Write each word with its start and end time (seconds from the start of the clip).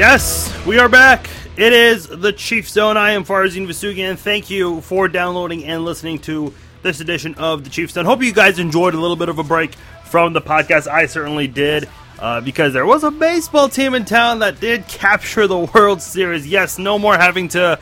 Yes, 0.00 0.50
we 0.64 0.78
are 0.78 0.88
back. 0.88 1.28
It 1.58 1.74
is 1.74 2.06
the 2.06 2.32
Chief 2.32 2.66
Zone. 2.66 2.96
I 2.96 3.10
am 3.10 3.22
Farzin 3.22 3.66
Vasugian. 3.66 4.16
Thank 4.16 4.48
you 4.48 4.80
for 4.80 5.08
downloading 5.08 5.66
and 5.66 5.84
listening 5.84 6.20
to 6.20 6.54
this 6.80 7.00
edition 7.00 7.34
of 7.34 7.64
the 7.64 7.68
Chief 7.68 7.90
Zone. 7.90 8.06
Hope 8.06 8.22
you 8.22 8.32
guys 8.32 8.58
enjoyed 8.58 8.94
a 8.94 8.98
little 8.98 9.14
bit 9.14 9.28
of 9.28 9.38
a 9.38 9.44
break 9.44 9.74
from 10.06 10.32
the 10.32 10.40
podcast. 10.40 10.86
I 10.86 11.04
certainly 11.04 11.48
did. 11.48 11.86
Uh, 12.18 12.40
because 12.40 12.72
there 12.72 12.86
was 12.86 13.04
a 13.04 13.10
baseball 13.10 13.68
team 13.68 13.92
in 13.92 14.06
town 14.06 14.38
that 14.38 14.58
did 14.58 14.88
capture 14.88 15.46
the 15.46 15.58
World 15.58 16.00
Series. 16.00 16.46
Yes, 16.46 16.78
no 16.78 16.98
more 16.98 17.18
having 17.18 17.48
to 17.48 17.78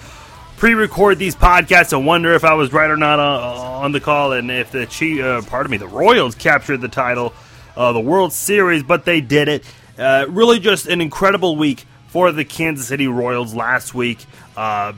pre-record 0.57 1.21
these 1.21 1.37
podcasts 1.37 1.97
and 1.97 2.05
wonder 2.05 2.35
if 2.35 2.43
I 2.43 2.55
was 2.55 2.73
right 2.73 2.91
or 2.91 2.97
not 2.97 3.21
on, 3.21 3.85
on 3.85 3.93
the 3.93 4.01
call, 4.01 4.33
and 4.33 4.51
if 4.51 4.73
the 4.73 4.87
Chief, 4.87 5.23
uh, 5.23 5.43
pardon 5.43 5.71
me, 5.71 5.77
the 5.77 5.87
Royals 5.87 6.35
captured 6.35 6.79
the 6.79 6.89
title, 6.89 7.33
uh, 7.77 7.93
the 7.93 8.01
World 8.01 8.33
Series, 8.33 8.83
but 8.83 9.05
they 9.05 9.21
did 9.21 9.47
it. 9.47 9.65
Uh, 9.97 10.27
really, 10.29 10.59
just 10.59 10.89
an 10.89 11.01
incredible 11.01 11.55
week 11.57 11.85
for 12.09 12.33
the 12.33 12.45
Kansas 12.45 12.87
City 12.87 13.07
Royals 13.07 13.55
last 13.55 13.95
week. 13.95 14.25
Uh, 14.57 14.93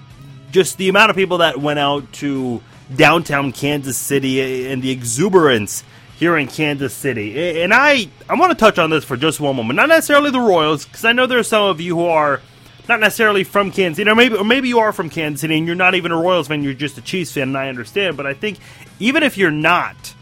just 0.51 0.79
the 0.79 0.89
amount 0.89 1.11
of 1.11 1.17
people 1.17 1.39
that 1.39 1.61
went 1.61 1.79
out 1.79 2.13
to 2.15 2.61
downtown 2.95 3.53
Kansas 3.53 3.97
City 3.97 4.67
and 4.69 4.83
the 4.83 4.91
exuberance 4.91 5.85
here 6.19 6.37
in 6.37 6.47
Kansas 6.49 6.93
City. 6.93 7.63
And 7.63 7.73
I, 7.73 8.09
I 8.29 8.35
want 8.35 8.51
to 8.51 8.59
touch 8.59 8.79
on 8.79 8.91
this 8.91 9.05
for 9.05 9.17
just 9.17 9.41
one 9.41 9.57
moment. 9.57 9.77
Not 9.77 9.89
necessarily 9.89 10.31
the 10.31 10.41
Royals, 10.41 10.85
because 10.85 11.05
I 11.05 11.13
know 11.13 11.27
there 11.27 11.39
are 11.39 11.45
some 11.45 11.65
of 11.65 11.81
you 11.81 11.97
who 11.97 12.07
are 12.07 12.41
not 12.89 13.01
necessarily 13.01 13.45
from 13.45 13.71
Kansas 13.71 13.99
City, 13.99 14.11
or 14.11 14.17
maybe, 14.17 14.37
or 14.37 14.45
maybe 14.45 14.69
you 14.69 14.81
are 14.81 14.93
from 14.93 15.09
Kansas 15.09 15.41
City 15.41 15.57
and 15.57 15.67
you're 15.67 15.77
not 15.77 15.95
even 15.95 16.13
a 16.13 16.17
Royals 16.17 16.49
fan, 16.49 16.63
you're 16.63 16.75
just 16.75 16.99
a 16.99 17.01
Chiefs 17.01 17.33
fan, 17.33 17.45
and 17.45 17.57
I 17.57 17.69
understand. 17.69 18.17
But 18.17 18.27
I 18.27 18.35
think 18.35 18.59
even 18.99 19.23
if 19.23 19.39
you're 19.39 19.51
not 19.51 20.15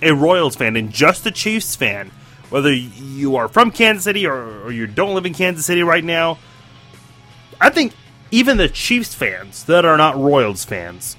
a 0.00 0.12
Royals 0.12 0.56
fan 0.56 0.76
and 0.76 0.92
just 0.92 1.26
a 1.26 1.30
Chiefs 1.30 1.74
fan, 1.74 2.10
whether 2.50 2.72
you 2.72 3.36
are 3.36 3.48
from 3.48 3.70
Kansas 3.70 4.04
City 4.04 4.26
or, 4.26 4.62
or 4.62 4.72
you 4.72 4.86
don't 4.86 5.14
live 5.14 5.26
in 5.26 5.34
Kansas 5.34 5.66
City 5.66 5.82
right 5.82 6.04
now, 6.04 6.38
I 7.60 7.70
think 7.70 7.92
even 8.30 8.56
the 8.56 8.68
Chiefs 8.68 9.14
fans 9.14 9.64
that 9.64 9.84
are 9.84 9.96
not 9.96 10.16
Royals 10.16 10.64
fans, 10.64 11.16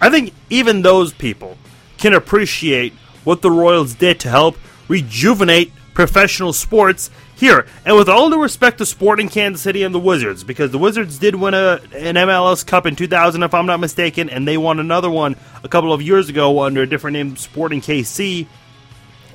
I 0.00 0.10
think 0.10 0.32
even 0.48 0.82
those 0.82 1.12
people 1.12 1.58
can 1.98 2.14
appreciate 2.14 2.94
what 3.24 3.42
the 3.42 3.50
Royals 3.50 3.94
did 3.94 4.18
to 4.20 4.28
help 4.28 4.56
rejuvenate 4.88 5.72
professional 5.92 6.52
sports 6.52 7.10
here. 7.36 7.66
And 7.84 7.96
with 7.96 8.08
all 8.08 8.30
due 8.30 8.40
respect 8.40 8.78
to 8.78 8.86
Sporting 8.86 9.28
Kansas 9.28 9.62
City 9.62 9.82
and 9.82 9.94
the 9.94 9.98
Wizards, 9.98 10.44
because 10.44 10.70
the 10.70 10.78
Wizards 10.78 11.18
did 11.18 11.34
win 11.34 11.54
a, 11.54 11.80
an 11.94 12.14
MLS 12.14 12.66
Cup 12.66 12.86
in 12.86 12.96
2000, 12.96 13.42
if 13.42 13.52
I'm 13.52 13.66
not 13.66 13.80
mistaken, 13.80 14.30
and 14.30 14.48
they 14.48 14.56
won 14.56 14.80
another 14.80 15.10
one 15.10 15.36
a 15.62 15.68
couple 15.68 15.92
of 15.92 16.00
years 16.00 16.28
ago 16.28 16.60
under 16.60 16.82
a 16.82 16.86
different 16.86 17.14
name, 17.14 17.36
Sporting 17.36 17.80
KC. 17.80 18.46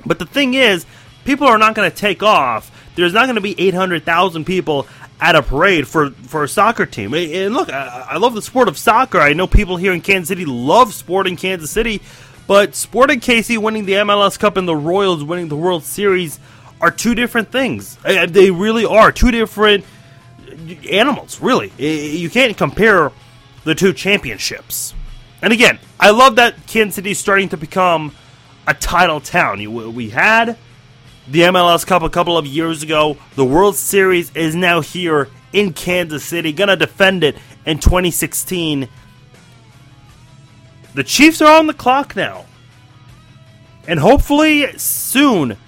But 0.06 0.18
the 0.18 0.26
thing 0.26 0.54
is, 0.54 0.86
people 1.24 1.46
are 1.46 1.58
not 1.58 1.74
going 1.74 1.90
to 1.90 1.96
take 1.96 2.22
off. 2.22 2.70
There's 2.94 3.12
not 3.12 3.26
going 3.26 3.36
to 3.36 3.42
be 3.42 3.60
800,000 3.60 4.44
people 4.44 4.86
at 5.20 5.34
a 5.34 5.42
parade 5.42 5.88
for, 5.88 6.10
for 6.10 6.44
a 6.44 6.48
soccer 6.48 6.86
team. 6.86 7.14
And 7.14 7.54
look, 7.54 7.72
I, 7.72 8.06
I 8.10 8.16
love 8.18 8.34
the 8.34 8.42
sport 8.42 8.68
of 8.68 8.76
soccer. 8.78 9.18
I 9.18 9.32
know 9.32 9.46
people 9.46 9.76
here 9.76 9.92
in 9.92 10.00
Kansas 10.00 10.28
City 10.28 10.44
love 10.44 10.92
Sporting 10.92 11.36
Kansas 11.36 11.70
City, 11.70 12.02
but 12.46 12.74
Sporting 12.74 13.20
KC 13.20 13.58
winning 13.58 13.86
the 13.86 13.94
MLS 13.94 14.38
Cup 14.38 14.56
and 14.56 14.68
the 14.68 14.76
Royals 14.76 15.24
winning 15.24 15.48
the 15.48 15.56
World 15.56 15.84
Series 15.84 16.38
are 16.80 16.90
two 16.90 17.14
different 17.14 17.50
things. 17.50 17.96
They 17.96 18.50
really 18.50 18.84
are 18.84 19.10
two 19.10 19.30
different 19.30 19.84
animals, 20.90 21.40
really. 21.40 21.72
You 21.78 22.30
can't 22.30 22.56
compare 22.56 23.10
the 23.64 23.74
two 23.74 23.92
championships. 23.92 24.94
And 25.42 25.52
again, 25.52 25.78
I 25.98 26.10
love 26.10 26.36
that 26.36 26.66
Kansas 26.66 26.96
City 26.96 27.12
is 27.12 27.18
starting 27.18 27.48
to 27.50 27.56
become 27.56 28.14
a 28.66 28.74
title 28.74 29.20
town. 29.20 29.58
We 29.94 30.10
had 30.10 30.56
the 31.28 31.40
MLS 31.40 31.86
Cup 31.86 32.02
a 32.02 32.10
couple 32.10 32.36
of 32.38 32.46
years 32.46 32.82
ago. 32.82 33.16
The 33.34 33.44
World 33.44 33.76
Series 33.76 34.34
is 34.34 34.54
now 34.54 34.80
here 34.80 35.28
in 35.52 35.72
Kansas 35.72 36.24
City, 36.24 36.52
gonna 36.52 36.76
defend 36.76 37.24
it 37.24 37.36
in 37.64 37.78
2016 37.78 38.88
the 40.96 41.04
Chiefs 41.04 41.42
are 41.42 41.58
on 41.58 41.66
the 41.66 41.74
clock 41.74 42.16
now. 42.16 42.46
And 43.86 44.00
hopefully 44.00 44.66
soon, 44.78 45.58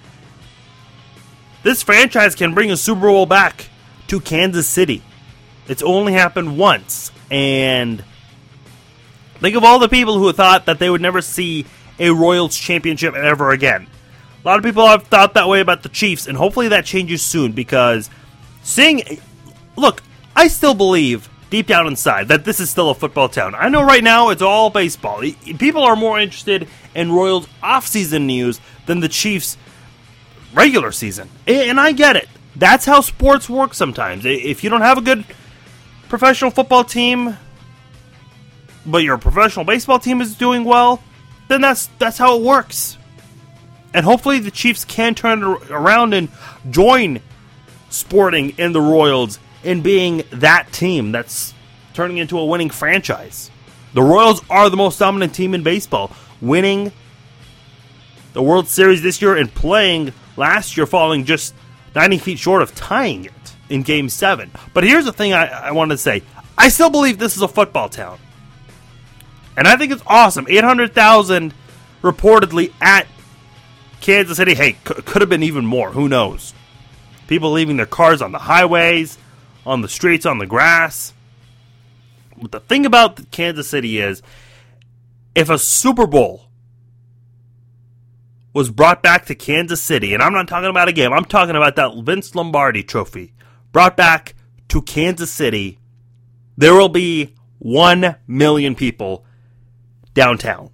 this 1.61 1.83
franchise 1.83 2.33
can 2.33 2.55
bring 2.55 2.71
a 2.71 2.77
Super 2.77 3.01
Bowl 3.01 3.27
back 3.27 3.69
to 4.07 4.19
Kansas 4.19 4.67
City. 4.67 5.03
It's 5.67 5.83
only 5.83 6.13
happened 6.13 6.57
once. 6.57 7.11
And 7.29 8.03
think 9.39 9.55
of 9.55 9.63
all 9.63 9.77
the 9.77 9.87
people 9.87 10.17
who 10.17 10.33
thought 10.33 10.65
that 10.65 10.79
they 10.79 10.89
would 10.89 10.99
never 10.99 11.21
see 11.21 11.67
a 11.99 12.11
Royals 12.11 12.57
championship 12.57 13.13
ever 13.13 13.51
again. 13.51 13.87
A 14.43 14.47
lot 14.47 14.57
of 14.57 14.63
people 14.63 14.87
have 14.87 15.03
thought 15.03 15.33
that 15.33 15.49
way 15.49 15.59
about 15.59 15.83
the 15.83 15.89
Chiefs, 15.89 16.27
and 16.27 16.37
hopefully 16.37 16.69
that 16.69 16.85
changes 16.85 17.21
soon 17.21 17.51
because 17.51 18.09
seeing. 18.63 19.19
Look, 19.75 20.01
I 20.35 20.47
still 20.47 20.73
believe 20.73 21.29
deep 21.49 21.67
down 21.67 21.87
inside 21.87 22.27
that 22.27 22.45
this 22.45 22.59
is 22.59 22.69
still 22.69 22.89
a 22.89 22.95
football 22.95 23.29
town. 23.29 23.55
I 23.55 23.69
know 23.69 23.81
right 23.81 24.03
now 24.03 24.29
it's 24.29 24.41
all 24.41 24.69
baseball. 24.69 25.23
People 25.57 25.83
are 25.83 25.95
more 25.95 26.19
interested 26.19 26.67
in 26.93 27.11
Royals 27.11 27.47
off-season 27.63 28.27
news 28.27 28.59
than 28.85 28.99
the 28.99 29.07
Chiefs 29.07 29.57
regular 30.53 30.91
season. 30.91 31.29
And 31.47 31.79
I 31.79 31.91
get 31.91 32.15
it. 32.15 32.27
That's 32.55 32.85
how 32.85 33.01
sports 33.01 33.49
work 33.49 33.73
sometimes. 33.73 34.25
If 34.25 34.63
you 34.63 34.69
don't 34.69 34.81
have 34.81 34.97
a 34.97 35.01
good 35.01 35.23
professional 36.07 36.51
football 36.51 36.83
team, 36.83 37.37
but 38.85 39.03
your 39.03 39.17
professional 39.17 39.65
baseball 39.65 39.99
team 39.99 40.21
is 40.21 40.35
doing 40.35 40.63
well, 40.65 41.01
then 41.49 41.61
that's 41.61 41.87
that's 41.99 42.17
how 42.17 42.37
it 42.37 42.43
works. 42.43 42.97
And 43.93 44.05
hopefully 44.05 44.39
the 44.39 44.51
Chiefs 44.51 44.85
can 44.85 45.15
turn 45.15 45.43
around 45.43 46.13
and 46.13 46.29
join 46.69 47.21
Sporting 47.89 48.53
and 48.57 48.73
the 48.73 48.81
Royals 48.81 49.39
in 49.63 49.81
being 49.81 50.23
that 50.31 50.71
team 50.71 51.11
that's 51.11 51.53
turning 51.93 52.17
into 52.17 52.37
a 52.37 52.45
winning 52.45 52.69
franchise. 52.69 53.49
The 53.93 54.03
Royals 54.03 54.41
are 54.49 54.69
the 54.69 54.77
most 54.77 54.99
dominant 54.99 55.33
team 55.33 55.55
in 55.55 55.63
baseball, 55.63 56.11
winning 56.39 56.91
the 58.33 58.43
World 58.43 58.67
Series 58.67 59.01
this 59.01 59.21
year 59.21 59.35
and 59.35 59.51
playing 59.53 60.13
last 60.37 60.77
year, 60.77 60.85
falling 60.85 61.25
just 61.25 61.55
90 61.95 62.19
feet 62.19 62.39
short 62.39 62.61
of 62.61 62.75
tying 62.75 63.25
it 63.25 63.33
in 63.69 63.81
Game 63.81 64.07
7. 64.07 64.51
But 64.75 64.83
here's 64.83 65.05
the 65.05 65.11
thing 65.11 65.33
I, 65.33 65.47
I 65.47 65.71
wanted 65.71 65.95
to 65.95 65.97
say 65.97 66.21
I 66.55 66.69
still 66.69 66.91
believe 66.91 67.17
this 67.17 67.35
is 67.35 67.41
a 67.41 67.47
football 67.47 67.89
town. 67.89 68.19
And 69.57 69.67
I 69.67 69.75
think 69.75 69.91
it's 69.91 70.03
awesome. 70.07 70.45
800,000 70.49 71.53
reportedly 72.01 72.73
at 72.81 73.07
Kansas 74.01 74.37
City. 74.37 74.53
Hey, 74.53 74.73
could 74.83 75.21
have 75.21 75.29
been 75.29 75.43
even 75.43 75.65
more. 75.65 75.91
Who 75.91 76.07
knows? 76.07 76.53
People 77.27 77.51
leaving 77.51 77.77
their 77.77 77.85
cars 77.85 78.21
on 78.21 78.31
the 78.31 78.39
highways 78.39 79.17
on 79.65 79.81
the 79.81 79.89
streets, 79.89 80.25
on 80.25 80.39
the 80.39 80.45
grass. 80.47 81.13
But 82.41 82.51
the 82.51 82.59
thing 82.59 82.85
about 82.85 83.31
Kansas 83.31 83.69
City 83.69 83.99
is 83.99 84.21
if 85.35 85.49
a 85.49 85.59
Super 85.59 86.07
Bowl 86.07 86.45
was 88.53 88.71
brought 88.71 89.03
back 89.03 89.25
to 89.27 89.35
Kansas 89.35 89.81
City, 89.81 90.13
and 90.13 90.23
I'm 90.23 90.33
not 90.33 90.47
talking 90.47 90.69
about 90.69 90.89
a 90.89 90.93
game, 90.93 91.13
I'm 91.13 91.25
talking 91.25 91.55
about 91.55 91.75
that 91.75 91.95
Vince 92.03 92.33
Lombardi 92.33 92.83
trophy 92.83 93.33
brought 93.71 93.95
back 93.95 94.33
to 94.69 94.81
Kansas 94.81 95.31
City, 95.31 95.77
there 96.57 96.73
will 96.73 96.89
be 96.89 97.35
1 97.59 98.15
million 98.27 98.73
people 98.73 99.25
downtown. 100.13 100.71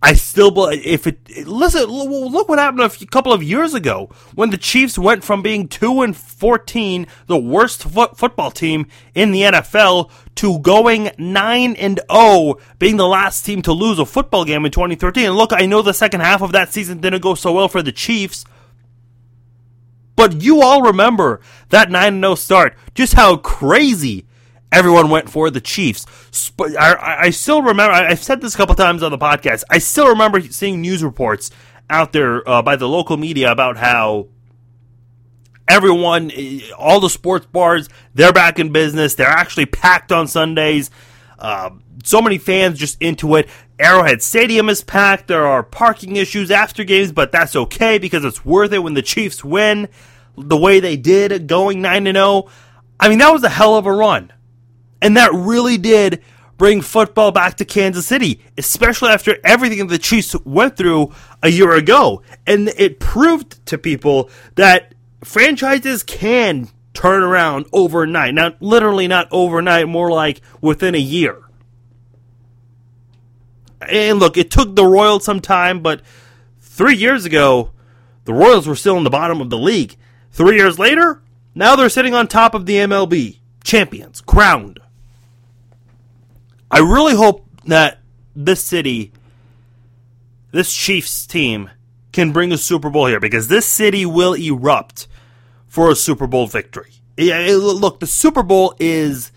I 0.00 0.14
still 0.14 0.52
believe 0.52 0.86
if 0.86 1.08
it 1.08 1.46
listen 1.48 1.84
look 1.86 2.48
what 2.48 2.60
happened 2.60 2.82
a 2.82 3.06
couple 3.06 3.32
of 3.32 3.42
years 3.42 3.74
ago 3.74 4.08
when 4.36 4.50
the 4.50 4.56
Chiefs 4.56 4.96
went 4.96 5.24
from 5.24 5.42
being 5.42 5.66
2 5.66 6.02
and 6.02 6.16
14 6.16 7.06
the 7.26 7.36
worst 7.36 7.82
fo- 7.82 8.14
football 8.14 8.52
team 8.52 8.86
in 9.14 9.32
the 9.32 9.42
NFL 9.42 10.08
to 10.36 10.60
going 10.60 11.10
9 11.18 11.74
and 11.74 12.00
0 12.12 12.58
being 12.78 12.96
the 12.96 13.08
last 13.08 13.44
team 13.44 13.60
to 13.62 13.72
lose 13.72 13.98
a 13.98 14.06
football 14.06 14.44
game 14.44 14.64
in 14.64 14.70
2013 14.70 15.26
and 15.26 15.36
look 15.36 15.52
I 15.52 15.66
know 15.66 15.82
the 15.82 15.92
second 15.92 16.20
half 16.20 16.42
of 16.42 16.52
that 16.52 16.72
season 16.72 17.00
didn't 17.00 17.22
go 17.22 17.34
so 17.34 17.52
well 17.54 17.68
for 17.68 17.82
the 17.82 17.90
Chiefs 17.90 18.44
but 20.14 20.42
you 20.42 20.62
all 20.62 20.82
remember 20.82 21.40
that 21.70 21.90
9 21.90 22.20
0 22.20 22.36
start 22.36 22.76
just 22.94 23.14
how 23.14 23.36
crazy 23.36 24.27
everyone 24.72 25.10
went 25.10 25.30
for 25.30 25.50
the 25.50 25.60
Chiefs. 25.60 26.06
I, 26.58 27.18
I 27.20 27.30
still 27.30 27.62
remember, 27.62 27.92
I've 27.92 28.22
said 28.22 28.40
this 28.40 28.54
a 28.54 28.56
couple 28.56 28.74
times 28.74 29.02
on 29.02 29.10
the 29.10 29.18
podcast, 29.18 29.64
I 29.70 29.78
still 29.78 30.08
remember 30.08 30.40
seeing 30.42 30.80
news 30.80 31.02
reports 31.02 31.50
out 31.90 32.12
there 32.12 32.48
uh, 32.48 32.62
by 32.62 32.76
the 32.76 32.88
local 32.88 33.16
media 33.16 33.50
about 33.50 33.76
how 33.76 34.28
everyone, 35.68 36.30
eh, 36.34 36.60
all 36.76 37.00
the 37.00 37.10
sports 37.10 37.46
bars, 37.46 37.88
they're 38.14 38.32
back 38.32 38.58
in 38.58 38.72
business. 38.72 39.14
They're 39.14 39.26
actually 39.26 39.66
packed 39.66 40.12
on 40.12 40.26
Sundays. 40.26 40.90
Uh, 41.38 41.70
so 42.04 42.20
many 42.20 42.38
fans 42.38 42.78
just 42.78 43.00
into 43.00 43.36
it. 43.36 43.48
Arrowhead 43.78 44.22
Stadium 44.22 44.68
is 44.68 44.82
packed. 44.82 45.28
There 45.28 45.46
are 45.46 45.62
parking 45.62 46.16
issues 46.16 46.50
after 46.50 46.84
games, 46.84 47.12
but 47.12 47.30
that's 47.30 47.54
okay 47.54 47.98
because 47.98 48.24
it's 48.24 48.44
worth 48.44 48.72
it 48.72 48.80
when 48.80 48.94
the 48.94 49.02
Chiefs 49.02 49.44
win 49.44 49.88
the 50.36 50.56
way 50.56 50.80
they 50.80 50.96
did, 50.96 51.46
going 51.46 51.80
9 51.80 52.04
0. 52.04 52.48
I 53.00 53.08
mean, 53.08 53.18
that 53.18 53.30
was 53.30 53.44
a 53.44 53.48
hell 53.48 53.76
of 53.76 53.86
a 53.86 53.92
run. 53.92 54.32
And 55.00 55.16
that 55.16 55.32
really 55.32 55.78
did 55.78 56.22
bring 56.56 56.82
football 56.82 57.30
back 57.30 57.56
to 57.56 57.64
Kansas 57.64 58.06
City, 58.06 58.42
especially 58.58 59.10
after 59.10 59.38
everything 59.44 59.86
the 59.86 59.98
Chiefs 59.98 60.34
went 60.44 60.76
through 60.76 61.12
a 61.42 61.48
year 61.48 61.72
ago. 61.72 62.22
And 62.46 62.68
it 62.76 62.98
proved 63.00 63.64
to 63.66 63.78
people 63.78 64.28
that 64.56 64.94
franchises 65.24 66.02
can 66.02 66.68
turn 66.94 67.22
around 67.22 67.66
overnight. 67.72 68.34
Not 68.34 68.60
literally 68.60 69.06
not 69.06 69.28
overnight, 69.30 69.88
more 69.88 70.10
like 70.10 70.40
within 70.60 70.94
a 70.94 70.98
year. 70.98 71.42
And 73.88 74.18
look, 74.18 74.36
it 74.36 74.50
took 74.50 74.74
the 74.74 74.84
Royals 74.84 75.24
some 75.24 75.40
time, 75.40 75.80
but 75.80 76.02
three 76.60 76.96
years 76.96 77.24
ago, 77.24 77.70
the 78.24 78.34
Royals 78.34 78.66
were 78.66 78.74
still 78.74 78.98
in 78.98 79.04
the 79.04 79.10
bottom 79.10 79.40
of 79.40 79.50
the 79.50 79.58
league. 79.58 79.96
Three 80.32 80.56
years 80.56 80.78
later, 80.78 81.22
now 81.54 81.76
they're 81.76 81.88
sitting 81.88 82.14
on 82.14 82.26
top 82.26 82.54
of 82.54 82.66
the 82.66 82.74
MLB. 82.74 83.38
Champions, 83.62 84.20
crowned. 84.20 84.80
I 86.70 86.80
really 86.80 87.14
hope 87.14 87.46
that 87.64 87.98
this 88.34 88.62
city, 88.62 89.12
this 90.52 90.74
Chiefs 90.74 91.26
team, 91.26 91.70
can 92.12 92.32
bring 92.32 92.52
a 92.52 92.58
Super 92.58 92.90
Bowl 92.90 93.06
here 93.06 93.20
because 93.20 93.48
this 93.48 93.66
city 93.66 94.04
will 94.04 94.34
erupt 94.34 95.08
for 95.66 95.90
a 95.90 95.96
Super 95.96 96.26
Bowl 96.26 96.46
victory. 96.46 96.92
look, 97.18 98.00
the 98.00 98.06
Super 98.06 98.42
Bowl 98.42 98.74
is 98.78 99.32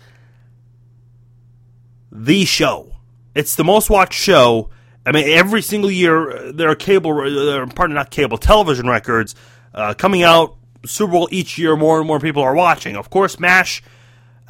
the 2.10 2.44
show. 2.44 2.92
It's 3.34 3.54
the 3.54 3.64
most 3.64 3.88
watched 3.88 4.14
show. 4.14 4.70
I 5.04 5.12
mean, 5.12 5.28
every 5.28 5.62
single 5.62 5.90
year 5.90 6.30
uh, 6.30 6.52
there 6.52 6.68
are 6.68 6.74
cable, 6.74 7.12
uh, 7.12 7.66
pardon, 7.74 7.94
not 7.94 8.10
cable, 8.10 8.38
television 8.38 8.86
records 8.86 9.34
uh, 9.74 9.94
coming 9.94 10.22
out. 10.22 10.56
Super 10.84 11.12
Bowl 11.12 11.28
each 11.30 11.58
year, 11.58 11.76
more 11.76 11.98
and 11.98 12.06
more 12.06 12.20
people 12.20 12.42
are 12.42 12.54
watching. 12.54 12.96
Of 12.96 13.08
course, 13.08 13.38
MASH 13.38 13.82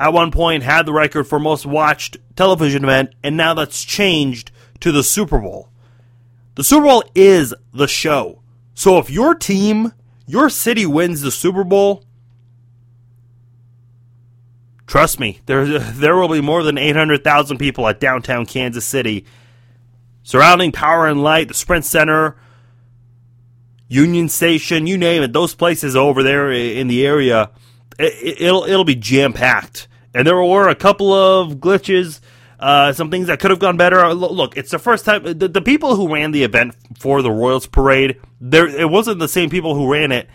at 0.02 0.12
one 0.12 0.32
point 0.32 0.64
had 0.64 0.84
the 0.84 0.92
record 0.92 1.28
for 1.28 1.38
most 1.38 1.64
watched 1.64 2.16
television 2.34 2.82
event, 2.82 3.14
and 3.22 3.36
now 3.36 3.54
that's 3.54 3.84
changed 3.84 4.50
to 4.80 4.90
the 4.90 5.04
Super 5.04 5.38
Bowl. 5.38 5.68
The 6.56 6.64
Super 6.64 6.86
Bowl 6.86 7.04
is 7.14 7.54
the 7.72 7.86
show. 7.86 8.42
So 8.74 8.98
if 8.98 9.10
your 9.10 9.36
team, 9.36 9.92
your 10.26 10.50
city 10.50 10.86
wins 10.86 11.20
the 11.20 11.30
Super 11.30 11.62
Bowl, 11.62 12.04
trust 14.88 15.20
me, 15.20 15.40
there 15.46 15.66
there 15.78 16.16
will 16.16 16.28
be 16.28 16.40
more 16.40 16.64
than 16.64 16.78
800,000 16.78 17.58
people 17.58 17.86
at 17.86 18.00
downtown 18.00 18.44
Kansas 18.44 18.84
City 18.84 19.24
surrounding 20.24 20.72
Power 20.72 21.06
and 21.06 21.22
Light, 21.22 21.46
the 21.46 21.54
Sprint 21.54 21.84
Center, 21.84 22.36
Union 23.86 24.28
Station, 24.28 24.88
you 24.88 24.98
name 24.98 25.22
it, 25.22 25.32
those 25.32 25.54
places 25.54 25.94
over 25.94 26.24
there 26.24 26.50
in 26.50 26.88
the 26.88 27.06
area, 27.06 27.50
it, 28.00 28.40
will 28.40 28.64
it'll 28.64 28.82
be 28.82 28.96
jam 28.96 29.32
packed. 29.32 29.86
And 30.14 30.26
there 30.26 30.36
were 30.36 30.68
a 30.68 30.74
couple 30.74 31.12
of 31.12 31.54
glitches, 31.54 32.20
uh, 32.60 32.92
some 32.92 33.10
things 33.10 33.26
that 33.26 33.40
could 33.40 33.50
have 33.50 33.58
gone 33.58 33.76
better. 33.76 34.12
Look, 34.14 34.56
it's 34.56 34.70
the 34.70 34.78
first 34.78 35.04
time 35.04 35.24
the, 35.24 35.48
the 35.48 35.62
people 35.62 35.96
who 35.96 36.12
ran 36.12 36.32
the 36.32 36.44
event 36.44 36.74
for 36.98 37.22
the 37.22 37.30
Royals 37.30 37.66
Parade, 37.66 38.20
there 38.40 38.66
it 38.68 38.90
wasn't 38.90 39.18
the 39.18 39.28
same 39.28 39.50
people 39.50 39.74
who 39.74 39.90
ran 39.90 40.12
it 40.12 40.28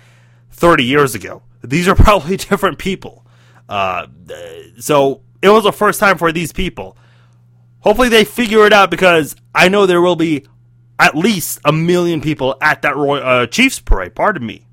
30 0.51 0.83
years 0.83 1.15
ago. 1.15 1.43
These 1.63 1.87
are 1.87 1.95
probably 2.07 2.37
different 2.37 2.79
people. 2.79 3.25
Uh, 3.69 4.07
so 4.79 5.21
it 5.41 5.49
was 5.49 5.63
the 5.63 5.71
first 5.71 5.99
time 5.99 6.17
for 6.17 6.31
these 6.31 6.51
people. 6.51 6.97
Hopefully 7.81 8.09
they 8.09 8.25
figure 8.25 8.65
it 8.65 8.73
out 8.73 8.91
because 8.91 9.35
I 9.53 9.69
know 9.69 9.85
there 9.85 10.01
will 10.01 10.15
be 10.15 10.45
at 10.99 11.15
least 11.15 11.59
a 11.63 11.71
million 11.71 12.21
people 12.21 12.55
at 12.61 12.81
that 12.81 12.95
Roy, 12.95 13.19
uh, 13.19 13.45
Chiefs 13.45 13.79
parade. 13.79 14.15
Pardon 14.15 14.45
me. 14.45 14.66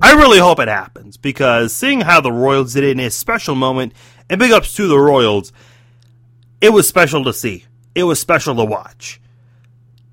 I 0.00 0.14
really 0.14 0.38
hope 0.38 0.60
it 0.60 0.68
happens 0.68 1.16
because 1.16 1.74
seeing 1.74 2.00
how 2.00 2.20
the 2.20 2.32
Royals 2.32 2.72
did 2.74 2.84
it 2.84 2.92
in 2.92 3.00
a 3.00 3.10
special 3.10 3.54
moment, 3.54 3.92
and 4.28 4.38
big 4.38 4.52
ups 4.52 4.74
to 4.76 4.86
the 4.88 4.98
Royals, 4.98 5.52
it 6.60 6.70
was 6.70 6.88
special 6.88 7.24
to 7.24 7.32
see. 7.32 7.64
It 7.94 8.04
was 8.04 8.20
special 8.20 8.54
to 8.56 8.64
watch. 8.64 9.20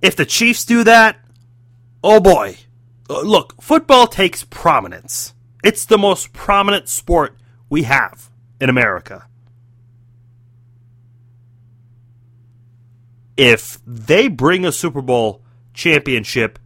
If 0.02 0.16
the 0.16 0.26
Chiefs 0.26 0.66
do 0.66 0.84
that, 0.84 1.18
oh 2.04 2.20
boy. 2.20 2.58
Uh, 3.10 3.22
look, 3.22 3.62
football 3.62 4.08
takes 4.08 4.44
prominence. 4.44 5.34
It's 5.64 5.86
the 5.86 5.98
most 5.98 6.34
prominent 6.34 6.90
sport 6.90 7.38
we 7.70 7.84
have 7.84 8.30
in 8.60 8.70
America. 8.70 9.28
if 13.38 13.80
they 13.86 14.28
bring 14.28 14.66
a 14.66 14.72
Super 14.72 15.02
Bowl 15.02 15.44
championship 15.74 16.58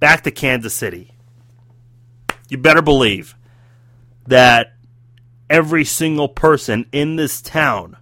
back 0.00 0.24
to 0.24 0.30
Kansas 0.30 0.74
City, 0.74 1.12
you 2.48 2.58
better 2.58 2.82
believe 2.82 3.34
that 4.26 4.74
every 5.48 5.84
single 5.84 6.28
person 6.28 6.86
in 6.92 7.16
this 7.16 7.40
town 7.40 7.96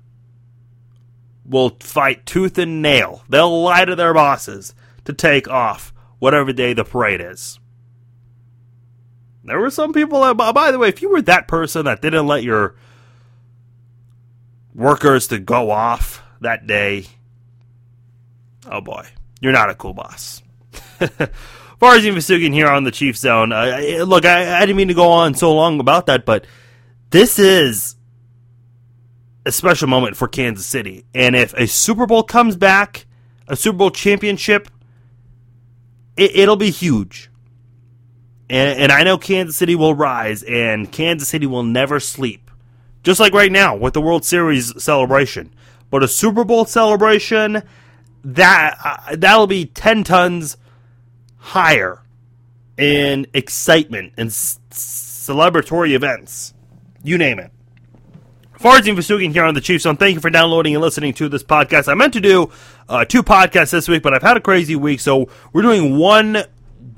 will 1.44 1.76
fight 1.80 2.26
tooth 2.26 2.58
and 2.58 2.82
nail. 2.82 3.22
They'll 3.28 3.62
lie 3.62 3.84
to 3.84 3.94
their 3.94 4.14
bosses 4.14 4.74
to 5.04 5.12
take 5.12 5.48
off 5.48 5.92
whatever 6.18 6.52
day 6.52 6.72
the 6.72 6.84
parade 6.84 7.20
is. 7.20 7.58
There 9.44 9.60
were 9.60 9.70
some 9.70 9.92
people 9.92 10.22
that, 10.22 10.36
by 10.36 10.72
the 10.72 10.78
way, 10.78 10.88
if 10.88 11.00
you 11.02 11.08
were 11.08 11.22
that 11.22 11.46
person 11.46 11.84
that 11.84 12.02
didn't 12.02 12.26
let 12.26 12.42
your 12.42 12.74
workers 14.74 15.28
to 15.28 15.38
go 15.38 15.70
off 15.70 16.20
that 16.40 16.66
day, 16.66 17.06
oh 18.68 18.80
boy, 18.80 19.06
you're 19.40 19.52
not 19.52 19.70
a 19.70 19.74
cool 19.76 19.94
boss. 19.94 20.42
Farzin 21.80 22.14
Vasugian 22.14 22.52
here 22.52 22.68
on 22.68 22.84
the 22.84 22.90
Chief 22.90 23.16
Zone. 23.16 23.52
Uh, 23.52 24.04
look, 24.06 24.24
I, 24.24 24.58
I 24.58 24.60
didn't 24.60 24.76
mean 24.76 24.88
to 24.88 24.94
go 24.94 25.10
on 25.10 25.34
so 25.34 25.54
long 25.54 25.78
about 25.78 26.06
that, 26.06 26.24
but 26.24 26.46
this 27.10 27.38
is 27.38 27.96
a 29.44 29.52
special 29.52 29.88
moment 29.88 30.16
for 30.16 30.26
Kansas 30.26 30.66
City. 30.66 31.04
And 31.14 31.36
if 31.36 31.52
a 31.54 31.66
Super 31.66 32.06
Bowl 32.06 32.22
comes 32.22 32.56
back, 32.56 33.06
a 33.46 33.56
Super 33.56 33.78
Bowl 33.78 33.90
championship, 33.90 34.68
it, 36.16 36.48
will 36.48 36.56
be 36.56 36.70
huge. 36.70 37.30
And, 38.48 38.80
and 38.80 38.92
I 38.92 39.02
know 39.02 39.18
Kansas 39.18 39.56
City 39.56 39.74
will 39.74 39.94
rise, 39.94 40.42
and 40.42 40.90
Kansas 40.90 41.28
City 41.28 41.46
will 41.46 41.62
never 41.62 42.00
sleep. 42.00 42.50
Just 43.02 43.20
like 43.20 43.34
right 43.34 43.52
now 43.52 43.76
with 43.76 43.94
the 43.94 44.00
World 44.00 44.24
Series 44.24 44.82
celebration. 44.82 45.54
But 45.90 46.02
a 46.02 46.08
Super 46.08 46.42
Bowl 46.42 46.64
celebration 46.64 47.62
that 48.24 48.78
uh, 48.82 49.16
that'll 49.16 49.46
be 49.46 49.66
10 49.66 50.02
tons 50.02 50.56
higher 51.46 52.02
in 52.76 53.24
excitement 53.32 54.12
and 54.16 54.32
c- 54.32 54.58
celebratory 54.72 55.92
events. 55.92 56.52
You 57.04 57.18
name 57.18 57.38
it. 57.38 57.52
Farzin 58.58 58.96
Vasugian 58.96 59.32
here 59.32 59.44
on 59.44 59.54
the 59.54 59.60
Chiefs 59.60 59.84
Zone. 59.84 59.96
Thank 59.96 60.14
you 60.14 60.20
for 60.20 60.28
downloading 60.28 60.74
and 60.74 60.82
listening 60.82 61.14
to 61.14 61.28
this 61.28 61.44
podcast. 61.44 61.88
I 61.88 61.94
meant 61.94 62.14
to 62.14 62.20
do 62.20 62.50
uh, 62.88 63.04
two 63.04 63.22
podcasts 63.22 63.70
this 63.70 63.86
week, 63.86 64.02
but 64.02 64.12
I've 64.12 64.22
had 64.22 64.36
a 64.36 64.40
crazy 64.40 64.74
week, 64.74 64.98
so 64.98 65.28
we're 65.52 65.62
doing 65.62 65.96
one 65.96 66.38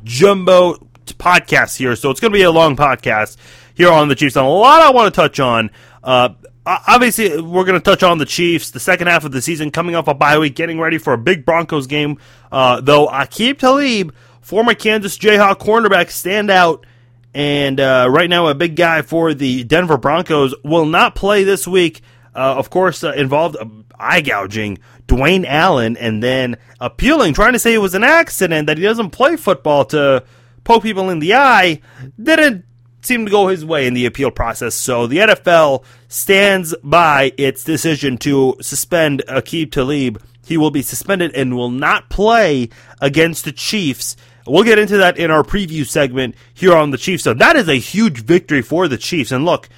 jumbo 0.02 0.76
podcast 1.04 1.76
here. 1.76 1.94
So 1.94 2.10
it's 2.10 2.20
going 2.20 2.32
to 2.32 2.38
be 2.38 2.42
a 2.42 2.50
long 2.50 2.74
podcast 2.74 3.36
here 3.74 3.90
on 3.90 4.08
the 4.08 4.14
Chiefs 4.14 4.34
Zone. 4.34 4.46
A 4.46 4.48
lot 4.48 4.80
I 4.80 4.90
want 4.92 5.12
to 5.12 5.20
touch 5.20 5.40
on. 5.40 5.70
Uh, 6.02 6.30
obviously, 6.64 7.40
we're 7.40 7.64
going 7.64 7.78
to 7.78 7.84
touch 7.84 8.02
on 8.02 8.16
the 8.18 8.26
Chiefs, 8.26 8.70
the 8.70 8.80
second 8.80 9.08
half 9.08 9.24
of 9.24 9.32
the 9.32 9.42
season, 9.42 9.70
coming 9.70 9.94
off 9.94 10.08
a 10.08 10.14
bye 10.14 10.38
week, 10.38 10.54
getting 10.54 10.78
ready 10.80 10.96
for 10.96 11.12
a 11.12 11.18
big 11.18 11.44
Broncos 11.44 11.86
game. 11.86 12.18
Uh, 12.52 12.80
though 12.80 13.08
Aqib 13.08 13.58
Talib, 13.58 14.14
former 14.48 14.72
Kansas 14.72 15.18
Jayhawk 15.18 15.58
cornerback, 15.58 16.06
standout. 16.06 16.84
And 17.34 17.78
uh, 17.78 18.08
right 18.10 18.30
now, 18.30 18.46
a 18.46 18.54
big 18.54 18.76
guy 18.76 19.02
for 19.02 19.34
the 19.34 19.62
Denver 19.62 19.98
Broncos 19.98 20.54
will 20.64 20.86
not 20.86 21.14
play 21.14 21.44
this 21.44 21.68
week. 21.68 22.00
Uh, 22.34 22.56
of 22.56 22.70
course, 22.70 23.04
uh, 23.04 23.12
involved 23.12 23.58
eye 23.98 24.22
gouging 24.22 24.78
Dwayne 25.06 25.44
Allen 25.46 25.98
and 25.98 26.22
then 26.22 26.56
appealing, 26.80 27.34
trying 27.34 27.52
to 27.52 27.58
say 27.58 27.74
it 27.74 27.78
was 27.78 27.94
an 27.94 28.04
accident 28.04 28.68
that 28.68 28.78
he 28.78 28.84
doesn't 28.84 29.10
play 29.10 29.36
football 29.36 29.84
to 29.86 30.24
poke 30.64 30.82
people 30.82 31.10
in 31.10 31.18
the 31.18 31.34
eye. 31.34 31.82
Didn't 32.20 32.64
seem 33.02 33.26
to 33.26 33.30
go 33.30 33.48
his 33.48 33.66
way 33.66 33.86
in 33.86 33.92
the 33.92 34.06
appeal 34.06 34.30
process. 34.30 34.74
So 34.74 35.06
the 35.06 35.18
NFL 35.18 35.84
stands 36.08 36.74
by 36.82 37.34
its 37.36 37.64
decision 37.64 38.16
to 38.18 38.56
suspend 38.62 39.22
Aqib 39.28 39.72
Talib. 39.72 40.22
He 40.46 40.56
will 40.56 40.70
be 40.70 40.80
suspended 40.80 41.32
and 41.34 41.54
will 41.54 41.70
not 41.70 42.08
play 42.08 42.70
against 43.02 43.44
the 43.44 43.52
Chiefs. 43.52 44.16
We'll 44.48 44.64
get 44.64 44.78
into 44.78 44.96
that 44.98 45.18
in 45.18 45.30
our 45.30 45.42
preview 45.42 45.86
segment 45.86 46.34
here 46.54 46.74
on 46.74 46.90
the 46.90 46.98
Chiefs. 46.98 47.24
So 47.24 47.34
that 47.34 47.56
is 47.56 47.68
a 47.68 47.74
huge 47.74 48.22
victory 48.22 48.62
for 48.62 48.88
the 48.88 48.98
Chiefs. 48.98 49.32
And 49.32 49.44
look, 49.44 49.68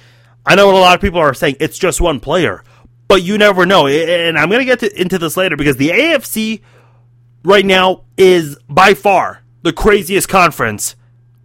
I 0.45 0.55
know 0.55 0.67
what 0.67 0.75
a 0.75 0.79
lot 0.79 0.95
of 0.95 1.01
people 1.01 1.19
are 1.19 1.33
saying. 1.33 1.57
It's 1.59 1.77
just 1.77 2.01
one 2.01 2.19
player, 2.19 2.63
but 3.07 3.21
you 3.23 3.37
never 3.37 3.65
know. 3.65 3.87
And 3.87 4.37
I'm 4.37 4.49
going 4.49 4.65
to 4.65 4.75
get 4.75 4.83
into 4.93 5.17
this 5.17 5.37
later 5.37 5.55
because 5.55 5.77
the 5.77 5.89
AFC 5.89 6.61
right 7.43 7.65
now 7.65 8.03
is 8.17 8.57
by 8.69 8.93
far 8.93 9.43
the 9.61 9.73
craziest 9.73 10.29
conference 10.29 10.95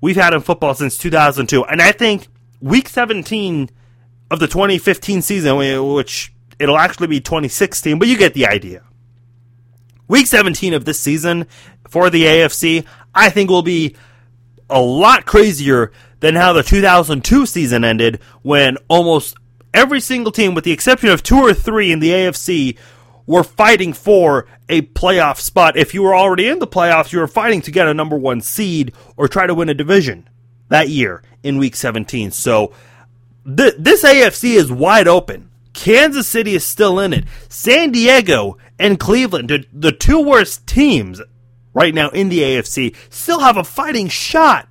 we've 0.01 0.17
had 0.17 0.35
in 0.35 0.41
football 0.41 0.75
since 0.75 0.97
2002. 0.99 1.65
And 1.65 1.83
I 1.83 1.93
think 1.93 2.29
week 2.61 2.89
17 2.89 3.71
of 4.31 4.41
the 4.41 4.47
2015 4.47 5.23
season, 5.23 5.57
which 5.95 6.33
it'll 6.59 6.79
actually 6.79 7.09
be 7.09 7.21
2016, 7.21 7.99
but 7.99 8.09
you 8.09 8.17
get 8.17 8.35
the 8.35 8.47
idea. 8.47 8.83
Week 10.09 10.27
17 10.27 10.73
of 10.73 10.85
this 10.85 11.01
season 11.01 11.47
for 11.89 12.11
the 12.11 12.25
AFC, 12.25 12.87
I 13.17 13.31
think 13.31 13.51
will 13.51 13.63
be 13.63 13.97
a 14.71 14.81
lot 14.81 15.27
crazier 15.27 15.91
than 16.21 16.35
how 16.35 16.53
the 16.53 16.63
2002 16.63 17.47
season 17.47 17.85
ended 17.85 18.21
when 18.43 18.77
almost 18.89 19.37
every 19.75 20.01
single 20.01 20.33
team, 20.33 20.55
with 20.55 20.65
the 20.65 20.73
exception 20.73 21.09
of 21.11 21.23
two 21.23 21.39
or 21.39 21.55
three 21.55 21.91
in 21.91 22.01
the 22.01 22.11
AFC, 22.11 22.77
were 23.27 23.45
fighting 23.45 23.93
for 23.93 24.47
a 24.69 24.83
playoff 24.83 25.39
spot. 25.39 25.77
If 25.77 25.95
you 25.95 26.03
were 26.03 26.15
already 26.15 26.49
in 26.49 26.59
the 26.59 26.67
playoffs, 26.67 27.13
you 27.13 27.19
were 27.19 27.27
fighting 27.27 27.61
to 27.63 27.71
get 27.71 27.89
a 27.89 27.95
number 27.95 28.17
one 28.17 28.41
seed 28.41 28.93
or 29.17 29.29
try 29.29 29.47
to 29.47 29.55
win 29.55 29.69
a 29.69 29.75
division. 29.75 30.29
that 30.69 30.89
year 30.89 31.23
in 31.45 31.59
week 31.59 31.77
17. 31.77 32.33
So 32.33 32.73
th- 33.45 33.75
this 33.79 34.05
AFC 34.05 34.55
is 34.57 34.71
wide 34.73 35.07
open. 35.07 35.49
Kansas 35.73 36.27
City 36.27 36.55
is 36.55 36.65
still 36.65 36.99
in 36.99 37.13
it. 37.13 37.25
San 37.49 37.93
Diego 37.93 38.59
and 38.79 38.99
Cleveland, 38.99 39.67
the 39.73 39.93
two 39.93 40.21
worst 40.21 40.67
teams 40.67 41.21
right 41.77 41.95
now 41.95 42.09
in 42.09 42.31
the 42.31 42.39
AFC, 42.39 42.97
still 43.11 43.41
have 43.41 43.59
a 43.59 43.63
fighting 43.63 44.09
shot 44.09 44.67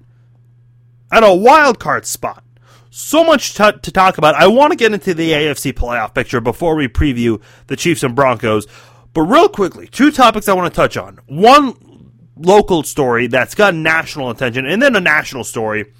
at 1.12 1.24
a 1.24 1.34
wild 1.34 1.80
card 1.80 2.06
spot. 2.06 2.44
So 2.90 3.24
much 3.24 3.54
to, 3.56 3.80
to 3.84 3.92
talk 3.92 4.18
about. 4.18 4.34
I 4.34 4.48
want 4.48 4.72
to 4.72 4.78
get 4.78 4.92
into 4.92 5.14
the 5.14 5.32
AFC 5.32 5.72
playoff 5.74 6.16
picture 6.16 6.42
before 6.42 6.76
we 6.76 6.88
preview 6.88 7.42
the 7.68 7.76
Chiefs 7.76 8.02
and 8.02 8.16
Broncos. 8.16 8.66
But 9.14 9.22
real 9.22 9.50
quickly, 9.50 9.88
two 9.88 10.12
topics 10.12 10.50
I 10.50 10.54
want 10.54 10.74
to 10.74 10.76
touch 10.76 10.98
on. 10.98 11.20
One 11.28 12.12
local 12.38 12.82
story 12.84 13.28
that's 13.28 13.54
got 13.54 13.76
national 13.76 14.32
attention, 14.32 14.66
and 14.66 14.82
then 14.82 14.96
a 14.96 15.00
national 15.00 15.44
story 15.44 15.94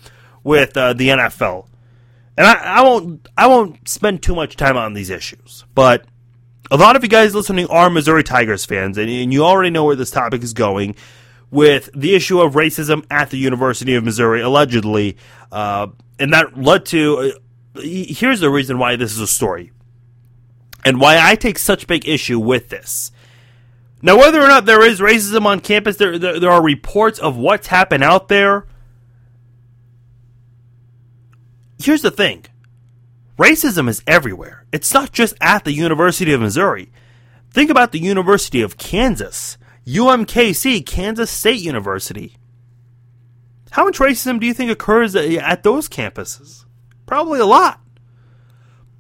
with 0.44 0.76
uh, 0.76 0.94
the 0.94 1.10
NFL. 1.10 1.68
And 2.38 2.48
I, 2.48 2.54
I 2.54 2.82
won't 2.82 3.28
I 3.38 3.48
won't 3.48 3.88
spend 3.88 4.24
too 4.24 4.36
much 4.36 4.58
time 4.58 4.76
on 4.76 4.94
these 4.94 5.10
issues, 5.10 5.66
but 5.76 6.06
a 6.72 6.78
lot 6.78 6.96
of 6.96 7.04
you 7.04 7.10
guys 7.10 7.36
listening 7.36 7.68
are 7.68 7.90
Missouri 7.90 8.24
Tigers 8.24 8.66
fans, 8.66 8.98
and, 8.98 9.10
you 9.10 9.44
already 9.44 9.70
know 9.70 9.86
where 9.86 9.96
this 9.96 10.12
topic 10.12 10.44
is 10.44 10.54
going 10.54 10.96
with 11.52 11.90
the 11.94 12.16
issue 12.16 12.42
of 12.42 12.54
racism 12.54 13.06
at 13.10 13.30
the 13.30 13.38
University 13.38 13.96
of 13.96 14.04
Missouri, 14.04 14.42
allegedly. 14.42 15.18
Uh, 15.52 15.88
and 16.20 16.34
that 16.34 16.58
led 16.58 16.86
to. 16.88 17.34
Uh, 17.76 17.82
here's 17.82 18.40
the 18.40 18.50
reason 18.50 18.80
why 18.80 18.96
this 18.96 19.12
is 19.14 19.20
a 19.20 19.28
story, 19.28 19.72
and 20.84 21.00
why 21.00 21.20
I 21.22 21.36
take 21.36 21.58
such 21.58 21.88
big 21.88 22.08
issue 22.08 22.40
with 22.40 22.70
this. 22.70 23.12
Now, 24.02 24.18
whether 24.18 24.42
or 24.42 24.48
not 24.48 24.66
there 24.66 24.86
is 24.86 25.00
racism 25.00 25.46
on 25.46 25.60
campus, 25.60 25.98
there, 25.98 26.20
there, 26.20 26.40
there 26.40 26.52
are 26.52 26.64
reports 26.64 27.20
of 27.20 27.38
what's 27.38 27.68
happened 27.68 28.04
out 28.04 28.28
there. 28.28 28.68
Here's 31.80 32.02
the 32.02 32.12
thing 32.12 32.46
Racism 33.38 33.90
is 33.90 34.02
everywhere. 34.08 34.66
It's 34.72 34.94
not 34.94 35.12
just 35.12 35.36
at 35.42 35.66
the 35.66 35.74
University 35.74 36.32
of 36.32 36.42
Missouri. 36.42 36.92
Think 37.52 37.70
about 37.70 37.92
the 37.92 38.00
University 38.00 38.62
of 38.62 38.78
Kansas, 38.78 39.58
UMKC, 39.86 40.86
Kansas 40.86 41.32
State 41.32 41.62
University. 41.62 42.38
How 43.72 43.84
much 43.86 44.00
racism 44.00 44.40
do 44.40 44.48
you 44.48 44.54
think 44.54 44.72
occurs 44.72 45.16
at 45.16 45.64
those 45.64 45.90
campuses? 45.90 46.66
Probably 47.06 47.40
a 47.40 47.46
lot. 47.46 47.82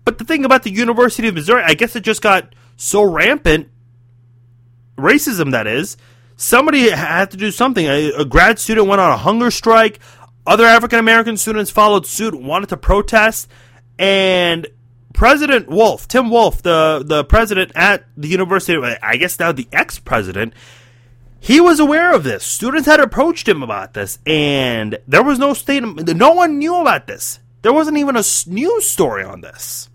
But 0.03 0.17
the 0.17 0.25
thing 0.25 0.45
about 0.45 0.63
the 0.63 0.71
University 0.71 1.27
of 1.27 1.35
Missouri, 1.35 1.63
I 1.65 1.73
guess 1.73 1.95
it 1.95 2.03
just 2.03 2.21
got 2.21 2.53
so 2.75 3.03
rampant, 3.03 3.69
racism 4.97 5.51
that 5.51 5.65
is, 5.65 5.97
somebody 6.35 6.89
had 6.89 7.31
to 7.31 7.37
do 7.37 7.51
something. 7.51 7.87
A, 7.87 8.25
grad 8.25 8.59
student 8.59 8.87
went 8.87 9.01
on 9.01 9.11
a 9.11 9.17
hunger 9.17 9.49
strike. 9.49 9.99
Other 10.45 10.65
African 10.65 10.99
American 10.99 11.37
students 11.37 11.71
followed 11.71 12.05
suit, 12.05 12.35
wanted 12.35 12.69
to 12.69 12.77
protest. 12.77 13.49
And 13.97 14.67
President 15.13 15.69
Wolfe, 15.69 16.07
Tim 16.07 16.29
Wolfe, 16.29 16.61
the, 16.61 17.03
the 17.05 17.23
president 17.23 17.71
at 17.75 18.05
the 18.17 18.27
university, 18.27 18.77
I 19.01 19.15
guess 19.17 19.39
now 19.39 19.51
the 19.51 19.67
ex 19.71 19.99
president, 19.99 20.53
he 21.39 21.61
was 21.61 21.79
aware 21.79 22.13
of 22.13 22.23
this. 22.23 22.43
Students 22.43 22.87
had 22.87 22.99
approached 22.99 23.47
him 23.47 23.63
about 23.63 23.93
this, 23.93 24.19
and 24.25 24.97
there 25.07 25.23
was 25.23 25.39
no 25.39 25.53
statement. 25.53 26.13
No 26.15 26.31
one 26.31 26.57
knew 26.57 26.75
about 26.81 27.07
this. 27.07 27.39
There 27.61 27.73
wasn't 27.73 27.97
even 27.97 28.15
a 28.15 28.23
news 28.47 28.89
story 28.89 29.23
on 29.23 29.41
this. 29.41 29.89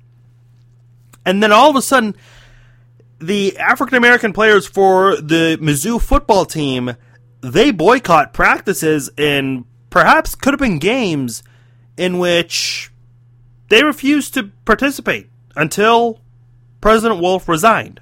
And 1.26 1.42
then 1.42 1.52
all 1.52 1.70
of 1.70 1.76
a 1.76 1.82
sudden, 1.82 2.16
the 3.18 3.58
African 3.58 3.96
American 3.96 4.32
players 4.32 4.66
for 4.66 5.16
the 5.16 5.58
Mizzou 5.60 6.00
football 6.00 6.46
team 6.46 6.96
they 7.42 7.70
boycott 7.70 8.32
practices 8.32 9.10
and 9.16 9.64
perhaps 9.88 10.34
could 10.34 10.52
have 10.52 10.60
been 10.60 10.78
games 10.78 11.42
in 11.96 12.18
which 12.18 12.89
they 13.70 13.82
refused 13.82 14.34
to 14.34 14.50
participate 14.64 15.30
until 15.56 16.20
President 16.80 17.20
Wolfe 17.20 17.48
resigned. 17.48 18.00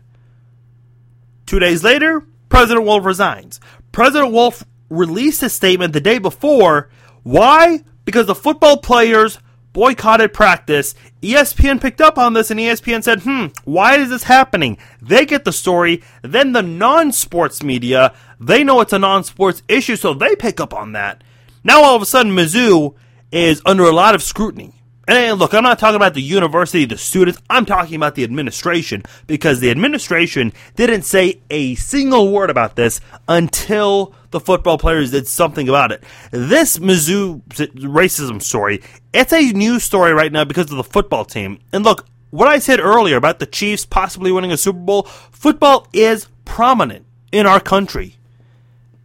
Two 1.47 1.59
days 1.59 1.85
later, 1.85 2.25
President 2.49 2.85
Wolfe 2.85 3.05
resigns. 3.05 3.61
President 3.93 4.33
Wolfe 4.33 4.65
released 4.91 5.43
a 5.43 5.49
statement 5.49 5.93
the 5.93 6.01
day 6.01 6.19
before. 6.19 6.91
Why? 7.23 7.85
Because 8.05 8.27
the 8.27 8.35
football 8.35 8.79
players 8.79 9.39
boycotted 9.75 10.33
practice. 10.33 10.95
ESPN 11.23 11.81
picked 11.81 12.01
up 12.01 12.17
on 12.17 12.33
this 12.33 12.51
and 12.51 12.59
ESPN 12.59 13.05
said, 13.05 13.23
hmm, 13.23 13.47
why 13.65 13.97
is 13.97 14.09
this 14.09 14.23
happening? 14.23 14.79
They 15.03 15.27
get 15.27 15.45
the 15.45 15.53
story. 15.53 16.03
Then 16.23 16.53
the 16.53 16.63
non 16.63 17.13
sports 17.13 17.63
media, 17.63 18.15
they 18.41 18.65
know 18.65 18.81
it's 18.81 18.95
a 18.95 18.99
non 18.99 19.25
sports 19.25 19.63
issue, 19.69 19.97
so 19.97 20.15
they 20.15 20.35
pick 20.35 20.61
up 20.61 20.73
on 20.73 20.93
that. 20.93 21.23
Now 21.63 21.83
all 21.83 21.97
of 21.97 22.03
a 22.03 22.07
sudden, 22.07 22.33
Mizzou 22.33 22.95
is 23.31 23.61
under 23.67 23.85
a 23.85 23.93
lot 23.93 24.15
of 24.15 24.23
scrutiny. 24.23 24.78
And 25.09 25.39
look, 25.39 25.55
I'm 25.55 25.63
not 25.63 25.79
talking 25.79 25.97
about 25.97 26.13
the 26.13 26.21
university, 26.21 26.85
the 26.85 26.99
students. 26.99 27.41
I'm 27.49 27.65
talking 27.65 27.97
about 27.97 28.15
the 28.15 28.25
administration 28.25 29.05
because 29.27 29.59
the 29.59 29.71
administration 29.71 30.53
didn't 30.77 31.03
say 31.03 31.41
a 31.49 31.77
single 31.77 32.31
word 32.31 32.51
about 32.51 32.77
this 32.77 33.01
until 33.27 34.15
the 34.33 34.39
football 34.39 34.77
players 34.77 35.11
did 35.11 35.27
something 35.27 35.67
about 35.67 35.93
it. 35.93 36.05
This 36.31 36.77
Mizzou 36.79 37.41
racism 37.49 38.43
story, 38.43 38.83
it's 39.15 39.33
a 39.33 39.51
news 39.53 39.83
story 39.83 40.13
right 40.13 40.31
now 40.31 40.45
because 40.45 40.71
of 40.71 40.77
the 40.77 40.85
football 40.85 41.25
team. 41.25 41.59
And 41.73 41.85
look, 41.85 42.05
what 42.29 42.49
I 42.49 42.59
said 42.59 42.79
earlier 42.79 43.17
about 43.17 43.39
the 43.39 43.47
Chiefs 43.47 43.87
possibly 43.87 44.31
winning 44.31 44.53
a 44.53 44.59
Super 44.59 44.79
Bowl, 44.79 45.05
football 45.33 45.89
is 45.95 46.29
prominent 46.45 47.07
in 47.33 47.47
our 47.47 47.61
country. 47.61 48.18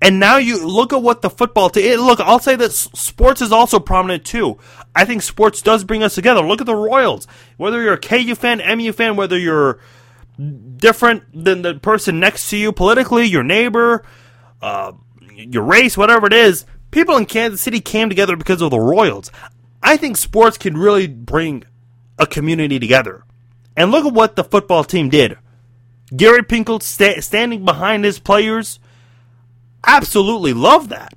And 0.03 0.19
now 0.19 0.35
you 0.35 0.67
look 0.67 0.91
at 0.91 1.01
what 1.01 1.21
the 1.21 1.29
football 1.29 1.69
team. 1.69 2.01
Look, 2.01 2.19
I'll 2.19 2.37
say 2.37 2.57
that 2.57 2.73
sports 2.73 3.41
is 3.41 3.53
also 3.53 3.79
prominent 3.79 4.25
too. 4.25 4.59
I 4.93 5.05
think 5.05 5.21
sports 5.21 5.61
does 5.61 5.85
bring 5.85 6.03
us 6.03 6.13
together. 6.13 6.41
Look 6.41 6.59
at 6.59 6.67
the 6.67 6.75
Royals. 6.75 7.25
Whether 7.55 7.81
you're 7.81 7.93
a 7.93 7.97
KU 7.97 8.35
fan, 8.35 8.61
MU 8.77 8.91
fan, 8.91 9.15
whether 9.15 9.39
you're 9.39 9.79
different 10.75 11.23
than 11.33 11.61
the 11.61 11.75
person 11.75 12.19
next 12.19 12.49
to 12.49 12.57
you 12.57 12.73
politically, 12.73 13.25
your 13.25 13.43
neighbor, 13.43 14.03
uh, 14.61 14.91
your 15.31 15.63
race, 15.63 15.97
whatever 15.97 16.27
it 16.27 16.33
is, 16.33 16.65
people 16.91 17.15
in 17.15 17.25
Kansas 17.25 17.61
City 17.61 17.79
came 17.79 18.09
together 18.09 18.35
because 18.35 18.61
of 18.61 18.71
the 18.71 18.79
Royals. 18.81 19.31
I 19.81 19.95
think 19.95 20.17
sports 20.17 20.57
can 20.57 20.75
really 20.75 21.07
bring 21.07 21.63
a 22.19 22.27
community 22.27 22.77
together. 22.77 23.23
And 23.77 23.89
look 23.89 24.05
at 24.05 24.13
what 24.13 24.35
the 24.35 24.43
football 24.43 24.83
team 24.83 25.07
did. 25.07 25.37
Gary 26.13 26.43
Pinkel 26.43 26.83
sta- 26.83 27.21
standing 27.21 27.63
behind 27.63 28.03
his 28.03 28.19
players 28.19 28.79
absolutely 29.85 30.53
love 30.53 30.89
that. 30.89 31.13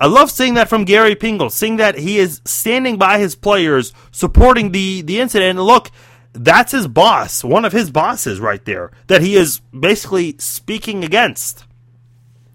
I 0.00 0.06
love 0.06 0.30
seeing 0.30 0.54
that 0.54 0.68
from 0.68 0.84
Gary 0.84 1.16
Pinkel, 1.16 1.50
seeing 1.50 1.76
that 1.76 1.98
he 1.98 2.18
is 2.18 2.40
standing 2.44 2.98
by 2.98 3.18
his 3.18 3.34
players, 3.34 3.92
supporting 4.12 4.70
the, 4.70 5.02
the 5.02 5.20
incident. 5.20 5.58
And 5.58 5.66
look, 5.66 5.90
that's 6.32 6.72
his 6.72 6.86
boss, 6.86 7.42
one 7.42 7.64
of 7.64 7.72
his 7.72 7.90
bosses 7.90 8.38
right 8.38 8.64
there, 8.64 8.92
that 9.08 9.22
he 9.22 9.34
is 9.34 9.60
basically 9.78 10.36
speaking 10.38 11.02
against. 11.02 11.64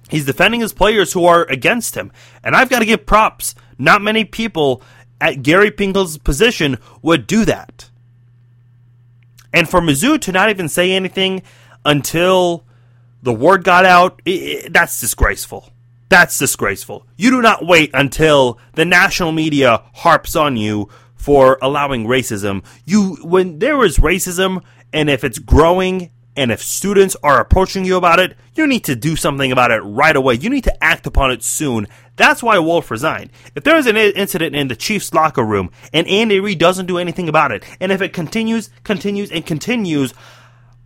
He's 0.09 0.25
defending 0.25 0.61
his 0.61 0.73
players 0.73 1.11
who 1.11 1.25
are 1.25 1.43
against 1.49 1.95
him. 1.95 2.11
And 2.43 2.55
I've 2.55 2.69
got 2.69 2.79
to 2.79 2.85
give 2.85 3.05
props. 3.05 3.55
Not 3.77 4.01
many 4.01 4.23
people 4.23 4.81
at 5.19 5.41
Gary 5.41 5.71
Pinkel's 5.71 6.17
position 6.17 6.77
would 7.01 7.27
do 7.27 7.45
that. 7.45 7.89
And 9.51 9.69
for 9.69 9.81
Mizzou 9.81 10.19
to 10.21 10.31
not 10.31 10.49
even 10.49 10.69
say 10.69 10.91
anything 10.91 11.43
until 11.83 12.63
the 13.23 13.33
word 13.33 13.63
got 13.63 13.85
out. 13.85 14.21
It, 14.25 14.29
it, 14.29 14.73
that's 14.73 14.99
disgraceful. 14.99 15.69
That's 16.09 16.37
disgraceful. 16.37 17.07
You 17.17 17.31
do 17.31 17.41
not 17.41 17.65
wait 17.65 17.89
until 17.93 18.59
the 18.73 18.85
national 18.85 19.31
media 19.31 19.81
harps 19.95 20.35
on 20.35 20.57
you 20.57 20.89
for 21.15 21.57
allowing 21.61 22.05
racism. 22.05 22.63
You 22.85 23.17
when 23.23 23.57
there 23.59 23.83
is 23.83 23.97
racism 23.97 24.61
and 24.91 25.09
if 25.09 25.23
it's 25.23 25.39
growing 25.39 26.11
and 26.35 26.51
if 26.51 26.61
students 26.61 27.15
are 27.23 27.39
approaching 27.39 27.85
you 27.85 27.95
about 27.95 28.19
it, 28.19 28.35
you 28.55 28.67
need 28.67 28.83
to 28.85 28.95
do 28.95 29.15
something 29.15 29.51
about 29.51 29.71
it 29.71 29.79
right 29.81 30.15
away. 30.15 30.35
You 30.35 30.49
need 30.49 30.65
to 30.65 30.83
act 30.83 31.07
upon 31.07 31.31
it 31.31 31.43
soon. 31.43 31.87
That's 32.15 32.43
why 32.43 32.59
Wolfe 32.59 32.91
resigned. 32.91 33.31
If 33.55 33.63
there 33.63 33.77
is 33.77 33.87
an 33.87 33.97
incident 33.97 34.55
in 34.55 34.67
the 34.67 34.75
Chiefs 34.75 35.13
locker 35.13 35.43
room 35.43 35.71
and 35.93 36.07
Andy 36.07 36.39
Reid 36.39 36.59
doesn't 36.59 36.87
do 36.87 36.97
anything 36.97 37.29
about 37.29 37.51
it, 37.51 37.63
and 37.79 37.91
if 37.91 38.01
it 38.01 38.13
continues, 38.13 38.69
continues, 38.83 39.31
and 39.31 39.45
continues, 39.45 40.13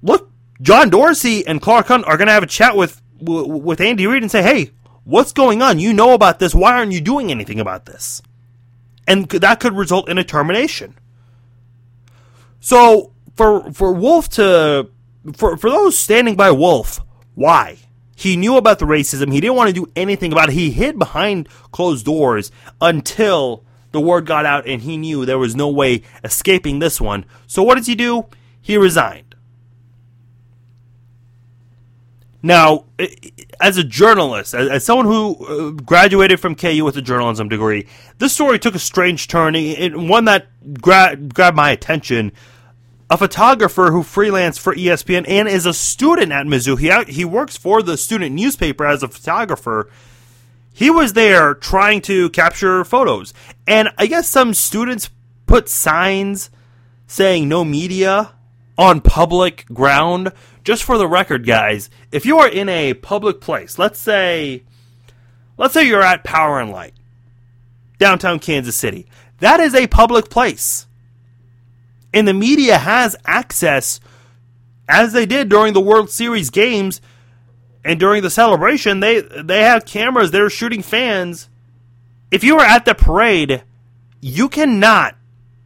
look 0.01 0.31
John 0.61 0.89
Dorsey 0.89 1.45
and 1.45 1.61
Clark 1.61 1.87
Hunt 1.87 2.05
are 2.05 2.17
going 2.17 2.27
to 2.27 2.33
have 2.33 2.43
a 2.43 2.47
chat 2.47 2.75
with 2.75 3.01
with 3.19 3.81
Andy 3.81 4.07
Reid 4.07 4.23
and 4.23 4.31
say, 4.31 4.41
"Hey, 4.41 4.71
what's 5.03 5.33
going 5.33 5.61
on? 5.61 5.79
You 5.79 5.93
know 5.93 6.13
about 6.13 6.39
this. 6.39 6.55
Why 6.55 6.73
aren't 6.73 6.91
you 6.91 7.01
doing 7.01 7.31
anything 7.31 7.59
about 7.59 7.85
this?" 7.85 8.21
And 9.07 9.29
that 9.29 9.59
could 9.59 9.73
result 9.73 10.09
in 10.09 10.17
a 10.17 10.23
termination. 10.23 10.95
So 12.59 13.13
for 13.35 13.71
for 13.71 13.93
Wolfe 13.93 14.29
to 14.31 14.89
for 15.35 15.57
for 15.57 15.69
those 15.69 15.97
standing 15.97 16.35
by 16.35 16.51
Wolfe, 16.51 16.99
why? 17.35 17.77
He 18.15 18.35
knew 18.35 18.57
about 18.57 18.79
the 18.79 18.85
racism. 18.85 19.31
He 19.31 19.39
didn't 19.39 19.57
want 19.57 19.67
to 19.67 19.73
do 19.73 19.91
anything 19.95 20.31
about 20.31 20.49
it. 20.49 20.53
He 20.53 20.71
hid 20.71 20.97
behind 20.97 21.47
closed 21.71 22.03
doors 22.03 22.51
until 22.81 23.63
the 23.91 24.01
word 24.01 24.25
got 24.25 24.45
out 24.45 24.67
and 24.67 24.81
he 24.81 24.97
knew 24.97 25.23
there 25.23 25.37
was 25.37 25.55
no 25.55 25.69
way 25.69 26.01
escaping 26.23 26.79
this 26.79 26.99
one. 26.99 27.25
So 27.45 27.61
what 27.61 27.75
does 27.77 27.85
he 27.85 27.93
do? 27.93 28.25
He 28.59 28.75
resigned. 28.75 29.26
Now, 32.43 32.85
as 33.59 33.77
a 33.77 33.83
journalist, 33.83 34.53
as, 34.53 34.85
someone 34.85 35.07
who 35.07 35.45
uh, 35.45 35.71
graduated 35.71 36.39
from 36.39 36.55
KU 36.55 36.85
with 36.85 36.95
a 36.95 37.01
journalism 37.01 37.49
degree, 37.49 37.87
this 38.19 38.33
story 38.33 38.59
took 38.59 38.75
a 38.75 38.79
strange 38.79 39.27
turn, 39.27 39.55
and 39.55 40.07
one 40.07 40.25
that 40.25 40.47
gra- 40.79 41.15
grabbed 41.15 41.57
my 41.57 41.71
attention. 41.71 42.31
A 43.09 43.17
photographer 43.17 43.91
who 43.91 44.03
freelanced 44.03 44.59
for 44.59 44.75
ESPN 44.75 45.27
and 45.27 45.47
is 45.47 45.65
a 45.65 45.73
student 45.73 46.31
at 46.31 46.45
Mizzou. 46.45 46.77
He 46.77 47.11
he 47.11 47.25
works 47.25 47.57
for 47.57 47.81
the 47.81 47.97
student 47.97 48.35
newspaper 48.35 48.85
as 48.85 49.01
a 49.01 49.07
photographer. 49.07 49.89
He 50.73 50.89
was 50.89 51.13
there 51.13 51.55
trying 51.55 52.01
to 52.01 52.29
capture 52.31 52.83
photos, 52.83 53.33
and 53.65 53.89
I 53.97 54.07
guess 54.07 54.27
some 54.27 54.53
students 54.53 55.09
put 55.45 55.69
signs 55.69 56.51
saying 57.07 57.47
"no 57.47 57.63
media" 57.63 58.33
on 58.77 59.01
public 59.01 59.65
ground 59.73 60.31
just 60.67 60.83
for 60.83 60.97
the 60.97 61.07
record, 61.07 61.45
guys, 61.45 61.89
if 62.11 62.25
you 62.25 62.39
are 62.39 62.49
in 62.49 62.67
a 62.67 62.93
public 62.93 63.39
place, 63.39 63.79
let's 63.79 63.97
say, 63.97 64.63
let's 65.55 65.73
say 65.73 65.87
you're 65.87 66.01
at 66.01 66.25
Power 66.25 66.59
and 66.59 66.71
Light, 66.71 66.93
downtown 67.99 68.37
Kansas 68.37 68.75
City, 68.75 69.07
that 69.39 69.61
is 69.61 69.73
a 69.73 69.87
public 69.87 70.29
place. 70.29 70.85
And 72.13 72.27
the 72.27 72.33
media 72.33 72.79
has 72.79 73.15
access, 73.23 74.01
as 74.89 75.13
they 75.13 75.25
did 75.25 75.47
during 75.47 75.71
the 75.71 75.79
World 75.79 76.09
Series 76.09 76.49
games 76.49 76.99
and 77.85 77.97
during 77.97 78.21
the 78.21 78.29
celebration, 78.29 78.99
they, 78.99 79.21
they 79.21 79.61
have 79.61 79.85
cameras, 79.85 80.31
they're 80.31 80.49
shooting 80.49 80.81
fans. 80.81 81.47
If 82.29 82.43
you 82.43 82.59
are 82.59 82.65
at 82.65 82.83
the 82.83 82.93
parade, 82.93 83.63
you 84.19 84.49
cannot 84.49 85.15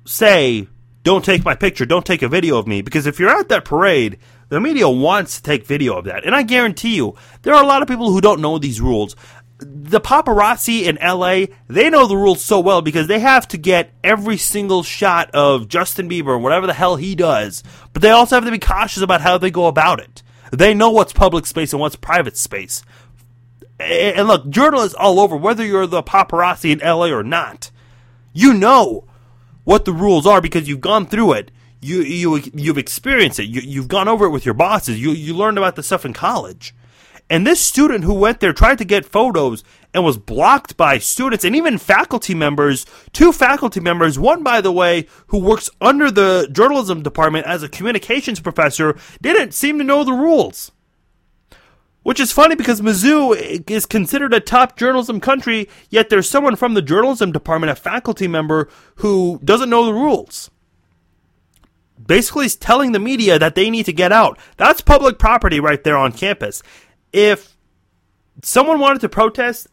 say, 0.06 0.68
don't 1.04 1.26
take 1.26 1.44
my 1.44 1.56
picture, 1.56 1.86
don't 1.86 2.06
take 2.06 2.22
a 2.22 2.28
video 2.28 2.58
of 2.58 2.68
me, 2.68 2.82
because 2.82 3.08
if 3.08 3.20
you're 3.20 3.30
at 3.30 3.50
that 3.50 3.66
parade, 3.66 4.18
the 4.50 4.60
media 4.60 4.88
wants 4.88 5.38
to 5.38 5.44
take 5.44 5.66
video 5.66 5.98
of 5.98 6.06
that. 6.06 6.26
And 6.26 6.36
I 6.36 6.44
guarantee 6.44 6.96
you, 6.96 7.16
there 7.42 7.54
are 7.56 7.64
a 7.64 7.68
lot 7.68 7.82
of 7.82 7.88
people 7.88 8.12
who 8.12 8.22
don't 8.22 8.42
know 8.42 8.58
these 8.58 8.82
rules. 8.82 9.16
The 9.58 10.02
paparazzi 10.02 10.84
in 10.84 10.98
LA, 11.02 11.56
they 11.68 11.90
know 11.90 12.08
the 12.08 12.18
rules 12.18 12.44
so 12.44 12.60
well 12.60 12.82
because 12.82 13.08
they 13.08 13.20
have 13.20 13.48
to 13.50 13.58
get 13.58 13.92
every 14.04 14.38
single 14.38 14.84
shot 14.84 15.32
of 15.32 15.68
Justin 15.68 16.10
Bieber, 16.10 16.34
and 16.36 16.44
whatever 16.44 16.68
the 16.68 16.74
hell 16.74 16.96
he 16.96 17.16
does. 17.16 17.64
But 17.94 18.02
they 18.02 18.10
also 18.10 18.36
have 18.36 18.46
to 18.46 18.52
be 18.52 18.60
cautious 18.60 19.04
about 19.04 19.22
how 19.22 19.38
they 19.38 19.52
go 19.52 19.68
about 19.68 20.00
it. 20.00 20.24
They 20.52 20.74
know 20.74 20.90
what's 20.90 21.14
public 21.14 21.46
space 21.46 21.74
and 21.74 21.80
what's 21.80 21.96
private 21.96 22.38
space. 22.38 22.84
And 23.80 24.28
look, 24.28 24.50
journalists 24.50 24.96
all 24.96 25.20
over, 25.20 25.36
whether 25.36 25.66
you're 25.66 25.88
the 25.88 26.04
paparazzi 26.04 26.72
in 26.72 26.80
LA 26.80 27.08
or 27.08 27.24
not, 27.24 27.72
you 28.34 28.54
know 28.54 29.06
what 29.72 29.86
the 29.86 29.94
rules 29.94 30.28
are 30.28 30.42
because 30.42 30.68
you've 30.68 30.82
gone 30.82 31.06
through 31.06 31.34
it 31.34 31.52
you 31.82 32.02
you 32.02 32.42
you've 32.54 32.78
experienced 32.78 33.40
it. 33.40 33.46
You, 33.46 33.62
you've 33.62 33.88
gone 33.88 34.08
over 34.08 34.26
it 34.26 34.30
with 34.30 34.46
your 34.46 34.54
bosses. 34.54 35.02
You 35.02 35.12
you 35.12 35.36
learned 35.36 35.58
about 35.58 35.76
the 35.76 35.84
stuff 35.84 36.06
in 36.06 36.14
college. 36.14 36.76
And 37.30 37.48
this 37.48 37.62
student 37.62 38.04
who 38.04 38.14
went 38.14 38.42
there 38.42 38.52
tried 38.52 38.78
to 38.80 38.86
get 38.86 39.06
photos 39.06 39.64
and 39.94 40.04
was 40.04 40.18
blocked 40.18 40.76
by 40.76 40.98
students 40.98 41.46
and 41.46 41.56
even 41.56 41.78
faculty 41.78 42.36
members, 42.36 42.86
two 43.14 43.32
faculty 43.32 43.80
members, 43.80 44.20
one 44.20 44.44
by 44.44 44.60
the 44.60 44.72
way, 44.72 45.08
who 45.28 45.40
works 45.40 45.70
under 45.80 46.12
the 46.12 46.50
journalism 46.52 47.02
department 47.02 47.48
as 47.48 47.64
a 47.64 47.70
communications 47.70 48.42
professor, 48.42 48.98
didn't 49.22 49.54
seem 49.54 49.78
to 49.78 49.84
know 49.84 50.04
the 50.04 50.12
rules. 50.12 50.74
Which 52.04 52.20
is 52.20 52.32
funny 52.32 52.56
because 52.56 52.82
Mizzou 52.82 53.70
is 53.70 53.86
considered 53.86 54.34
a 54.34 54.40
top 54.40 54.76
journalism 54.76 55.20
country, 55.20 55.70
yet 55.90 56.10
there's 56.10 56.30
someone 56.30 56.56
from 56.56 56.74
the 56.74 56.82
journalism 56.82 57.32
department, 57.32 57.72
a 57.72 57.76
faculty 57.76 58.28
member, 58.28 58.70
who 58.96 59.40
doesn't 59.44 59.70
know 59.70 59.86
the 59.86 59.94
rules 59.94 60.50
basically 62.06 62.46
is 62.46 62.56
telling 62.56 62.92
the 62.92 63.00
media 63.00 63.40
that 63.40 63.56
they 63.56 63.70
need 63.70 63.86
to 63.86 63.94
get 63.94 64.12
out. 64.12 64.38
That's 64.58 64.82
public 64.82 65.20
property 65.20 65.60
right 65.60 65.84
there 65.84 65.98
on 65.98 66.12
campus. 66.12 66.64
If 67.14 67.56
someone 68.44 68.80
wanted 68.80 69.02
to 69.02 69.10
protest 69.10 69.68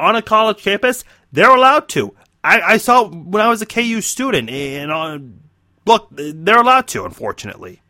on 0.00 0.16
a 0.16 0.22
college 0.22 0.62
campus, 0.62 1.04
they're 1.32 1.54
allowed 1.54 1.88
to. 1.90 2.14
I, 2.42 2.60
I 2.60 2.76
saw 2.76 3.08
when 3.08 3.42
I 3.42 3.48
was 3.48 3.62
a 3.62 3.66
KU 3.66 4.00
student, 4.00 4.50
and 4.50 4.90
uh, 4.90 5.18
look, 5.86 6.08
they're 6.10 6.60
allowed 6.60 6.88
to, 6.88 7.04
unfortunately. 7.04 7.80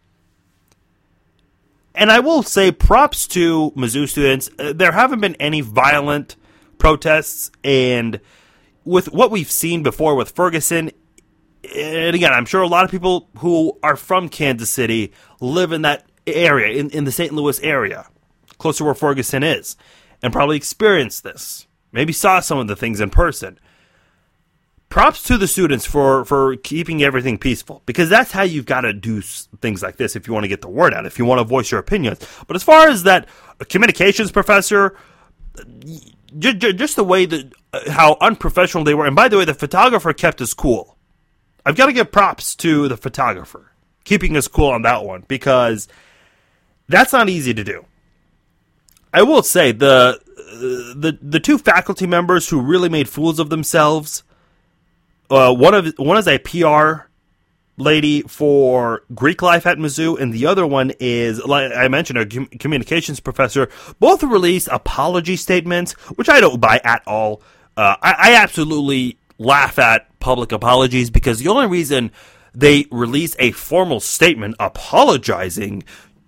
And 1.94 2.10
I 2.10 2.20
will 2.20 2.42
say 2.42 2.72
props 2.72 3.26
to 3.28 3.72
Mizzou 3.76 4.08
students. 4.08 4.50
Uh, 4.58 4.72
there 4.72 4.92
haven't 4.92 5.20
been 5.20 5.36
any 5.36 5.60
violent 5.60 6.36
protests, 6.78 7.52
and 7.62 8.20
with 8.84 9.12
what 9.12 9.30
we've 9.30 9.50
seen 9.50 9.82
before 9.82 10.16
with 10.16 10.30
Ferguson, 10.30 10.90
and 11.74 12.14
again, 12.14 12.32
I'm 12.32 12.46
sure 12.46 12.62
a 12.62 12.68
lot 12.68 12.84
of 12.84 12.90
people 12.90 13.30
who 13.38 13.78
are 13.82 13.96
from 13.96 14.28
Kansas 14.28 14.70
City 14.70 15.12
live 15.40 15.72
in 15.72 15.82
that 15.82 16.04
area, 16.26 16.78
in, 16.78 16.90
in 16.90 17.04
the 17.04 17.12
St. 17.12 17.32
Louis 17.32 17.60
area, 17.60 18.08
close 18.58 18.78
to 18.78 18.84
where 18.84 18.94
Ferguson 18.94 19.42
is, 19.42 19.76
and 20.22 20.32
probably 20.32 20.56
experienced 20.56 21.22
this. 21.22 21.66
Maybe 21.92 22.12
saw 22.12 22.40
some 22.40 22.58
of 22.58 22.66
the 22.66 22.76
things 22.76 23.00
in 23.00 23.10
person. 23.10 23.58
Props 24.94 25.24
to 25.24 25.36
the 25.36 25.48
students 25.48 25.84
for, 25.84 26.24
for 26.24 26.54
keeping 26.54 27.02
everything 27.02 27.36
peaceful, 27.36 27.82
because 27.84 28.08
that's 28.08 28.30
how 28.30 28.42
you've 28.42 28.64
got 28.64 28.82
to 28.82 28.92
do 28.92 29.20
things 29.20 29.82
like 29.82 29.96
this 29.96 30.14
if 30.14 30.28
you 30.28 30.32
want 30.32 30.44
to 30.44 30.48
get 30.48 30.60
the 30.60 30.68
word 30.68 30.94
out, 30.94 31.04
if 31.04 31.18
you 31.18 31.24
want 31.24 31.40
to 31.40 31.44
voice 31.44 31.72
your 31.72 31.80
opinions. 31.80 32.24
But 32.46 32.54
as 32.54 32.62
far 32.62 32.86
as 32.86 33.02
that 33.02 33.28
uh, 33.60 33.64
communications 33.68 34.30
professor, 34.30 34.96
uh, 35.58 35.64
just 36.32 36.94
the 36.94 37.02
way 37.02 37.26
that 37.26 37.52
uh, 37.72 37.90
how 37.90 38.16
unprofessional 38.20 38.84
they 38.84 38.94
were, 38.94 39.04
and 39.04 39.16
by 39.16 39.26
the 39.26 39.36
way, 39.36 39.44
the 39.44 39.52
photographer 39.52 40.12
kept 40.12 40.38
his 40.38 40.54
cool 40.54 40.94
I've 41.66 41.76
got 41.76 41.86
to 41.86 41.92
give 41.92 42.12
props 42.12 42.54
to 42.56 42.88
the 42.88 42.96
photographer 42.96 43.72
keeping 44.04 44.36
us 44.36 44.48
cool 44.48 44.70
on 44.70 44.82
that 44.82 45.04
one 45.04 45.24
because 45.26 45.88
that's 46.88 47.12
not 47.12 47.28
easy 47.28 47.54
to 47.54 47.64
do. 47.64 47.86
I 49.12 49.22
will 49.22 49.42
say 49.42 49.72
the 49.72 50.20
uh, 50.38 50.94
the 50.94 51.18
the 51.20 51.40
two 51.40 51.58
faculty 51.58 52.06
members 52.06 52.48
who 52.48 52.60
really 52.60 52.88
made 52.88 53.08
fools 53.08 53.38
of 53.38 53.48
themselves. 53.50 54.22
Uh, 55.30 55.54
one 55.54 55.74
of 55.74 55.94
one 55.96 56.16
is 56.18 56.28
a 56.28 56.38
PR 56.38 57.08
lady 57.76 58.22
for 58.22 59.02
Greek 59.14 59.42
life 59.42 59.66
at 59.66 59.78
Mizzou, 59.78 60.20
and 60.20 60.32
the 60.32 60.46
other 60.46 60.66
one 60.66 60.92
is, 61.00 61.44
like 61.44 61.72
I 61.74 61.88
mentioned, 61.88 62.18
a 62.18 62.26
com- 62.26 62.46
communications 62.46 63.20
professor. 63.20 63.68
Both 63.98 64.22
released 64.22 64.68
apology 64.70 65.36
statements, 65.36 65.92
which 66.16 66.28
I 66.28 66.40
don't 66.40 66.60
buy 66.60 66.80
at 66.84 67.02
all. 67.06 67.42
Uh, 67.76 67.96
I, 68.00 68.14
I 68.18 68.34
absolutely 68.34 69.18
laugh 69.38 69.78
at 69.78 70.18
public 70.20 70.52
apologies 70.52 71.10
because 71.10 71.40
the 71.40 71.48
only 71.48 71.66
reason 71.66 72.12
they 72.54 72.86
release 72.92 73.34
a 73.38 73.50
formal 73.50 73.98
statement 73.98 74.54
apologizing 74.60 75.82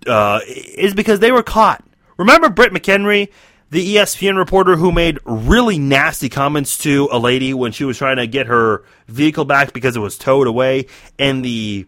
uh, 0.05 0.41
is 0.45 0.93
because 0.93 1.19
they 1.19 1.31
were 1.31 1.43
caught. 1.43 1.83
Remember 2.17 2.49
Britt 2.49 2.73
McHenry, 2.73 3.29
the 3.69 3.95
ESPN 3.95 4.37
reporter 4.37 4.75
who 4.77 4.91
made 4.91 5.19
really 5.25 5.77
nasty 5.77 6.29
comments 6.29 6.77
to 6.79 7.09
a 7.11 7.19
lady 7.19 7.53
when 7.53 7.71
she 7.71 7.83
was 7.83 7.97
trying 7.97 8.17
to 8.17 8.27
get 8.27 8.47
her 8.47 8.83
vehicle 9.07 9.45
back 9.45 9.73
because 9.73 9.95
it 9.95 9.99
was 9.99 10.17
towed 10.17 10.47
away, 10.47 10.87
and 11.19 11.43
the 11.43 11.87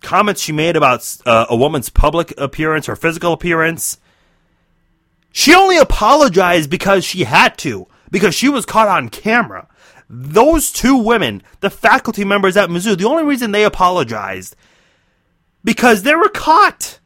comments 0.00 0.40
she 0.42 0.52
made 0.52 0.76
about 0.76 1.16
uh, 1.26 1.46
a 1.48 1.56
woman's 1.56 1.88
public 1.88 2.32
appearance 2.38 2.88
or 2.88 2.96
physical 2.96 3.32
appearance. 3.32 3.98
She 5.32 5.52
only 5.54 5.78
apologized 5.78 6.70
because 6.70 7.04
she 7.04 7.24
had 7.24 7.58
to, 7.58 7.88
because 8.10 8.34
she 8.34 8.48
was 8.48 8.64
caught 8.64 8.86
on 8.86 9.08
camera. 9.08 9.66
Those 10.08 10.70
two 10.70 10.96
women, 10.96 11.42
the 11.60 11.70
faculty 11.70 12.24
members 12.24 12.56
at 12.56 12.68
Mizzou, 12.68 12.96
the 12.96 13.08
only 13.08 13.24
reason 13.24 13.50
they 13.50 13.64
apologized 13.64 14.54
because 15.64 16.02
they 16.02 16.14
were 16.14 16.28
caught. 16.28 17.00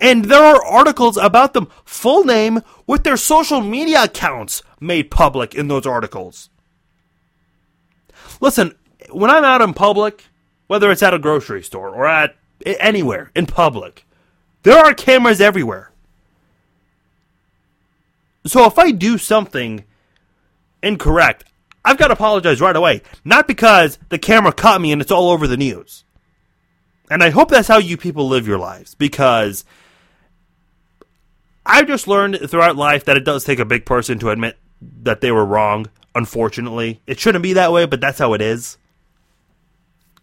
And 0.00 0.26
there 0.26 0.44
are 0.44 0.64
articles 0.64 1.16
about 1.16 1.54
them, 1.54 1.68
full 1.84 2.24
name, 2.24 2.62
with 2.86 3.04
their 3.04 3.16
social 3.16 3.60
media 3.60 4.04
accounts 4.04 4.62
made 4.78 5.10
public 5.10 5.54
in 5.54 5.68
those 5.68 5.86
articles. 5.86 6.50
Listen, 8.40 8.74
when 9.10 9.30
I'm 9.30 9.44
out 9.44 9.62
in 9.62 9.72
public, 9.72 10.24
whether 10.66 10.90
it's 10.90 11.02
at 11.02 11.14
a 11.14 11.18
grocery 11.18 11.62
store 11.62 11.90
or 11.90 12.06
at 12.06 12.36
anywhere 12.64 13.30
in 13.34 13.46
public, 13.46 14.04
there 14.62 14.78
are 14.78 14.92
cameras 14.92 15.40
everywhere. 15.40 15.92
So 18.46 18.66
if 18.66 18.78
I 18.78 18.90
do 18.90 19.18
something 19.18 19.84
incorrect, 20.82 21.44
I've 21.84 21.98
got 21.98 22.08
to 22.08 22.14
apologize 22.14 22.60
right 22.60 22.76
away. 22.76 23.02
Not 23.24 23.48
because 23.48 23.98
the 24.08 24.18
camera 24.18 24.52
caught 24.52 24.80
me 24.80 24.92
and 24.92 25.00
it's 25.00 25.10
all 25.10 25.30
over 25.30 25.46
the 25.46 25.56
news. 25.56 26.04
And 27.10 27.22
I 27.22 27.30
hope 27.30 27.50
that's 27.50 27.68
how 27.68 27.78
you 27.78 27.96
people 27.96 28.28
live 28.28 28.46
your 28.46 28.58
lives 28.58 28.94
because 28.94 29.64
I've 31.66 31.88
just 31.88 32.06
learned 32.06 32.38
throughout 32.48 32.76
life 32.76 33.04
that 33.06 33.16
it 33.16 33.24
does 33.24 33.44
take 33.44 33.58
a 33.58 33.64
big 33.64 33.84
person 33.84 34.18
to 34.20 34.30
admit 34.30 34.56
that 35.02 35.20
they 35.20 35.32
were 35.32 35.44
wrong, 35.44 35.86
unfortunately. 36.14 37.02
It 37.06 37.18
shouldn't 37.18 37.42
be 37.42 37.54
that 37.54 37.72
way, 37.72 37.86
but 37.86 38.00
that's 38.00 38.18
how 38.18 38.34
it 38.34 38.40
is. 38.40 38.78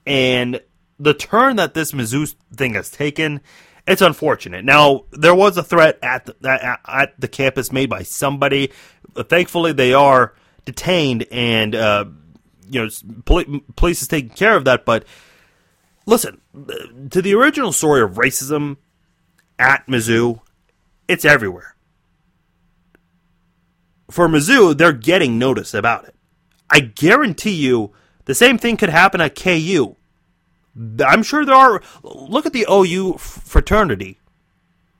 And 0.06 0.62
the 0.99 1.13
turn 1.13 1.58
that 1.58 1.73
this 1.73 1.91
Mizzou 1.91 2.34
thing 2.56 2.75
has 2.75 2.89
taken, 2.89 3.41
it's 3.86 4.01
unfortunate. 4.01 4.63
Now, 4.63 5.03
there 5.12 5.36
was 5.36 5.58
a 5.58 5.63
threat 5.63 5.99
at 6.01 6.25
the, 6.25 6.49
at, 6.49 6.79
at 6.88 7.19
the 7.19 7.27
campus 7.27 7.71
made 7.71 7.89
by 7.89 8.03
somebody. 8.03 8.71
Thankfully, 9.15 9.73
they 9.73 9.93
are 9.93 10.34
detained, 10.65 11.25
and 11.32 11.75
uh, 11.75 12.06
you 12.69 12.82
know, 12.82 13.43
police 13.75 14.01
is 14.01 14.08
taking 14.08 14.29
care 14.29 14.56
of 14.56 14.65
that. 14.65 14.86
But 14.86 15.06
listen, 16.06 16.39
to 17.12 17.21
the 17.21 17.34
original 17.34 17.73
story 17.73 18.01
of 18.01 18.12
racism 18.13 18.77
at 19.60 19.86
Mizzou, 19.88 20.39
it's 21.08 21.26
everywhere. 21.26 21.76
for 24.13 24.28
Mizzou, 24.28 24.78
they're 24.78 24.94
getting 24.94 25.39
notice 25.39 25.74
about 25.74 26.06
it. 26.06 26.16
I 26.70 26.82
guarantee 26.82 27.54
you 27.54 27.94
the 28.26 28.36
same 28.36 28.58
thing 28.60 28.78
could 28.78 28.89
happen 28.89 29.22
at 29.22 29.36
KU. 29.36 29.96
I'm 31.06 31.24
sure 31.24 31.46
there 31.46 31.56
are. 31.56 31.82
Look 32.04 32.46
at 32.46 32.54
the 32.54 32.68
OU 32.70 33.18
fraternity. 33.18 34.20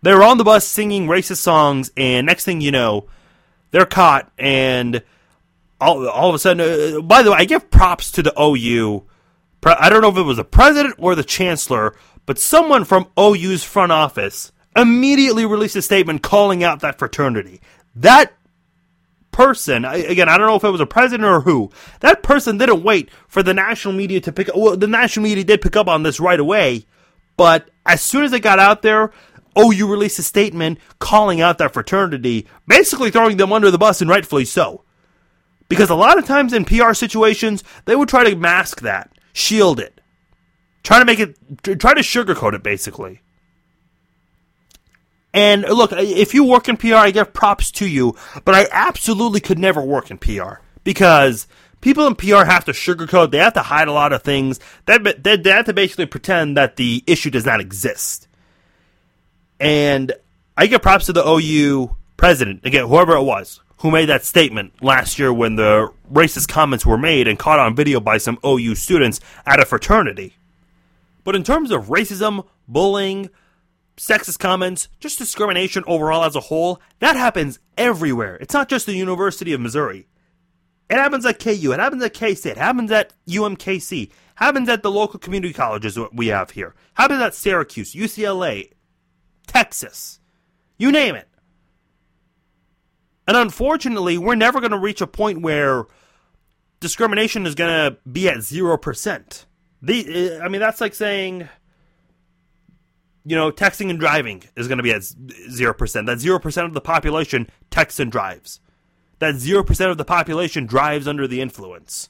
They're 0.02 0.24
on 0.24 0.38
the 0.38 0.44
bus 0.44 0.68
singing 0.68 1.08
racist 1.08 1.38
songs, 1.38 1.92
and 1.96 2.26
next 2.26 2.44
thing 2.44 2.60
you 2.60 2.72
know, 2.72 3.08
they're 3.72 3.86
caught, 3.86 4.32
and 4.38 5.04
all, 5.80 6.08
all 6.08 6.30
of 6.30 6.36
a 6.36 6.39
sudden, 6.39 6.98
uh, 6.98 7.02
by 7.02 7.22
the 7.22 7.32
way, 7.32 7.38
I 7.38 7.46
give 7.46 7.70
props 7.70 8.12
to 8.13 8.24
the 8.24 8.34
OU. 8.39 9.06
I 9.66 9.89
don't 9.89 10.02
know 10.02 10.10
if 10.10 10.18
it 10.18 10.24
was 10.24 10.38
the 10.38 10.44
president 10.44 10.96
or 10.98 11.16
the 11.16 11.24
chancellor, 11.24 11.96
but 12.26 12.39
someone 12.39 12.84
from 12.84 13.08
OU's 13.18 13.63
front 13.63 13.92
office 13.92 14.52
immediately 14.75 15.45
released 15.45 15.75
a 15.75 15.81
statement 15.81 16.23
calling 16.23 16.63
out 16.63 16.81
that 16.81 16.99
fraternity. 16.99 17.62
That 17.95 18.33
person, 19.31 19.83
again, 19.83 20.29
I 20.29 20.38
don't 20.38 20.47
know 20.47 20.55
if 20.55 20.63
it 20.63 20.69
was 20.69 20.81
a 20.81 20.86
president 20.86 21.27
or 21.27 21.41
who, 21.41 21.71
that 21.99 22.23
person 22.23 22.57
didn't 22.57 22.83
wait 22.83 23.09
for 23.27 23.43
the 23.43 23.53
national 23.53 23.93
media 23.93 24.21
to 24.21 24.31
pick 24.31 24.49
up. 24.49 24.55
Well, 24.55 24.77
the 24.77 24.88
national 24.88 25.23
media 25.23 25.43
did 25.43 25.62
pick 25.62 25.75
up 25.75 25.88
on 25.88 26.03
this 26.03 26.19
right 26.19 26.39
away, 26.39 26.86
but 27.36 27.69
as 27.86 28.01
soon 28.01 28.23
as 28.23 28.31
it 28.31 28.39
got 28.39 28.59
out 28.59 28.81
there, 28.81 29.12
oh, 29.55 29.71
OU 29.71 29.91
released 29.91 30.19
a 30.19 30.23
statement 30.23 30.79
calling 30.99 31.41
out 31.41 31.57
that 31.57 31.73
fraternity, 31.73 32.47
basically 32.67 33.12
throwing 33.12 33.38
them 33.38 33.51
under 33.51 33.69
the 33.69 33.77
bus, 33.77 34.01
and 34.01 34.09
rightfully 34.09 34.45
so. 34.45 34.83
Because 35.67 35.89
a 35.89 35.95
lot 35.95 36.17
of 36.17 36.25
times 36.25 36.53
in 36.53 36.65
PR 36.65 36.93
situations, 36.93 37.63
they 37.86 37.95
would 37.95 38.09
try 38.09 38.23
to 38.23 38.36
mask 38.36 38.81
that, 38.81 39.12
shield 39.33 39.79
it, 39.79 39.99
try 40.83 40.99
to 40.99 41.05
make 41.05 41.19
it, 41.19 41.38
try 41.79 41.93
to 41.93 42.01
sugarcoat 42.01 42.53
it, 42.53 42.63
basically. 42.63 43.21
And 45.34 45.63
look, 45.63 45.91
if 45.93 46.34
you 46.34 46.43
work 46.43 46.69
in 46.69 46.78
PR, 46.78 46.96
I 46.96 47.12
give 47.12 47.34
props 47.34 47.72
to 47.72 47.88
you, 47.88 48.15
but 48.46 48.54
I 48.54 48.67
absolutely 48.72 49.39
could 49.39 49.58
never 49.58 49.82
work 49.82 50.12
in 50.12 50.19
PR 50.19 50.56
because 50.84 51.48
people 51.82 52.06
in 52.06 52.15
PR 52.15 52.43
have 52.43 52.65
to 52.65 52.72
sugarcoat, 52.72 53.32
they 53.32 53.39
have 53.39 53.54
to 53.54 53.63
hide 53.63 53.88
a 53.88 53.93
lot 53.93 54.13
of 54.13 54.22
things, 54.22 54.60
they, 54.86 54.98
they, 54.98 55.38
they 55.38 55.50
have 55.50 55.65
to 55.65 55.74
basically 55.74 56.06
pretend 56.06 56.56
that 56.56 56.76
the 56.76 57.04
issue 57.08 57.32
does 57.32 57.46
not 57.46 57.60
exist. 57.60 58.28
And 59.60 60.13
I 60.56 60.67
give 60.67 60.82
props 60.84 61.08
to 61.08 61.13
the 61.13 61.28
OU 61.28 61.96
president, 62.15 62.63
again, 62.63 62.88
whoever 62.88 63.15
it 63.15 63.24
was, 63.24 63.60
who 63.78 63.89
made 63.89 64.06
that 64.06 64.24
statement 64.24 64.84
last 64.84 65.17
year 65.17 65.34
when 65.34 65.56
the 65.56 65.91
racist 66.12 66.48
comments 66.48 66.86
were 66.86 66.98
made 66.98 67.28
and 67.28 67.39
caught 67.39 67.60
on 67.60 67.76
video 67.76 68.00
by 68.00 68.17
some 68.17 68.38
OU 68.46 68.76
students 68.76 69.19
at 69.48 69.60
a 69.60 69.65
fraternity. 69.65 70.36
But 71.24 71.36
in 71.36 71.43
terms 71.43 71.72
of 71.72 71.86
racism, 71.86 72.46
bullying, 72.67 73.30
sexist 73.97 74.39
comments, 74.39 74.88
just 74.99 75.17
discrimination 75.17 75.84
overall 75.88 76.23
as 76.23 76.36
a 76.36 76.41
whole, 76.41 76.82
that 76.99 77.15
happens 77.15 77.60
everywhere. 77.77 78.36
It's 78.38 78.53
not 78.53 78.69
just 78.69 78.86
the 78.86 78.93
University 78.93 79.53
of 79.53 79.62
Missouri. 79.62 80.08
It 80.89 80.95
happens 80.95 81.25
at 81.25 81.39
KU, 81.39 81.71
it 81.71 81.79
happens 81.79 82.03
at 82.03 82.13
K 82.13 82.36
State, 82.36 82.51
it 82.51 82.58
happens 82.58 82.91
at 82.91 83.13
UMKC, 83.27 84.12
happens 84.36 84.69
at 84.69 84.84
the 84.84 84.91
local 84.91 85.17
community 85.17 85.53
colleges 85.53 85.97
we 86.12 86.27
have 86.27 86.51
here, 86.51 86.75
happens 86.95 87.21
at 87.21 87.34
Syracuse, 87.34 87.93
UCLA, 87.93 88.71
Texas, 89.47 90.19
you 90.77 90.91
name 90.91 91.15
it. 91.15 91.27
And 93.27 93.38
unfortunately, 93.38 94.17
we're 94.17 94.36
never 94.36 94.60
going 94.60 94.71
to 94.71 94.77
reach 94.77 95.01
a 95.01 95.08
point 95.08 95.41
where 95.41 95.86
discrimination 96.79 97.45
is 97.45 97.56
going 97.56 97.91
to 97.91 97.97
be 98.08 98.27
at 98.27 98.38
0%. 98.38 99.45
The, 99.82 100.39
I 100.43 100.47
mean, 100.49 100.62
that's 100.62 100.82
like 100.82 100.93
saying 100.93 101.47
you 103.25 103.36
know, 103.36 103.51
texting 103.51 103.89
and 103.89 103.99
driving 103.99 104.43
is 104.55 104.67
going 104.67 104.77
to 104.77 104.83
be 104.83 104.91
at 104.91 105.01
0%. 105.01 106.05
That 106.05 106.17
0% 106.17 106.65
of 106.65 106.73
the 106.73 106.81
population 106.81 107.49
texts 107.69 107.99
and 107.99 108.12
drives. 108.12 108.59
That 109.19 109.36
0% 109.36 109.91
of 109.91 109.97
the 109.97 110.05
population 110.05 110.65
drives 110.65 111.07
under 111.07 111.27
the 111.27 111.41
influence. 111.41 112.09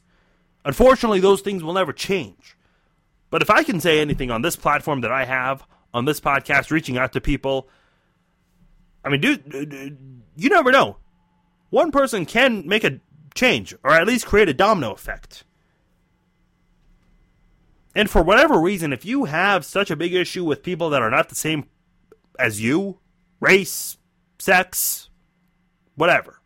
Unfortunately, 0.66 1.20
those 1.20 1.42
things 1.42 1.64
will 1.64 1.74
never 1.74 1.94
change. 1.94 2.58
But 3.30 3.42
if 3.42 3.50
I 3.50 3.64
can 3.64 3.80
say 3.80 4.00
anything 4.00 4.32
on 4.32 4.42
this 4.42 4.56
platform 4.56 5.02
that 5.02 5.12
I 5.12 5.26
have, 5.26 5.66
on 5.94 6.06
this 6.06 6.20
podcast, 6.20 6.72
reaching 6.72 6.98
out 6.98 7.14
to 7.14 7.22
people, 7.22 7.68
I 9.04 9.10
mean, 9.10 9.22
dude, 9.22 9.98
you 10.36 10.50
never 10.50 10.72
know. 10.72 10.98
One 11.70 11.92
person 11.92 12.26
can 12.26 12.68
make 12.68 12.84
a 12.84 13.00
change, 13.36 13.76
or 13.84 13.92
at 13.92 14.08
least 14.08 14.26
create 14.26 14.50
a 14.50 14.54
domino 14.54 14.92
effect. 14.92 15.44
And 17.96 18.10
for 18.10 18.24
whatever 18.24 18.60
reason, 18.60 18.92
if 18.92 19.06
you 19.06 19.26
have 19.26 19.66
such 19.66 19.92
a 19.92 19.96
big 19.96 20.14
issue 20.14 20.44
with 20.44 20.64
people 20.64 20.90
that 20.90 21.02
are 21.02 21.12
not 21.12 21.30
the 21.30 21.36
same 21.36 21.66
as 22.40 22.62
you, 22.62 23.00
race, 23.40 23.98
sex, 24.40 25.10
whatever, 25.96 26.40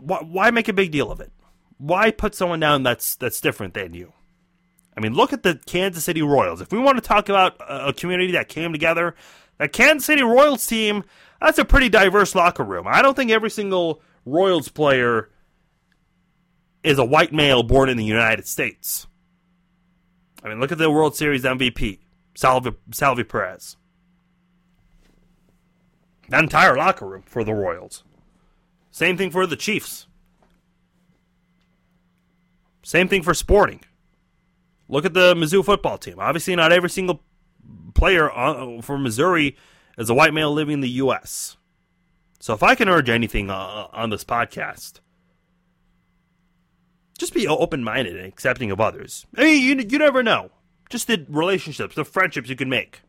why, 0.00 0.18
why 0.18 0.50
make 0.50 0.68
a 0.68 0.72
big 0.72 0.90
deal 0.90 1.10
of 1.10 1.20
it? 1.20 1.32
Why 1.78 2.10
put 2.10 2.34
someone 2.34 2.60
down 2.60 2.82
that's 2.82 3.16
that's 3.16 3.40
different 3.40 3.74
than 3.74 3.92
you? 3.92 4.12
I 4.96 5.00
mean, 5.00 5.12
look 5.12 5.34
at 5.34 5.42
the 5.42 5.60
Kansas 5.66 6.04
City 6.04 6.22
Royals. 6.22 6.62
If 6.62 6.72
we 6.72 6.78
want 6.78 6.96
to 6.96 7.06
talk 7.06 7.28
about 7.28 7.56
a 7.60 7.92
community 7.92 8.32
that 8.32 8.48
came 8.48 8.72
together, 8.72 9.14
the 9.58 9.68
Kansas 9.68 10.06
City 10.06 10.22
Royals 10.22 10.66
team, 10.66 11.04
that's 11.40 11.58
a 11.58 11.66
pretty 11.66 11.90
diverse 11.90 12.34
locker 12.34 12.64
room. 12.64 12.86
I 12.88 13.02
don't 13.02 13.14
think 13.14 13.30
every 13.30 13.50
single 13.50 14.00
Royals 14.24 14.68
player 14.68 15.30
is 16.82 16.98
a 16.98 17.04
white 17.04 17.32
male 17.32 17.62
born 17.62 17.90
in 17.90 17.98
the 17.98 18.04
United 18.04 18.46
States. 18.46 19.06
I 20.42 20.48
mean, 20.48 20.60
look 20.60 20.72
at 20.72 20.78
the 20.78 20.90
World 20.90 21.16
Series 21.16 21.42
MVP, 21.42 22.00
Salvy, 22.34 22.74
Salvy 22.92 23.24
Perez. 23.24 23.76
That 26.28 26.42
entire 26.42 26.76
locker 26.76 27.06
room 27.06 27.22
for 27.26 27.44
the 27.44 27.54
Royals. 27.54 28.04
Same 28.90 29.16
thing 29.16 29.30
for 29.30 29.46
the 29.46 29.56
Chiefs. 29.56 30.06
Same 32.82 33.08
thing 33.08 33.22
for 33.22 33.34
Sporting. 33.34 33.80
Look 34.88 35.04
at 35.04 35.14
the 35.14 35.34
Mizzou 35.34 35.64
football 35.64 35.98
team. 35.98 36.16
Obviously, 36.18 36.54
not 36.54 36.72
every 36.72 36.90
single 36.90 37.22
player 37.94 38.30
for 38.82 38.98
Missouri 38.98 39.56
is 39.98 40.08
a 40.08 40.14
white 40.14 40.32
male 40.32 40.52
living 40.52 40.74
in 40.74 40.80
the 40.80 40.90
U.S. 40.90 41.56
So, 42.38 42.54
if 42.54 42.62
I 42.62 42.74
can 42.74 42.88
urge 42.88 43.08
anything 43.08 43.50
uh, 43.50 43.88
on 43.92 44.10
this 44.10 44.24
podcast, 44.24 45.00
just 47.16 47.34
be 47.34 47.46
open 47.46 47.82
minded 47.82 48.16
and 48.16 48.26
accepting 48.26 48.70
of 48.70 48.80
others. 48.80 49.26
I 49.36 49.44
mean, 49.44 49.62
you, 49.62 49.86
you 49.88 49.98
never 49.98 50.22
know. 50.22 50.50
Just 50.88 51.06
the 51.06 51.24
relationships, 51.28 51.94
the 51.94 52.04
friendships 52.04 52.48
you 52.48 52.56
can 52.56 52.68
make 52.68 53.00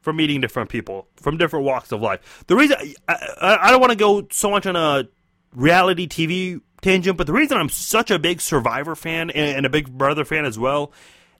from 0.00 0.16
meeting 0.16 0.40
different 0.40 0.70
people 0.70 1.08
from 1.16 1.36
different 1.36 1.64
walks 1.64 1.92
of 1.92 2.00
life. 2.00 2.44
The 2.46 2.56
reason 2.56 2.76
I, 3.08 3.14
I, 3.40 3.58
I 3.62 3.70
don't 3.70 3.80
want 3.80 3.92
to 3.92 3.98
go 3.98 4.26
so 4.30 4.50
much 4.50 4.66
on 4.66 4.76
a 4.76 5.08
reality 5.54 6.06
TV 6.06 6.60
tangent, 6.80 7.16
but 7.16 7.26
the 7.26 7.32
reason 7.32 7.58
I'm 7.58 7.68
such 7.68 8.10
a 8.10 8.18
big 8.18 8.40
Survivor 8.40 8.94
fan 8.94 9.30
and, 9.30 9.56
and 9.56 9.66
a 9.66 9.70
Big 9.70 9.90
Brother 9.90 10.24
fan 10.24 10.44
as 10.44 10.58
well 10.58 10.92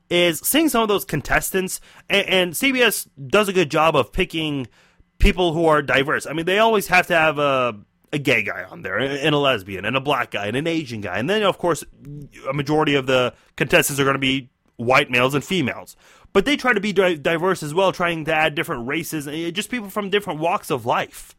is 0.09 0.41
seeing 0.41 0.69
some 0.69 0.83
of 0.83 0.89
those 0.89 1.05
contestants, 1.05 1.81
and, 2.09 2.27
and 2.27 2.53
CBS 2.53 3.09
does 3.29 3.49
a 3.49 3.53
good 3.53 3.71
job 3.71 3.95
of 3.95 4.13
picking 4.13 4.67
people 5.19 5.53
who 5.53 5.67
are 5.67 5.83
diverse. 5.83 6.27
I 6.27 6.33
mean, 6.33 6.47
they 6.47 6.59
always 6.59 6.89
have 6.89 7.07
to 7.09 7.15
have 7.15 7.39
a 7.39 7.79
a 8.13 8.19
gay 8.19 8.43
guy 8.43 8.65
on 8.65 8.83
there, 8.83 8.99
and 8.99 9.35
a 9.35 9.39
lesbian, 9.39 9.85
and 9.85 9.97
a 9.97 10.01
black 10.01 10.33
guy, 10.33 10.47
and 10.47 10.57
an 10.57 10.67
Asian 10.67 11.01
guy. 11.01 11.19
And 11.19 11.31
then, 11.31 11.43
of 11.43 11.59
course, 11.59 11.85
a 12.49 12.53
majority 12.53 12.95
of 12.95 13.07
the 13.07 13.35
contestants 13.57 14.01
are 14.01 14.05
going 14.05 14.15
to 14.15 14.19
be 14.19 14.51
white 14.77 15.11
males 15.11 15.35
and 15.35 15.45
females. 15.45 15.97
But 16.33 16.45
they 16.45 16.57
try 16.57 16.73
to 16.73 16.81
be 16.81 16.93
diverse 16.93 17.63
as 17.63 17.75
well, 17.75 17.93
trying 17.93 18.25
to 18.25 18.35
add 18.35 18.55
different 18.55 18.87
races, 18.87 19.27
and 19.27 19.55
just 19.55 19.71
people 19.71 19.91
from 19.91 20.11
different 20.11 20.41
walks 20.41 20.71
of 20.71 20.87
life. 20.87 21.37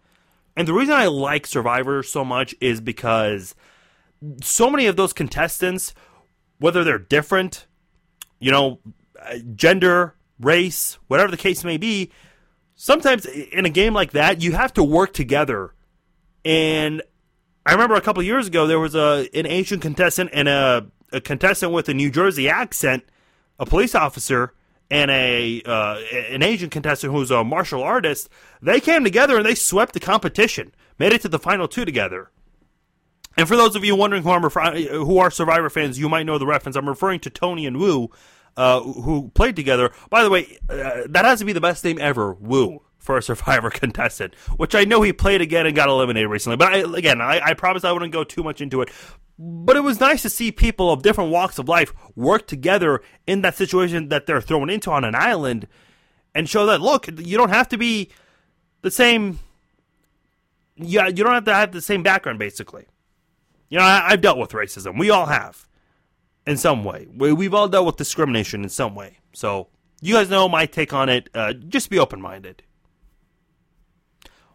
And 0.56 0.68
the 0.68 0.74
reason 0.74 0.94
I 0.94 1.08
like 1.08 1.48
Survivor 1.48 2.04
so 2.04 2.26
much 2.26 2.54
is 2.60 2.82
because 2.82 3.56
so 4.42 4.70
many 4.70 4.86
of 4.86 4.96
those 4.96 5.14
contestants, 5.14 5.94
whether 6.60 6.84
they're 6.84 7.00
different, 7.00 7.68
you 8.40 8.52
know, 8.52 8.80
eh, 9.26 9.40
gender, 9.56 10.16
race, 10.40 10.98
whatever 11.08 11.32
the 11.32 11.38
case 11.38 11.64
may 11.64 11.78
be, 11.78 12.12
sometimes 12.76 13.26
in 13.26 13.66
a 13.66 13.70
game 13.70 13.94
like 13.94 14.12
that, 14.12 14.42
you 14.42 14.52
have 14.52 14.74
to 14.74 14.84
work 14.84 15.14
together 15.14 15.74
and 16.44 17.02
I 17.66 17.74
remember 17.74 17.96
a 17.96 18.02
couple 18.02 18.24
years 18.24 18.48
ago 18.48 18.66
there 18.68 18.80
was 18.80 18.96
a 18.96 19.28
an 19.34 19.46
Asian 19.46 19.80
contestant 19.80 20.32
and 20.34 20.48
a, 20.48 20.88
a 21.12 21.22
contestant 21.22 21.72
with 21.72 21.90
a 21.90 21.94
New 21.94 22.10
Jersey 22.10 22.50
accent, 22.50 23.04
a 23.60 23.66
police 23.66 23.94
officer, 23.94 24.54
and 24.90 25.12
a 25.12 25.62
uh, 25.66 26.00
an 26.30 26.42
Asian 26.42 26.70
contestant 26.70 27.14
who's 27.14 27.30
a 27.30 27.44
martial 27.44 27.84
artist. 27.84 28.30
They 28.62 28.80
came 28.80 29.04
together 29.04 29.38
and 29.38 29.46
they 29.46 29.56
swept 29.56 29.94
the 29.94 30.00
competition, 30.00 30.74
made 30.98 31.14
it 31.14 31.22
to 31.22 31.30
the 31.30 31.40
final 31.40 31.68
two 31.68 31.86
together. 31.86 32.32
And 33.38 33.48
for 33.48 33.56
those 33.56 33.76
of 33.76 33.86
you 33.86 33.96
wondering 33.96 34.24
who 34.24 34.36
refer- 34.38 34.76
who 34.76 35.20
are 35.20 35.32
Survivor 35.32 35.70
fans, 35.70 36.00
you 36.00 36.10
might 36.10 36.26
know 36.26 36.38
the 36.38 36.48
reference. 36.48 36.76
I'm 36.76 36.90
referring 36.90 37.20
to 37.22 37.30
Tony 37.30 37.66
and 37.66 37.78
Woo, 37.78 38.10
uh, 38.58 38.82
who 38.82 39.30
played 39.36 39.56
together. 39.56 39.92
By 40.10 40.24
the 40.24 40.30
way, 40.30 40.58
uh, 40.68 41.04
that 41.08 41.26
has 41.26 41.40
to 41.40 41.46
be 41.46 41.54
the 41.54 41.62
best 41.62 41.86
name 41.86 42.00
ever, 42.00 42.34
Woo 42.34 42.82
for 43.02 43.18
a 43.18 43.22
Survivor 43.22 43.70
contestant, 43.72 44.36
which 44.56 44.76
I 44.76 44.86
know 44.86 45.02
he 45.02 45.12
played 45.12 45.42
again 45.42 45.66
and 45.66 45.76
got 45.76 45.90
eliminated 45.90 46.30
recently. 46.30 46.56
But 46.56 46.74
I, 46.74 46.78
again, 46.98 47.20
I, 47.20 47.42
I 47.44 47.54
promise 47.54 47.84
I 47.84 47.92
wouldn't 47.92 48.14
go 48.14 48.24
too 48.24 48.44
much 48.44 48.62
into 48.62 48.82
it. 48.82 48.90
But 49.38 49.76
it 49.76 49.82
was 49.82 50.00
nice 50.00 50.22
to 50.22 50.30
see 50.30 50.52
people 50.52 50.92
of 50.92 51.02
different 51.02 51.32
walks 51.32 51.58
of 51.58 51.68
life 51.68 51.94
work 52.16 52.48
together 52.48 53.02
in 53.26 53.42
that 53.42 53.56
situation 53.56 54.10
that 54.10 54.28
they're 54.28 54.42
thrown 54.42 54.70
into 54.70 54.92
on 54.92 55.04
an 55.04 55.16
island 55.16 55.68
and 56.36 56.48
show 56.48 56.66
that, 56.68 56.80
look, 56.80 57.08
you 57.08 57.38
don't 57.38 57.50
have 57.50 57.68
to 57.70 57.78
be 57.78 58.10
the 58.84 58.92
same 58.92 59.40
yeah, 60.84 61.08
you 61.08 61.24
don't 61.24 61.34
have 61.34 61.46
to 61.46 61.54
have 61.54 61.72
the 61.72 61.82
same 61.82 62.04
background, 62.04 62.40
basically. 62.40 62.86
You 63.70 63.78
know, 63.78 63.84
I, 63.84 64.12
have 64.12 64.22
dealt 64.22 64.38
with 64.38 64.52
racism. 64.52 64.98
We 65.00 65.10
all 65.10 65.28
have, 65.28 65.68
in 66.46 66.58
some 66.58 66.84
way. 66.84 67.08
We, 67.16 67.32
we've 67.34 67.54
all 67.54 67.68
dealt 67.68 67.86
with 67.86 67.98
discrimination 67.98 68.64
in 68.64 68.70
some 68.70 68.96
way. 68.96 69.20
So 69.34 69.68
you 70.02 70.16
guys 70.16 70.30
know 70.30 70.50
my 70.50 70.66
take 70.66 70.94
on 70.94 71.10
it. 71.10 71.30
Uh, 71.34 71.54
just 71.54 71.90
be 71.90 72.00
open 72.00 72.22
minded. 72.22 72.64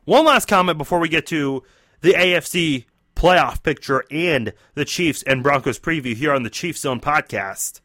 One 0.06 0.24
last 0.24 0.46
comment 0.46 0.78
before 0.78 1.00
we 1.00 1.08
get 1.08 1.26
to 1.26 1.64
the 2.00 2.12
AFC 2.12 2.84
playoff 3.16 3.60
picture 3.64 4.04
and 4.08 4.52
the 4.74 4.84
Chiefs 4.84 5.24
and 5.24 5.42
Broncos 5.42 5.80
preview 5.80 6.14
here 6.14 6.32
on 6.32 6.44
the 6.44 6.50
Chiefs 6.50 6.82
Zone 6.82 7.00
podcast. 7.00 7.80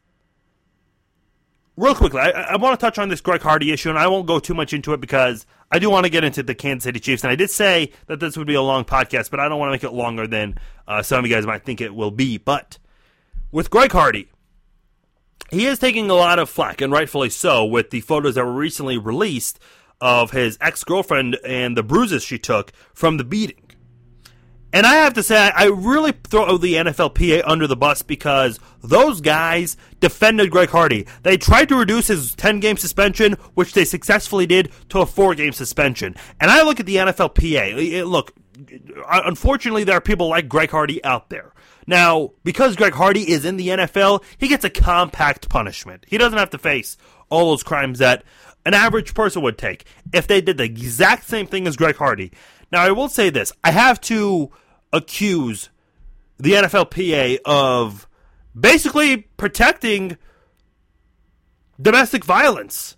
Real 1.76 1.96
quickly, 1.96 2.20
I, 2.20 2.30
I 2.30 2.56
want 2.58 2.78
to 2.78 2.86
touch 2.86 2.96
on 2.96 3.08
this 3.08 3.20
Greg 3.20 3.40
Hardy 3.40 3.72
issue, 3.72 3.88
and 3.88 3.98
I 3.98 4.06
won't 4.06 4.26
go 4.26 4.38
too 4.38 4.54
much 4.54 4.72
into 4.72 4.92
it 4.92 5.00
because 5.00 5.46
I 5.72 5.80
do 5.80 5.90
want 5.90 6.04
to 6.04 6.10
get 6.10 6.22
into 6.22 6.44
the 6.44 6.54
Kansas 6.54 6.84
City 6.84 7.00
Chiefs. 7.00 7.24
And 7.24 7.32
I 7.32 7.34
did 7.34 7.50
say 7.50 7.90
that 8.06 8.20
this 8.20 8.36
would 8.36 8.46
be 8.46 8.54
a 8.54 8.62
long 8.62 8.84
podcast, 8.84 9.28
but 9.28 9.40
I 9.40 9.48
don't 9.48 9.58
want 9.58 9.70
to 9.70 9.72
make 9.72 9.82
it 9.82 9.96
longer 9.96 10.28
than 10.28 10.58
uh, 10.86 11.02
some 11.02 11.18
of 11.18 11.28
you 11.28 11.34
guys 11.34 11.44
might 11.44 11.64
think 11.64 11.80
it 11.80 11.92
will 11.92 12.12
be. 12.12 12.38
But 12.38 12.78
with 13.50 13.68
Greg 13.68 13.90
Hardy, 13.90 14.28
he 15.50 15.66
is 15.66 15.80
taking 15.80 16.08
a 16.08 16.14
lot 16.14 16.38
of 16.38 16.48
flack, 16.48 16.80
and 16.80 16.92
rightfully 16.92 17.30
so, 17.30 17.64
with 17.64 17.90
the 17.90 18.00
photos 18.00 18.36
that 18.36 18.44
were 18.44 18.52
recently 18.52 18.96
released 18.96 19.58
of 20.02 20.32
his 20.32 20.58
ex 20.60 20.82
girlfriend 20.82 21.38
and 21.46 21.76
the 21.76 21.82
bruises 21.82 22.24
she 22.24 22.36
took 22.36 22.72
from 22.92 23.16
the 23.16 23.24
beating. 23.24 23.70
And 24.74 24.84
I 24.84 24.94
have 24.94 25.14
to 25.14 25.22
say, 25.22 25.50
I 25.54 25.66
really 25.66 26.12
throw 26.12 26.56
the 26.56 26.74
NFLPA 26.74 27.42
under 27.46 27.66
the 27.66 27.76
bus 27.76 28.02
because 28.02 28.58
those 28.82 29.20
guys 29.20 29.76
defended 30.00 30.50
Greg 30.50 30.70
Hardy. 30.70 31.06
They 31.22 31.36
tried 31.36 31.68
to 31.68 31.76
reduce 31.76 32.08
his 32.08 32.34
10 32.34 32.58
game 32.60 32.78
suspension, 32.78 33.34
which 33.54 33.74
they 33.74 33.84
successfully 33.84 34.46
did, 34.46 34.72
to 34.88 35.00
a 35.00 35.06
4 35.06 35.34
game 35.34 35.52
suspension. 35.52 36.16
And 36.40 36.50
I 36.50 36.62
look 36.62 36.80
at 36.80 36.86
the 36.86 36.96
NFLPA. 36.96 38.04
Look, 38.08 38.32
unfortunately, 39.08 39.84
there 39.84 39.98
are 39.98 40.00
people 40.00 40.28
like 40.28 40.48
Greg 40.48 40.70
Hardy 40.70 41.04
out 41.04 41.28
there. 41.28 41.52
Now, 41.86 42.30
because 42.42 42.74
Greg 42.74 42.94
Hardy 42.94 43.30
is 43.30 43.44
in 43.44 43.58
the 43.58 43.68
NFL, 43.68 44.24
he 44.38 44.48
gets 44.48 44.64
a 44.64 44.70
compact 44.70 45.48
punishment. 45.48 46.06
He 46.08 46.16
doesn't 46.16 46.38
have 46.38 46.50
to 46.50 46.58
face 46.58 46.96
all 47.28 47.50
those 47.50 47.62
crimes 47.62 47.98
that 47.98 48.24
an 48.64 48.74
average 48.74 49.14
person 49.14 49.42
would 49.42 49.58
take 49.58 49.84
if 50.12 50.26
they 50.26 50.40
did 50.40 50.56
the 50.56 50.64
exact 50.64 51.24
same 51.24 51.46
thing 51.46 51.66
as 51.66 51.76
Greg 51.76 51.96
Hardy. 51.96 52.32
Now, 52.70 52.82
I 52.82 52.92
will 52.92 53.08
say 53.08 53.30
this 53.30 53.52
I 53.62 53.70
have 53.70 54.00
to 54.02 54.50
accuse 54.92 55.70
the 56.38 56.52
NFLPA 56.52 57.38
of 57.44 58.08
basically 58.58 59.18
protecting 59.36 60.16
domestic 61.80 62.24
violence 62.24 62.96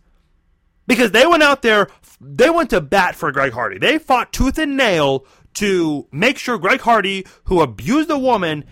because 0.86 1.12
they 1.12 1.26
went 1.26 1.42
out 1.42 1.62
there, 1.62 1.88
they 2.20 2.50
went 2.50 2.70
to 2.70 2.80
bat 2.80 3.14
for 3.14 3.32
Greg 3.32 3.52
Hardy. 3.52 3.78
They 3.78 3.98
fought 3.98 4.32
tooth 4.32 4.58
and 4.58 4.76
nail 4.76 5.26
to 5.54 6.06
make 6.12 6.38
sure 6.38 6.58
Greg 6.58 6.80
Hardy, 6.80 7.26
who 7.44 7.60
abused 7.60 8.10
a 8.10 8.18
woman, 8.18 8.64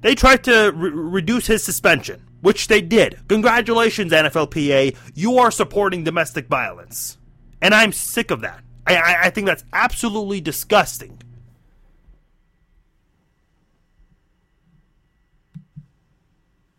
they 0.00 0.14
tried 0.14 0.44
to 0.44 0.72
re- 0.74 0.90
reduce 0.90 1.46
his 1.46 1.62
suspension, 1.62 2.26
which 2.44 2.68
they 2.68 2.82
did. 2.82 3.18
Congratulations, 3.26 4.12
NFLPA. 4.12 4.94
You 5.14 5.38
are 5.38 5.50
supporting 5.50 6.04
domestic 6.04 6.46
violence. 6.46 7.16
And 7.62 7.74
I'm 7.74 7.90
sick 7.90 8.30
of 8.30 8.42
that. 8.42 8.62
I, 8.86 9.16
I, 9.22 9.30
think 9.30 9.46
that's 9.46 9.64
absolutely 9.72 10.42
disgusting. 10.42 11.22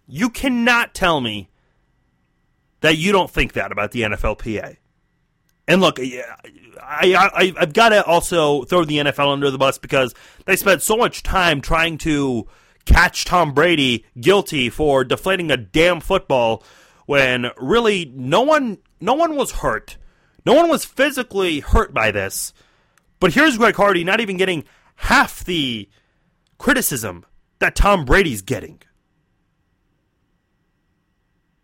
You 0.07 0.29
cannot 0.29 0.93
tell 0.93 1.19
me 1.19 1.49
that 2.81 2.97
you 2.97 3.11
don't 3.11 3.31
think 3.31 3.53
that 3.53 3.71
about 3.71 3.91
the 3.91 4.03
NFLPA. 4.03 4.77
And 5.67 5.81
look, 5.81 5.99
I, 5.99 6.21
I, 6.79 7.53
I've 7.57 7.73
got 7.73 7.89
to 7.89 8.05
also 8.05 8.65
throw 8.65 8.85
the 8.85 8.97
NFL 8.97 9.33
under 9.33 9.49
the 9.49 9.57
bus 9.57 9.79
because 9.79 10.13
they 10.45 10.57
spent 10.57 10.83
so 10.83 10.95
much 10.95 11.23
time 11.23 11.59
trying 11.59 11.97
to 11.99 12.45
catch 12.85 13.25
Tom 13.25 13.53
Brady 13.53 14.05
guilty 14.19 14.69
for 14.69 15.03
deflating 15.03 15.51
a 15.51 15.57
damn 15.57 15.99
football 15.99 16.63
when 17.05 17.47
really 17.57 18.11
no 18.13 18.41
one 18.41 18.79
no 18.99 19.13
one 19.13 19.35
was 19.35 19.51
hurt. 19.51 19.97
No 20.45 20.53
one 20.53 20.69
was 20.69 20.85
physically 20.85 21.59
hurt 21.59 21.93
by 21.93 22.11
this. 22.11 22.53
But 23.19 23.33
here's 23.33 23.57
Greg 23.57 23.75
Hardy 23.75 24.03
not 24.03 24.19
even 24.19 24.37
getting 24.37 24.63
half 24.95 25.43
the 25.43 25.89
criticism 26.57 27.25
that 27.59 27.75
Tom 27.75 28.05
Brady's 28.05 28.41
getting. 28.41 28.81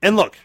And 0.01 0.15
look, 0.15 0.37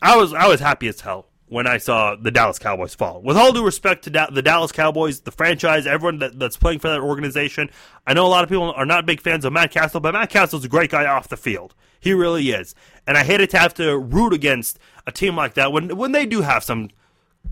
I 0.00 0.16
was 0.16 0.32
I 0.32 0.48
was 0.48 0.60
happy 0.60 0.88
as 0.88 1.00
hell 1.00 1.28
when 1.48 1.66
I 1.66 1.78
saw 1.78 2.16
the 2.16 2.30
Dallas 2.30 2.58
Cowboys 2.58 2.94
fall. 2.94 3.22
With 3.22 3.36
all 3.36 3.52
due 3.52 3.64
respect 3.64 4.04
to 4.04 4.10
da- 4.10 4.30
the 4.30 4.42
Dallas 4.42 4.72
Cowboys, 4.72 5.20
the 5.20 5.30
franchise, 5.30 5.86
everyone 5.86 6.18
that, 6.18 6.38
that's 6.38 6.56
playing 6.56 6.80
for 6.80 6.88
that 6.88 7.00
organization, 7.00 7.70
I 8.06 8.14
know 8.14 8.26
a 8.26 8.28
lot 8.28 8.42
of 8.42 8.50
people 8.50 8.72
are 8.72 8.86
not 8.86 9.06
big 9.06 9.20
fans 9.20 9.44
of 9.44 9.52
Matt 9.52 9.70
Cassel, 9.70 10.00
but 10.00 10.12
Matt 10.12 10.30
Cassel's 10.30 10.64
a 10.64 10.68
great 10.68 10.90
guy 10.90 11.06
off 11.06 11.28
the 11.28 11.36
field. 11.36 11.74
He 12.00 12.12
really 12.12 12.50
is. 12.50 12.74
And 13.06 13.16
I 13.16 13.24
hated 13.24 13.50
to 13.50 13.58
have 13.58 13.74
to 13.74 13.96
root 13.96 14.32
against 14.32 14.78
a 15.06 15.12
team 15.12 15.36
like 15.36 15.54
that 15.54 15.72
when 15.72 15.96
when 15.96 16.12
they 16.12 16.26
do 16.26 16.42
have 16.42 16.64
some 16.64 16.90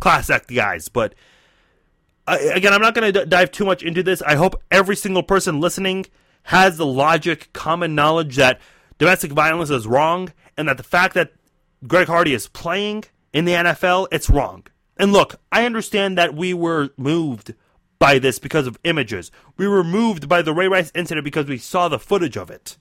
class 0.01 0.29
act 0.29 0.53
guys. 0.53 0.89
But 0.89 1.15
I, 2.27 2.39
again, 2.39 2.73
I'm 2.73 2.83
not 2.83 2.95
going 2.95 3.13
to 3.13 3.21
d- 3.25 3.29
dive 3.29 3.51
too 3.53 3.65
much 3.65 3.83
into 3.83 4.03
this. 4.03 4.23
I 4.23 4.35
hope 4.35 4.61
every 4.71 4.97
single 4.97 5.23
person 5.23 5.61
listening 5.61 6.07
has 6.45 6.77
the 6.77 6.87
logic, 6.87 7.51
common 7.53 7.95
knowledge 7.95 8.37
that 8.37 8.61
domestic 8.99 9.33
violence 9.33 9.71
is 9.71 9.87
wrong 9.87 10.33
and 10.57 10.69
that 10.69 10.77
the 10.77 10.83
fact 10.83 11.15
that 11.15 11.33
Greg 11.87 12.07
Hardy 12.07 12.35
is 12.35 12.49
playing 12.49 13.05
in 13.35 13.45
the 13.45 13.53
NFL, 13.53 14.09
it's 14.13 14.31
wrong. 14.31 14.65
And 14.97 15.13
look, 15.13 15.41
I 15.53 15.67
understand 15.67 16.17
that 16.17 16.35
we 16.35 16.55
were 16.55 16.91
moved 16.97 17.53
by 17.99 18.19
this 18.19 18.39
because 18.39 18.67
of 18.67 18.79
images. 18.85 19.31
We 19.57 19.67
were 19.67 19.85
moved 19.85 20.29
by 20.29 20.41
the 20.41 20.55
Ray 20.55 20.69
Rice 20.69 20.93
incident 20.95 21.25
because 21.25 21.47
we 21.47 21.59
saw 21.59 21.89
the 21.89 21.99
footage 21.99 22.37
of 22.37 22.49
it. 22.49 22.79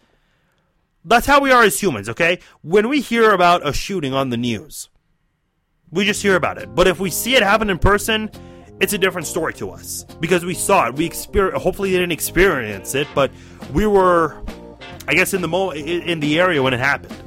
That's 1.03 1.25
how 1.25 1.41
we 1.41 1.51
are 1.51 1.63
as 1.63 1.81
humans, 1.81 2.07
okay? 2.07 2.39
When 2.61 2.87
we 2.87 3.01
hear 3.01 3.31
about 3.31 3.67
a 3.67 3.73
shooting 3.73 4.13
on 4.13 4.29
the 4.29 4.37
news, 4.37 4.89
we 5.91 6.05
just 6.05 6.21
hear 6.21 6.35
about 6.35 6.59
it. 6.59 6.73
But 6.73 6.87
if 6.87 6.99
we 6.99 7.09
see 7.09 7.35
it 7.35 7.43
happen 7.43 7.69
in 7.69 7.79
person, 7.79 8.29
it's 8.79 8.93
a 8.93 8.97
different 8.97 9.27
story 9.27 9.53
to 9.55 9.71
us 9.71 10.05
because 10.19 10.45
we 10.45 10.53
saw 10.53 10.87
it. 10.87 10.95
We 10.95 11.09
exper- 11.09 11.53
hopefully 11.53 11.91
didn't 11.91 12.11
experience 12.11 12.95
it, 12.95 13.07
but 13.15 13.31
we 13.73 13.87
were, 13.87 14.41
I 15.07 15.15
guess, 15.15 15.33
in 15.33 15.41
the 15.41 15.47
mo- 15.47 15.71
in 15.71 16.19
the 16.19 16.39
area 16.39 16.61
when 16.61 16.73
it 16.73 16.79
happened. 16.79 17.22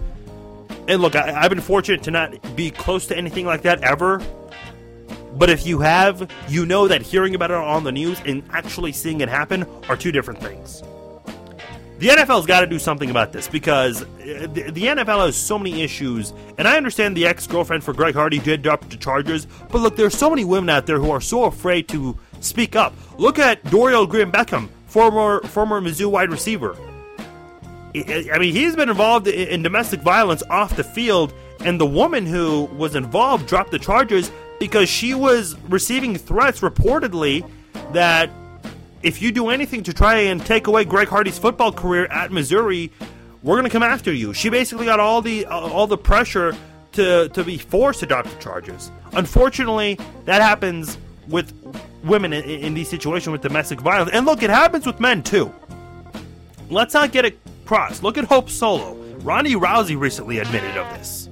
And 0.88 1.02
look, 1.02 1.16
I, 1.16 1.40
I've 1.40 1.50
been 1.50 1.60
fortunate 1.60 2.02
to 2.04 2.10
not 2.10 2.56
be 2.56 2.70
close 2.70 3.06
to 3.08 3.16
anything 3.16 3.46
like 3.46 3.62
that 3.62 3.82
ever. 3.82 4.22
But 5.34 5.50
if 5.50 5.66
you 5.66 5.80
have, 5.80 6.30
you 6.48 6.64
know 6.64 6.88
that 6.88 7.02
hearing 7.02 7.34
about 7.34 7.50
it 7.50 7.56
on 7.56 7.84
the 7.84 7.92
news 7.92 8.20
and 8.24 8.42
actually 8.50 8.92
seeing 8.92 9.20
it 9.20 9.28
happen 9.28 9.64
are 9.88 9.96
two 9.96 10.10
different 10.10 10.40
things. 10.40 10.82
The 11.98 12.08
NFL's 12.08 12.44
got 12.44 12.60
to 12.60 12.66
do 12.66 12.78
something 12.78 13.08
about 13.08 13.32
this 13.32 13.48
because 13.48 14.02
uh, 14.02 14.06
the, 14.52 14.70
the 14.70 14.82
NFL 14.82 15.24
has 15.24 15.36
so 15.36 15.58
many 15.58 15.82
issues. 15.82 16.34
And 16.58 16.68
I 16.68 16.76
understand 16.76 17.16
the 17.16 17.26
ex 17.26 17.46
girlfriend 17.46 17.84
for 17.84 17.94
Greg 17.94 18.14
Hardy 18.14 18.38
did 18.38 18.62
drop 18.62 18.86
the 18.88 18.96
charges, 18.96 19.46
but 19.70 19.80
look, 19.80 19.96
there's 19.96 20.16
so 20.16 20.28
many 20.28 20.44
women 20.44 20.68
out 20.68 20.84
there 20.86 20.98
who 20.98 21.10
are 21.10 21.22
so 21.22 21.44
afraid 21.44 21.88
to 21.88 22.18
speak 22.40 22.76
up. 22.76 22.94
Look 23.16 23.38
at 23.38 23.62
Dorial 23.64 24.06
Green-Beckham, 24.06 24.68
former 24.86 25.40
former 25.42 25.80
Mizzou 25.80 26.10
wide 26.10 26.30
receiver. 26.30 26.76
I 27.96 28.38
mean, 28.38 28.52
he's 28.52 28.76
been 28.76 28.88
involved 28.88 29.26
in 29.26 29.62
domestic 29.62 30.00
violence 30.00 30.42
off 30.50 30.76
the 30.76 30.84
field, 30.84 31.32
and 31.60 31.80
the 31.80 31.86
woman 31.86 32.26
who 32.26 32.64
was 32.76 32.94
involved 32.94 33.46
dropped 33.46 33.70
the 33.70 33.78
charges 33.78 34.30
because 34.58 34.88
she 34.88 35.14
was 35.14 35.58
receiving 35.68 36.16
threats 36.16 36.60
reportedly 36.60 37.48
that 37.92 38.30
if 39.02 39.22
you 39.22 39.32
do 39.32 39.48
anything 39.48 39.82
to 39.84 39.92
try 39.92 40.16
and 40.16 40.44
take 40.44 40.66
away 40.66 40.84
Greg 40.84 41.08
Hardy's 41.08 41.38
football 41.38 41.72
career 41.72 42.06
at 42.06 42.32
Missouri, 42.32 42.90
we're 43.42 43.54
going 43.54 43.64
to 43.64 43.70
come 43.70 43.82
after 43.82 44.12
you. 44.12 44.34
She 44.34 44.48
basically 44.48 44.84
got 44.84 45.00
all 45.00 45.22
the 45.22 45.46
uh, 45.46 45.58
all 45.58 45.86
the 45.86 45.98
pressure 45.98 46.54
to 46.92 47.28
to 47.30 47.44
be 47.44 47.56
forced 47.56 48.00
to 48.00 48.06
drop 48.06 48.26
the 48.26 48.36
charges. 48.40 48.90
Unfortunately, 49.12 49.98
that 50.24 50.42
happens 50.42 50.98
with 51.28 51.52
women 52.04 52.32
in, 52.32 52.44
in 52.44 52.74
these 52.74 52.88
situations 52.88 53.30
with 53.30 53.42
domestic 53.42 53.80
violence. 53.80 54.10
And 54.12 54.26
look, 54.26 54.42
it 54.42 54.50
happens 54.50 54.86
with 54.86 55.00
men 55.00 55.22
too. 55.22 55.52
Let's 56.68 56.94
not 56.94 57.12
get 57.12 57.24
it 57.24 57.38
Look 58.02 58.16
at 58.18 58.24
Hope 58.24 58.48
Solo. 58.48 58.94
Ronda 59.20 59.50
Rousey 59.50 59.98
recently 59.98 60.38
admitted 60.38 60.76
of 60.76 60.88
this. 60.98 61.28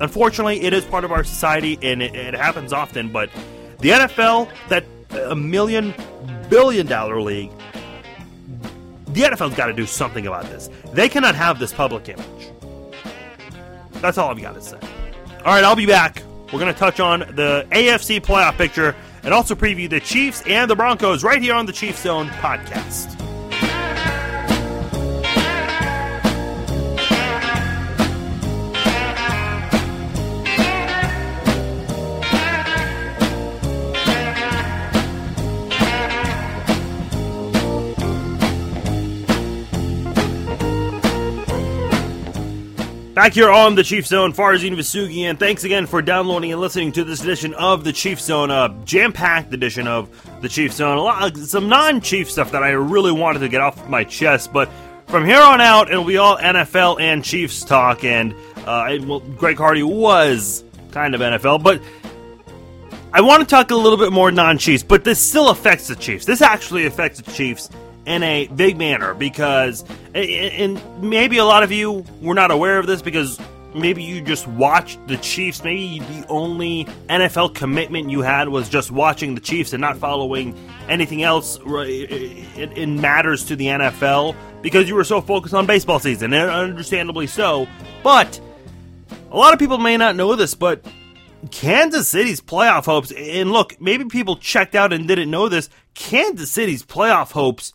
Unfortunately, 0.00 0.60
it 0.62 0.72
is 0.72 0.84
part 0.84 1.04
of 1.04 1.10
our 1.10 1.24
society 1.24 1.78
and 1.82 2.02
it, 2.02 2.14
it 2.14 2.34
happens 2.34 2.72
often, 2.72 3.10
but 3.10 3.30
the 3.80 3.90
NFL, 3.90 4.48
that 4.68 4.84
uh, 5.12 5.30
a 5.30 5.36
million 5.36 5.92
billion 6.48 6.86
dollar 6.86 7.20
league, 7.20 7.50
the 9.08 9.22
NFL's 9.22 9.54
got 9.54 9.66
to 9.66 9.72
do 9.72 9.86
something 9.86 10.26
about 10.26 10.44
this. 10.44 10.70
They 10.92 11.08
cannot 11.08 11.34
have 11.34 11.58
this 11.58 11.72
public 11.72 12.08
image. 12.08 12.52
That's 13.94 14.18
all 14.18 14.30
I've 14.30 14.40
got 14.40 14.54
to 14.54 14.60
say. 14.60 14.78
All 15.44 15.54
right, 15.54 15.64
I'll 15.64 15.74
be 15.76 15.86
back. 15.86 16.22
We're 16.52 16.60
going 16.60 16.72
to 16.72 16.78
touch 16.78 17.00
on 17.00 17.20
the 17.20 17.66
AFC 17.72 18.20
playoff 18.20 18.56
picture 18.56 18.94
and 19.22 19.34
also 19.34 19.54
preview 19.54 19.90
the 19.90 20.00
Chiefs 20.00 20.42
and 20.46 20.70
the 20.70 20.76
Broncos 20.76 21.24
right 21.24 21.42
here 21.42 21.54
on 21.54 21.66
the 21.66 21.72
Chiefs 21.72 22.02
Zone 22.02 22.28
podcast. 22.28 23.27
Back 43.18 43.32
here 43.32 43.50
on 43.50 43.74
the 43.74 43.82
Chief 43.82 44.06
Zone, 44.06 44.32
Farzine 44.32 44.76
Farzin 44.76 45.24
and 45.24 45.40
Thanks 45.40 45.64
again 45.64 45.88
for 45.88 46.00
downloading 46.00 46.52
and 46.52 46.60
listening 46.60 46.92
to 46.92 47.02
this 47.02 47.20
edition 47.20 47.52
of 47.54 47.82
the 47.82 47.92
Chief 47.92 48.20
Zone, 48.20 48.52
a 48.52 48.72
jam-packed 48.84 49.52
edition 49.52 49.88
of 49.88 50.08
the 50.40 50.48
Chief 50.48 50.72
Zone. 50.72 50.98
A 50.98 51.02
lot, 51.02 51.36
some 51.36 51.68
non-Chief 51.68 52.30
stuff 52.30 52.52
that 52.52 52.62
I 52.62 52.68
really 52.68 53.10
wanted 53.10 53.40
to 53.40 53.48
get 53.48 53.60
off 53.60 53.88
my 53.88 54.04
chest, 54.04 54.52
but 54.52 54.70
from 55.08 55.24
here 55.24 55.40
on 55.40 55.60
out, 55.60 55.90
it'll 55.90 56.04
be 56.04 56.16
all 56.16 56.36
NFL 56.36 57.00
and 57.00 57.24
Chiefs 57.24 57.64
talk. 57.64 58.04
And 58.04 58.36
uh, 58.58 58.96
well, 59.04 59.18
Greg 59.18 59.58
Hardy 59.58 59.82
was 59.82 60.62
kind 60.92 61.12
of 61.16 61.20
NFL, 61.20 61.64
but 61.64 61.82
I 63.12 63.20
want 63.20 63.40
to 63.40 63.48
talk 63.48 63.72
a 63.72 63.74
little 63.74 63.98
bit 63.98 64.12
more 64.12 64.30
non-Chiefs. 64.30 64.84
But 64.84 65.02
this 65.02 65.20
still 65.20 65.50
affects 65.50 65.88
the 65.88 65.96
Chiefs. 65.96 66.24
This 66.24 66.40
actually 66.40 66.86
affects 66.86 67.20
the 67.20 67.32
Chiefs 67.32 67.68
in 68.08 68.22
a 68.22 68.46
big 68.48 68.78
manner 68.78 69.12
because, 69.12 69.84
and 70.14 70.80
maybe 71.02 71.36
a 71.36 71.44
lot 71.44 71.62
of 71.62 71.70
you 71.70 72.04
were 72.22 72.34
not 72.34 72.50
aware 72.50 72.78
of 72.78 72.86
this 72.86 73.02
because 73.02 73.38
maybe 73.74 74.02
you 74.02 74.22
just 74.22 74.46
watched 74.48 75.06
the 75.08 75.18
Chiefs. 75.18 75.62
Maybe 75.62 75.98
the 75.98 76.26
only 76.28 76.86
NFL 77.10 77.54
commitment 77.54 78.08
you 78.08 78.22
had 78.22 78.48
was 78.48 78.70
just 78.70 78.90
watching 78.90 79.34
the 79.34 79.42
Chiefs 79.42 79.74
and 79.74 79.82
not 79.82 79.98
following 79.98 80.56
anything 80.88 81.22
else 81.22 81.58
in 81.58 83.00
matters 83.00 83.44
to 83.44 83.56
the 83.56 83.66
NFL 83.66 84.34
because 84.62 84.88
you 84.88 84.94
were 84.94 85.04
so 85.04 85.20
focused 85.20 85.54
on 85.54 85.66
baseball 85.66 85.98
season, 85.98 86.32
and 86.32 86.50
understandably 86.50 87.26
so. 87.26 87.68
But 88.02 88.40
a 89.30 89.36
lot 89.36 89.52
of 89.52 89.58
people 89.58 89.76
may 89.76 89.98
not 89.98 90.16
know 90.16 90.34
this, 90.34 90.54
but 90.54 90.82
Kansas 91.50 92.08
City's 92.08 92.40
playoff 92.40 92.86
hopes, 92.86 93.12
and 93.12 93.52
look, 93.52 93.78
maybe 93.80 94.06
people 94.06 94.36
checked 94.36 94.74
out 94.74 94.94
and 94.94 95.06
didn't 95.06 95.30
know 95.30 95.50
this. 95.50 95.68
Kansas 95.94 96.50
City's 96.50 96.82
playoff 96.82 97.32
hopes 97.32 97.74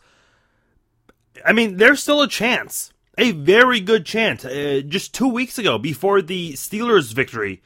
I 1.44 1.52
mean, 1.52 1.76
there's 1.76 2.02
still 2.02 2.22
a 2.22 2.28
chance, 2.28 2.92
a 3.18 3.32
very 3.32 3.80
good 3.80 4.06
chance. 4.06 4.44
Uh, 4.44 4.80
just 4.86 5.14
two 5.14 5.28
weeks 5.28 5.58
ago, 5.58 5.78
before 5.78 6.22
the 6.22 6.54
Steelers' 6.54 7.12
victory, 7.12 7.62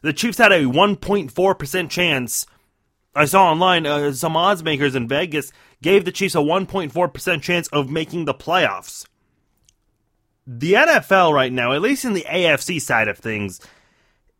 the 0.00 0.12
Chiefs 0.12 0.38
had 0.38 0.52
a 0.52 0.64
1.4% 0.64 1.90
chance. 1.90 2.46
I 3.14 3.26
saw 3.26 3.50
online 3.50 3.84
uh, 3.84 4.12
some 4.12 4.36
odds 4.36 4.62
makers 4.62 4.94
in 4.94 5.08
Vegas 5.08 5.52
gave 5.82 6.04
the 6.04 6.12
Chiefs 6.12 6.34
a 6.34 6.38
1.4% 6.38 7.42
chance 7.42 7.68
of 7.68 7.90
making 7.90 8.24
the 8.24 8.34
playoffs. 8.34 9.06
The 10.46 10.72
NFL 10.72 11.34
right 11.34 11.52
now, 11.52 11.72
at 11.72 11.82
least 11.82 12.06
in 12.06 12.14
the 12.14 12.24
AFC 12.26 12.80
side 12.80 13.08
of 13.08 13.18
things, 13.18 13.60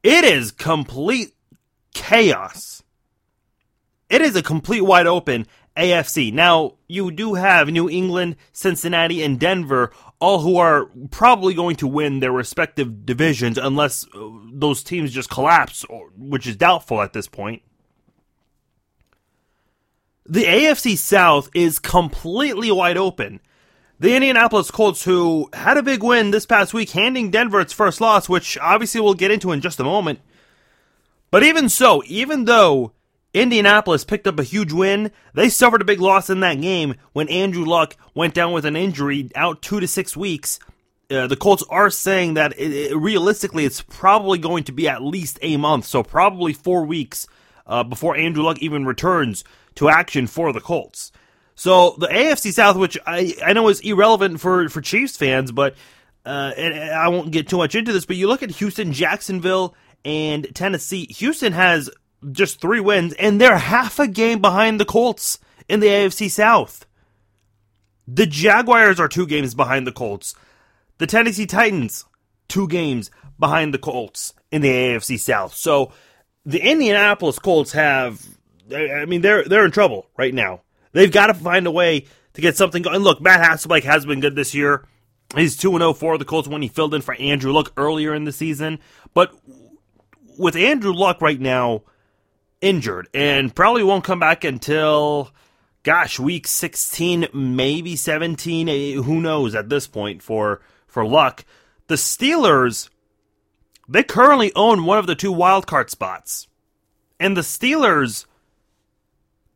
it 0.02 0.24
is 0.24 0.52
complete 0.52 1.34
chaos. 1.92 2.82
It 4.08 4.22
is 4.22 4.34
a 4.34 4.42
complete 4.42 4.80
wide 4.80 5.06
open 5.06 5.46
AFC. 5.78 6.32
Now, 6.32 6.74
you 6.88 7.10
do 7.10 7.34
have 7.34 7.68
New 7.68 7.88
England, 7.88 8.36
Cincinnati, 8.52 9.22
and 9.22 9.38
Denver, 9.38 9.92
all 10.20 10.40
who 10.40 10.56
are 10.56 10.90
probably 11.10 11.54
going 11.54 11.76
to 11.76 11.86
win 11.86 12.20
their 12.20 12.32
respective 12.32 13.06
divisions 13.06 13.56
unless 13.56 14.04
uh, 14.14 14.28
those 14.52 14.82
teams 14.82 15.12
just 15.12 15.30
collapse, 15.30 15.86
which 16.16 16.46
is 16.46 16.56
doubtful 16.56 17.00
at 17.00 17.12
this 17.12 17.28
point. 17.28 17.62
The 20.26 20.44
AFC 20.44 20.98
South 20.98 21.48
is 21.54 21.78
completely 21.78 22.70
wide 22.70 22.98
open. 22.98 23.40
The 24.00 24.14
Indianapolis 24.14 24.70
Colts, 24.70 25.04
who 25.04 25.48
had 25.52 25.76
a 25.76 25.82
big 25.82 26.02
win 26.02 26.30
this 26.30 26.46
past 26.46 26.74
week, 26.74 26.90
handing 26.90 27.30
Denver 27.30 27.60
its 27.60 27.72
first 27.72 28.00
loss, 28.00 28.28
which 28.28 28.58
obviously 28.58 29.00
we'll 29.00 29.14
get 29.14 29.30
into 29.30 29.52
in 29.52 29.60
just 29.60 29.80
a 29.80 29.84
moment. 29.84 30.20
But 31.30 31.42
even 31.42 31.68
so, 31.68 32.02
even 32.06 32.44
though 32.44 32.92
Indianapolis 33.34 34.04
picked 34.04 34.26
up 34.26 34.38
a 34.38 34.44
huge 34.44 34.72
win. 34.72 35.10
They 35.34 35.48
suffered 35.48 35.82
a 35.82 35.86
big 35.86 36.00
loss 36.00 36.30
in 36.30 36.40
that 36.40 36.60
game 36.60 36.94
when 37.12 37.28
Andrew 37.28 37.64
Luck 37.64 37.96
went 38.14 38.34
down 38.34 38.52
with 38.52 38.64
an 38.64 38.76
injury 38.76 39.30
out 39.34 39.60
two 39.62 39.80
to 39.80 39.88
six 39.88 40.16
weeks. 40.16 40.58
Uh, 41.10 41.26
the 41.26 41.36
Colts 41.36 41.64
are 41.70 41.90
saying 41.90 42.34
that 42.34 42.58
it, 42.58 42.72
it, 42.72 42.96
realistically 42.96 43.64
it's 43.64 43.82
probably 43.82 44.38
going 44.38 44.64
to 44.64 44.72
be 44.72 44.88
at 44.88 45.02
least 45.02 45.38
a 45.40 45.56
month, 45.56 45.86
so 45.86 46.02
probably 46.02 46.52
four 46.52 46.84
weeks 46.84 47.26
uh, 47.66 47.82
before 47.82 48.16
Andrew 48.16 48.42
Luck 48.42 48.58
even 48.60 48.84
returns 48.84 49.44
to 49.76 49.88
action 49.88 50.26
for 50.26 50.52
the 50.52 50.60
Colts. 50.60 51.12
So 51.54 51.96
the 51.98 52.08
AFC 52.08 52.52
South, 52.52 52.76
which 52.76 52.98
I, 53.06 53.34
I 53.44 53.52
know 53.52 53.68
is 53.68 53.80
irrelevant 53.80 54.40
for, 54.40 54.68
for 54.68 54.80
Chiefs 54.80 55.16
fans, 55.16 55.50
but 55.50 55.74
uh, 56.24 56.52
and 56.56 56.74
I 56.92 57.08
won't 57.08 57.30
get 57.30 57.48
too 57.48 57.56
much 57.56 57.74
into 57.74 57.92
this, 57.92 58.04
but 58.04 58.16
you 58.16 58.28
look 58.28 58.42
at 58.42 58.50
Houston, 58.50 58.92
Jacksonville, 58.92 59.74
and 60.04 60.46
Tennessee. 60.54 61.06
Houston 61.06 61.52
has 61.52 61.90
just 62.32 62.60
three 62.60 62.80
wins, 62.80 63.12
and 63.14 63.40
they're 63.40 63.58
half 63.58 63.98
a 63.98 64.08
game 64.08 64.40
behind 64.40 64.80
the 64.80 64.84
Colts 64.84 65.38
in 65.68 65.80
the 65.80 65.86
AFC 65.86 66.30
South. 66.30 66.86
The 68.06 68.26
Jaguars 68.26 68.98
are 68.98 69.08
two 69.08 69.26
games 69.26 69.54
behind 69.54 69.86
the 69.86 69.92
Colts. 69.92 70.34
The 70.98 71.06
Tennessee 71.06 71.46
Titans, 71.46 72.04
two 72.48 72.66
games 72.66 73.10
behind 73.38 73.72
the 73.72 73.78
Colts 73.78 74.34
in 74.50 74.62
the 74.62 74.70
AFC 74.70 75.18
South. 75.18 75.54
So 75.54 75.92
the 76.44 76.60
Indianapolis 76.60 77.38
Colts 77.38 77.72
have, 77.72 78.26
I 78.74 79.04
mean, 79.04 79.20
they're 79.20 79.44
they're 79.44 79.64
in 79.64 79.70
trouble 79.70 80.08
right 80.16 80.34
now. 80.34 80.62
They've 80.92 81.12
got 81.12 81.26
to 81.26 81.34
find 81.34 81.66
a 81.66 81.70
way 81.70 82.06
to 82.32 82.40
get 82.40 82.56
something 82.56 82.82
going. 82.82 83.00
Look, 83.00 83.20
Matt 83.20 83.40
Hasselbeck 83.40 83.84
has 83.84 84.06
been 84.06 84.20
good 84.20 84.34
this 84.34 84.54
year. 84.54 84.86
He's 85.36 85.56
2 85.56 85.72
0 85.76 85.92
for 85.92 86.16
the 86.16 86.24
Colts 86.24 86.48
when 86.48 86.62
he 86.62 86.68
filled 86.68 86.94
in 86.94 87.02
for 87.02 87.14
Andrew 87.16 87.52
Luck 87.52 87.72
earlier 87.76 88.14
in 88.14 88.24
the 88.24 88.32
season. 88.32 88.78
But 89.12 89.34
with 90.38 90.56
Andrew 90.56 90.92
Luck 90.92 91.20
right 91.20 91.38
now, 91.38 91.82
injured 92.60 93.08
and 93.14 93.54
probably 93.54 93.82
won't 93.82 94.04
come 94.04 94.20
back 94.20 94.44
until, 94.44 95.30
gosh, 95.82 96.18
week 96.18 96.46
16, 96.46 97.28
maybe 97.32 97.96
17. 97.96 98.68
Eh, 98.68 98.92
who 98.94 99.20
knows 99.20 99.54
at 99.54 99.68
this 99.68 99.86
point 99.86 100.22
for, 100.22 100.60
for 100.86 101.06
Luck. 101.06 101.44
The 101.86 101.94
Steelers, 101.94 102.90
they 103.88 104.02
currently 104.02 104.52
own 104.54 104.84
one 104.84 104.98
of 104.98 105.06
the 105.06 105.14
two 105.14 105.32
wildcard 105.32 105.90
spots. 105.90 106.48
And 107.20 107.36
the 107.36 107.42
Steelers 107.42 108.26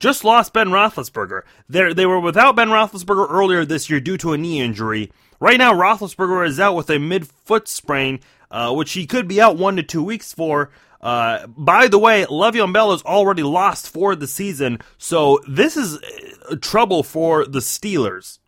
just 0.02 0.24
lost 0.24 0.52
Ben 0.52 0.68
Roethlisberger. 0.68 1.42
They're, 1.68 1.94
they 1.94 2.06
were 2.06 2.18
without 2.18 2.56
Ben 2.56 2.68
Roethlisberger 2.68 3.30
earlier 3.30 3.64
this 3.64 3.88
year 3.88 4.00
due 4.00 4.16
to 4.18 4.32
a 4.32 4.38
knee 4.38 4.60
injury. 4.60 5.12
Right 5.38 5.58
now, 5.58 5.72
Roethlisberger 5.72 6.46
is 6.46 6.58
out 6.58 6.74
with 6.74 6.90
a 6.90 6.98
mid 6.98 7.26
foot 7.26 7.68
sprain, 7.68 8.20
uh, 8.50 8.72
which 8.74 8.92
he 8.92 9.06
could 9.06 9.28
be 9.28 9.40
out 9.40 9.56
one 9.56 9.76
to 9.76 9.82
two 9.82 10.02
weeks 10.02 10.32
for. 10.32 10.70
Uh, 11.02 11.46
by 11.48 11.88
the 11.88 11.98
way, 11.98 12.24
Le'Veon 12.24 12.72
Bell 12.72 12.92
is 12.92 13.02
already 13.02 13.42
lost 13.42 13.88
for 13.88 14.14
the 14.14 14.28
season, 14.28 14.78
so 14.98 15.40
this 15.48 15.76
is 15.76 15.98
uh, 15.98 16.56
trouble 16.60 17.02
for 17.02 17.44
the 17.44 17.58
Steelers. 17.58 18.38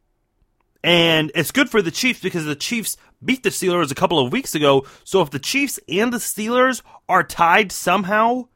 And 0.85 1.33
it's 1.35 1.51
good 1.51 1.71
for 1.71 1.83
the 1.83 1.91
Chiefs 1.91 2.21
because 2.21 2.45
the 2.45 2.55
Chiefs 2.55 2.97
beat 3.25 3.43
the 3.43 3.49
Steelers 3.49 3.91
a 3.91 3.95
couple 3.95 4.19
of 4.19 4.33
weeks 4.33 4.55
ago. 4.55 4.85
So 5.03 5.23
if 5.23 5.31
the 5.31 5.39
Chiefs 5.39 5.81
and 5.89 6.13
the 6.13 6.19
Steelers 6.19 6.83
are 7.09 7.25
tied 7.25 7.73
somehow 7.73 8.49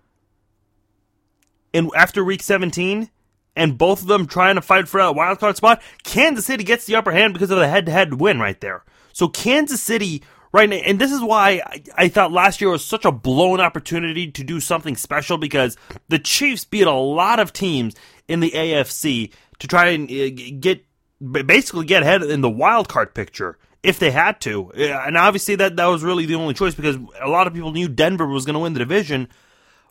in 1.73 1.91
after 1.97 2.23
week 2.23 2.43
17 2.43 3.11
and 3.57 3.79
both 3.79 4.03
of 4.03 4.09
them 4.09 4.27
trying 4.27 4.57
to 4.57 4.63
fight 4.63 4.89
for 4.89 5.01
a 5.01 5.11
wild 5.11 5.41
card 5.41 5.57
spot, 5.57 5.83
Kansas 6.05 6.45
City 6.47 6.65
gets 6.65 6.85
the 6.85 6.97
upper 6.97 7.13
hand 7.13 7.33
because 7.33 7.51
of 7.51 7.59
the 7.59 7.69
head-to-head 7.69 8.15
win 8.21 8.39
right 8.39 8.61
there. 8.61 8.85
So 9.13 9.29
Kansas 9.29 9.81
City 9.83 10.23
right? 10.53 10.73
And 10.73 10.99
this 10.99 11.13
is 11.13 11.21
why 11.21 11.63
I, 11.97 12.09
thought 12.09 12.33
last 12.33 12.61
year 12.61 12.71
was 12.71 12.85
such 12.85 13.05
a 13.05 13.13
blown 13.13 13.61
opportunity 13.61 14.31
to 14.33 14.45
do 14.45 14.61
something 14.61 14.97
special 14.97 15.39
because 15.39 15.77
the 16.09 16.19
Chiefs 16.19 16.65
beat 16.65 16.87
a 16.87 16.93
lot 16.93 17.39
of 17.41 17.53
teams 17.53 17.95
in 18.27 18.41
the 18.41 18.51
AFC 18.51 19.33
to 19.59 19.69
try 19.69 19.89
and 19.89 20.11
uh, 20.11 20.31
get 20.61 20.85
basically 21.21 21.85
get 21.85 22.03
ahead 22.03 22.23
in 22.23 22.41
the 22.41 22.51
wild 22.51 22.89
card 22.89 23.15
picture 23.15 23.59
if 23.83 23.99
they 23.99 24.11
had 24.11 24.41
to. 24.43 24.71
And 24.73 25.17
obviously 25.17 25.57
that 25.57 25.77
that 25.77 25.87
was 25.87 26.03
really 26.03 26.27
the 26.27 26.37
only 26.37 26.55
choice 26.55 26.75
because 26.75 26.97
a 27.21 27.29
lot 27.29 27.47
of 27.47 27.55
people 27.55 27.73
knew 27.73 27.89
Denver 27.89 28.27
was 28.27 28.45
going 28.45 28.55
to 28.55 28.61
win 28.61 28.73
the 28.73 28.79
division, 28.79 29.29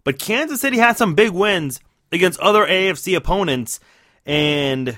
but 0.04 0.20
Kansas 0.20 0.62
City 0.62 0.78
had 0.78 0.98
some 0.98 1.16
big 1.16 1.32
wins 1.32 1.80
against 2.12 2.40
other 2.40 2.66
AFC 2.66 3.16
opponents 3.16 3.80
and 4.26 4.90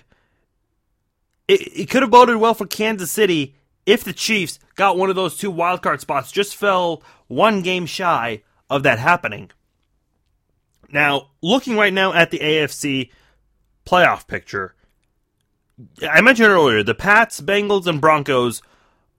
it, 1.48 1.80
it 1.80 1.90
could 1.90 2.04
have 2.04 2.12
boded 2.12 2.38
well 2.38 2.54
for 2.54 2.68
Kansas 2.68 3.12
City 3.12 3.56
if 3.86 4.04
the 4.04 4.14
Chiefs 4.14 4.60
got 4.76 4.98
one 4.98 5.10
of 5.10 5.16
those 5.16 5.38
two 5.38 5.52
wildcard 5.52 6.00
spots, 6.00 6.32
just 6.32 6.56
fell 6.56 7.04
one 7.28 7.62
game 7.62 7.86
shy 7.86 8.44
of 8.70 8.84
that 8.84 9.00
happening. 9.00 9.52
Now, 10.92 11.30
looking 11.42 11.76
right 11.76 11.94
now 11.94 12.14
at 12.14 12.32
the 12.32 12.40
AFC 12.40 13.12
playoff 13.86 14.28
picture, 14.28 14.76
I 16.08 16.22
mentioned 16.22 16.50
earlier 16.50 16.84
the 16.84 16.96
Pats, 16.96 17.42
Bengals, 17.42 17.88
and 17.88 18.02
Broncos, 18.02 18.62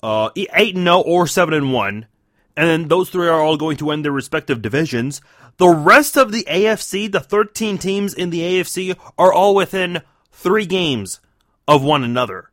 uh, 0.02 0.30
eight 0.36 0.74
and 0.74 0.84
zero 0.84 1.00
or 1.00 1.26
seven 1.26 1.54
and 1.54 1.72
one, 1.72 2.06
and 2.56 2.68
then 2.68 2.88
those 2.88 3.10
three 3.10 3.28
are 3.28 3.40
all 3.40 3.56
going 3.56 3.76
to 3.78 3.86
win 3.86 4.02
their 4.02 4.12
respective 4.12 4.60
divisions. 4.60 5.20
The 5.56 5.68
rest 5.68 6.16
of 6.16 6.32
the 6.32 6.44
AFC, 6.44 7.10
the 7.10 7.20
thirteen 7.20 7.78
teams 7.78 8.14
in 8.14 8.30
the 8.30 8.40
AFC, 8.40 8.96
are 9.16 9.32
all 9.32 9.54
within 9.54 10.02
three 10.32 10.66
games 10.66 11.20
of 11.68 11.82
one 11.82 12.02
another. 12.02 12.49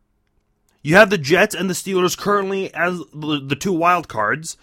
You 0.82 0.96
have 0.96 1.10
the 1.10 1.18
Jets 1.18 1.56
and 1.56 1.70
the 1.70 1.74
Steelers 1.74 2.18
currently 2.18 2.74
as 2.74 3.00
the 3.14 3.58
two 3.60 3.74
wild 3.74 4.08
cards. 4.08 4.58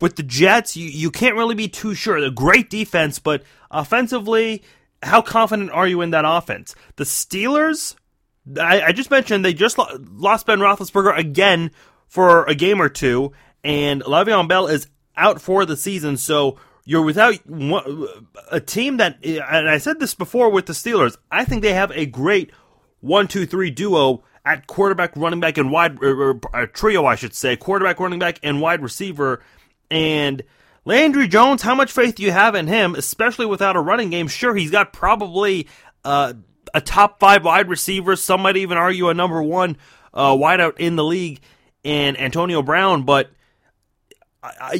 With 0.00 0.16
the 0.16 0.22
Jets, 0.22 0.76
you, 0.76 0.88
you 0.88 1.10
can't 1.10 1.36
really 1.36 1.54
be 1.54 1.68
too 1.68 1.94
sure. 1.94 2.16
A 2.18 2.30
great 2.30 2.68
defense, 2.70 3.18
but 3.18 3.42
offensively, 3.70 4.62
how 5.02 5.22
confident 5.22 5.70
are 5.70 5.86
you 5.86 6.02
in 6.02 6.10
that 6.10 6.24
offense? 6.26 6.74
The 6.96 7.04
Steelers, 7.04 7.96
I, 8.58 8.82
I 8.82 8.92
just 8.92 9.10
mentioned 9.10 9.44
they 9.44 9.54
just 9.54 9.78
lost 9.78 10.46
Ben 10.46 10.60
Roethlisberger 10.60 11.16
again 11.16 11.70
for 12.06 12.44
a 12.44 12.54
game 12.54 12.80
or 12.80 12.88
two, 12.88 13.32
and 13.64 14.02
Le'Veon 14.02 14.48
Bell 14.48 14.66
is 14.66 14.88
out 15.16 15.40
for 15.40 15.64
the 15.64 15.76
season. 15.76 16.16
So 16.16 16.58
you're 16.84 17.02
without 17.02 17.34
a 18.50 18.60
team 18.60 18.98
that, 18.98 19.24
and 19.24 19.68
I 19.68 19.78
said 19.78 19.98
this 19.98 20.14
before 20.14 20.50
with 20.50 20.66
the 20.66 20.72
Steelers. 20.72 21.16
I 21.30 21.44
think 21.44 21.62
they 21.62 21.72
have 21.72 21.90
a 21.92 22.06
great 22.06 22.50
one, 23.00 23.28
two, 23.28 23.46
three 23.46 23.70
duo 23.70 24.22
at 24.46 24.68
quarterback, 24.68 25.14
running 25.16 25.40
back, 25.40 25.58
and 25.58 25.70
wide 25.70 26.02
or, 26.02 26.40
or, 26.54 26.66
trio, 26.68 27.04
I 27.04 27.16
should 27.16 27.34
say, 27.34 27.56
quarterback, 27.56 27.98
running 27.98 28.20
back, 28.20 28.38
and 28.42 28.60
wide 28.60 28.80
receiver. 28.80 29.42
And 29.90 30.42
Landry 30.84 31.26
Jones, 31.26 31.62
how 31.62 31.74
much 31.74 31.90
faith 31.90 32.14
do 32.14 32.22
you 32.22 32.30
have 32.30 32.54
in 32.54 32.68
him, 32.68 32.94
especially 32.94 33.46
without 33.46 33.74
a 33.74 33.80
running 33.80 34.08
game? 34.10 34.28
Sure, 34.28 34.54
he's 34.54 34.70
got 34.70 34.92
probably 34.92 35.66
uh, 36.04 36.34
a 36.72 36.80
top 36.80 37.18
five 37.18 37.44
wide 37.44 37.68
receiver. 37.68 38.14
Some 38.14 38.42
might 38.42 38.56
even 38.56 38.78
argue 38.78 39.08
a 39.08 39.14
number 39.14 39.42
one 39.42 39.76
uh, 40.14 40.30
wideout 40.30 40.78
in 40.78 40.94
the 40.94 41.04
league, 41.04 41.40
and 41.84 42.18
Antonio 42.18 42.62
Brown, 42.62 43.02
but 43.02 43.30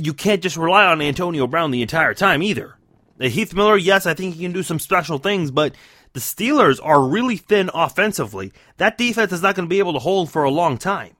you 0.00 0.14
can't 0.14 0.42
just 0.42 0.56
rely 0.56 0.86
on 0.86 1.02
Antonio 1.02 1.48
Brown 1.48 1.72
the 1.72 1.82
entire 1.82 2.14
time 2.14 2.40
either. 2.40 2.76
Heath 3.20 3.54
Miller, 3.54 3.76
yes, 3.76 4.06
I 4.06 4.14
think 4.14 4.34
he 4.34 4.42
can 4.42 4.52
do 4.52 4.62
some 4.62 4.78
special 4.78 5.18
things, 5.18 5.50
but 5.50 5.74
the 6.16 6.22
Steelers 6.22 6.80
are 6.82 7.06
really 7.06 7.36
thin 7.36 7.68
offensively. 7.74 8.50
That 8.78 8.96
defense 8.96 9.32
is 9.32 9.42
not 9.42 9.54
going 9.54 9.66
to 9.66 9.70
be 9.70 9.80
able 9.80 9.92
to 9.92 9.98
hold 9.98 10.30
for 10.30 10.44
a 10.44 10.50
long 10.50 10.78
time. 10.78 11.14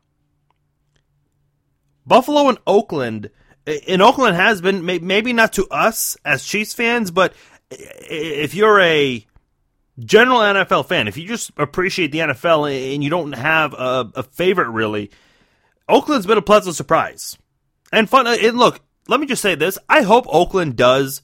Buffalo 2.06 2.48
and 2.48 2.56
Oakland, 2.66 3.28
in 3.66 4.00
Oakland 4.00 4.36
has 4.36 4.62
been 4.62 4.86
maybe 4.86 5.34
not 5.34 5.52
to 5.52 5.66
us 5.70 6.16
as 6.24 6.46
Chiefs 6.46 6.72
fans, 6.72 7.10
but 7.10 7.34
if 7.70 8.54
you're 8.54 8.80
a 8.80 9.26
general 9.98 10.38
NFL 10.38 10.88
fan, 10.88 11.08
if 11.08 11.18
you 11.18 11.28
just 11.28 11.50
appreciate 11.58 12.10
the 12.10 12.20
NFL 12.20 12.94
and 12.94 13.04
you 13.04 13.10
don't 13.10 13.32
have 13.32 13.74
a, 13.74 14.10
a 14.14 14.22
favorite 14.22 14.70
really, 14.70 15.10
Oakland's 15.90 16.24
been 16.24 16.38
a 16.38 16.42
pleasant 16.42 16.74
surprise 16.74 17.36
and 17.92 18.08
fun. 18.08 18.26
Uh, 18.26 18.36
and 18.40 18.56
look, 18.56 18.80
let 19.08 19.20
me 19.20 19.26
just 19.26 19.42
say 19.42 19.56
this: 19.56 19.76
I 19.90 20.00
hope 20.00 20.24
Oakland 20.26 20.74
does 20.74 21.20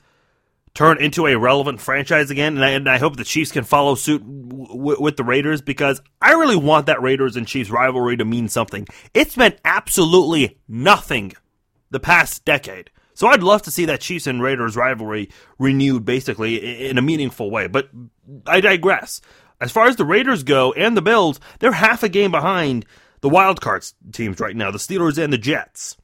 turn 0.75 1.03
into 1.03 1.27
a 1.27 1.39
relevant 1.39 1.81
franchise 1.81 2.31
again, 2.31 2.57
and 2.57 2.65
I, 2.65 2.71
and 2.71 2.89
I 2.89 2.99
hope 2.99 3.17
the 3.17 3.25
Chiefs 3.25 3.53
can 3.53 3.65
follow 3.65 3.95
suit 3.95 4.23
w- 4.23 5.01
with 5.01 5.17
the 5.17 5.25
Raiders 5.25 5.61
because 5.61 6.01
I 6.21 6.33
really 6.33 6.57
want 6.57 6.87
that 6.87 7.03
Raiders 7.03 7.37
and 7.37 7.47
Chiefs 7.47 7.71
rivalry 7.71 8.17
to 8.17 8.25
mean 8.25 8.49
something. 8.49 8.87
It's 9.13 9.37
meant 9.37 9.59
absolutely 9.65 10.59
nothing 10.69 11.33
the 11.91 12.01
past 12.01 12.45
decade. 12.45 12.91
So 13.15 13.27
I'd 13.27 13.43
love 13.43 13.63
to 13.63 13.71
see 13.71 13.85
that 13.87 14.01
Chiefs 14.01 14.27
and 14.27 14.43
Raiders 14.43 14.77
rivalry 14.77 15.31
renewed 15.59 16.05
basically 16.05 16.89
in 16.89 16.97
a 16.97 17.03
meaningful 17.03 17.51
way. 17.51 17.67
But 17.67 17.91
I 18.47 18.61
digress. 18.61 19.21
As 19.61 19.71
far 19.71 19.87
as 19.87 19.97
the 19.97 20.05
Raiders 20.07 20.43
go 20.43 20.73
and 20.73 20.97
the 20.97 21.03
Bills, 21.03 21.39
they're 21.59 21.73
half 21.73 22.03
a 22.03 22.09
game 22.09 22.31
behind 22.31 22.87
the 23.21 23.29
wild 23.29 23.61
cards 23.61 23.95
teams 24.13 24.41
right 24.41 24.57
now, 24.57 24.71
the 24.71 24.79
Steelers 24.79 25.23
and 25.23 25.33
the 25.33 25.39
Jets. 25.39 25.97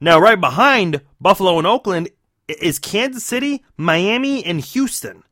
Now, 0.00 0.18
right 0.18 0.40
behind 0.40 1.02
Buffalo 1.20 1.58
and 1.58 1.66
Oakland 1.66 2.10
is 2.60 2.78
Kansas 2.78 3.24
City, 3.24 3.64
Miami, 3.76 4.44
and 4.44 4.60
Houston. 4.60 5.22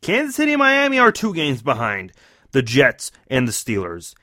Kansas 0.00 0.34
City 0.34 0.52
and 0.52 0.58
Miami 0.58 0.98
are 0.98 1.12
two 1.12 1.32
games 1.32 1.62
behind 1.62 2.12
the 2.50 2.62
Jets 2.62 3.12
and 3.28 3.46
the 3.46 3.52
Steelers. 3.52 4.14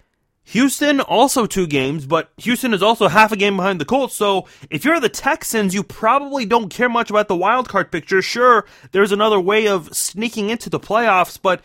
Houston 0.43 0.99
also 0.99 1.45
two 1.45 1.68
games, 1.68 2.07
but 2.07 2.32
Houston 2.38 2.74
is 2.74 2.82
also 2.82 3.07
half 3.07 3.32
a 3.32 3.36
game 3.36 3.55
behind 3.55 3.80
the 3.80 3.86
Colts. 3.86 4.16
So 4.16 4.47
if 4.72 4.84
you're 4.84 4.99
the 4.99 5.07
Texans, 5.07 5.76
you 5.76 5.84
probably 5.84 6.43
don't 6.45 6.70
care 6.70 6.89
much 6.89 7.12
about 7.12 7.28
the 7.28 7.36
wild 7.36 7.70
card 7.70 7.91
picture. 7.91 8.22
Sure, 8.22 8.66
there's 8.91 9.12
another 9.12 9.39
way 9.39 9.68
of 9.68 9.95
sneaking 9.95 10.49
into 10.49 10.70
the 10.70 10.80
playoffs, 10.80 11.39
but 11.39 11.62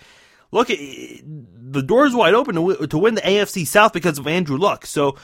look, 0.53 0.69
eh, 0.69 1.21
the 1.25 1.83
door's 1.83 2.15
wide 2.15 2.35
open 2.35 2.55
to 2.55 2.99
win 2.99 3.15
the 3.15 3.23
AFC 3.23 3.67
South 3.67 3.95
because 3.95 4.19
of 4.19 4.27
Andrew 4.27 4.59
Luck. 4.59 4.85
So 4.85 5.17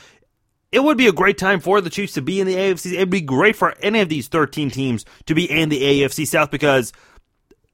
it 0.72 0.80
would 0.80 0.96
be 0.96 1.08
a 1.08 1.12
great 1.12 1.38
time 1.38 1.60
for 1.60 1.80
the 1.80 1.90
Chiefs 1.90 2.14
to 2.14 2.22
be 2.22 2.40
in 2.40 2.46
the 2.46 2.54
AFC. 2.54 2.92
It'd 2.92 3.10
be 3.10 3.20
great 3.20 3.56
for 3.56 3.74
any 3.82 4.00
of 4.00 4.08
these 4.08 4.28
13 4.28 4.70
teams 4.70 5.04
to 5.26 5.34
be 5.34 5.50
in 5.50 5.68
the 5.68 5.82
AFC 5.82 6.26
South 6.26 6.50
because 6.50 6.92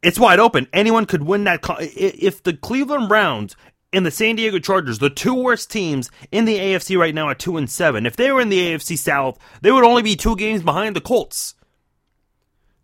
it's 0.03 0.19
wide 0.19 0.39
open. 0.39 0.67
Anyone 0.73 1.07
could 1.07 1.23
win 1.23 1.45
that. 1.45 1.61
If 1.81 2.43
the 2.43 2.55
Cleveland 2.55 3.09
Browns 3.09 3.57
and 3.93 4.07
the 4.07 4.11
San 4.11 4.37
Diego 4.37 4.59
Chargers, 4.59 4.99
the 4.99 5.11
two 5.11 5.35
worst 5.35 5.71
teams 5.71 6.11
in 6.31 6.45
the 6.45 6.59
AFC 6.59 6.99
right 6.99 7.15
now 7.15 7.29
at 7.29 7.39
2 7.39 7.57
and 7.57 7.69
7, 7.69 8.07
if 8.07 8.17
they 8.17 8.33
were 8.33 8.41
in 8.41 8.49
the 8.49 8.73
AFC 8.73 8.97
South, 8.97 9.39
they 9.61 9.73
would 9.73 9.85
only 9.85 10.03
be 10.03 10.17
two 10.17 10.37
games 10.37 10.63
behind 10.63 10.97
the 10.97 11.01
Colts. 11.01 11.55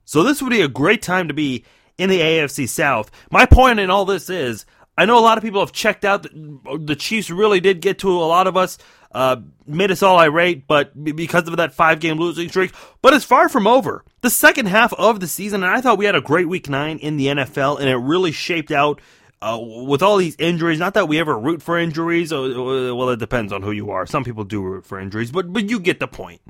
So 0.04 0.22
this 0.22 0.42
would 0.42 0.50
be 0.50 0.62
a 0.62 0.68
great 0.68 1.00
time 1.00 1.28
to 1.28 1.34
be 1.34 1.64
in 1.96 2.10
the 2.10 2.20
AFC 2.20 2.68
South. 2.68 3.10
My 3.30 3.46
point 3.46 3.80
in 3.80 3.88
all 3.88 4.04
this 4.04 4.28
is 4.28 4.66
I 4.96 5.06
know 5.06 5.18
a 5.18 5.20
lot 5.20 5.38
of 5.38 5.44
people 5.44 5.60
have 5.60 5.72
checked 5.72 6.04
out. 6.04 6.22
The 6.22 6.96
Chiefs 6.96 7.30
really 7.30 7.60
did 7.60 7.80
get 7.80 8.00
to 8.00 8.10
a 8.10 8.26
lot 8.26 8.46
of 8.46 8.56
us 8.56 8.78
uh, 9.12 9.36
made 9.66 9.90
us 9.90 10.02
all 10.02 10.18
irate, 10.18 10.66
but 10.66 11.04
because 11.04 11.46
of 11.46 11.56
that 11.58 11.74
five 11.74 12.00
game 12.00 12.18
losing 12.18 12.48
streak. 12.48 12.72
But 13.00 13.14
it's 13.14 13.24
far 13.24 13.48
from 13.48 13.66
over. 13.66 14.04
The 14.22 14.30
second 14.30 14.66
half 14.66 14.92
of 14.94 15.20
the 15.20 15.28
season, 15.28 15.62
and 15.62 15.72
I 15.72 15.80
thought 15.80 15.98
we 15.98 16.06
had 16.06 16.14
a 16.14 16.20
great 16.20 16.48
week 16.48 16.68
nine 16.68 16.98
in 16.98 17.16
the 17.16 17.26
NFL, 17.26 17.78
and 17.80 17.88
it 17.88 17.96
really 17.96 18.32
shaped 18.32 18.72
out. 18.72 19.00
Uh, 19.40 19.58
with 19.58 20.04
all 20.04 20.18
these 20.18 20.36
injuries, 20.38 20.78
not 20.78 20.94
that 20.94 21.08
we 21.08 21.18
ever 21.18 21.36
root 21.36 21.60
for 21.60 21.76
injuries. 21.76 22.30
well, 22.30 23.08
it 23.08 23.18
depends 23.18 23.52
on 23.52 23.60
who 23.60 23.72
you 23.72 23.90
are. 23.90 24.06
Some 24.06 24.22
people 24.22 24.44
do 24.44 24.62
root 24.62 24.86
for 24.86 25.00
injuries, 25.00 25.32
but 25.32 25.52
but 25.52 25.68
you 25.68 25.80
get 25.80 25.98
the 25.98 26.06
point. 26.06 26.40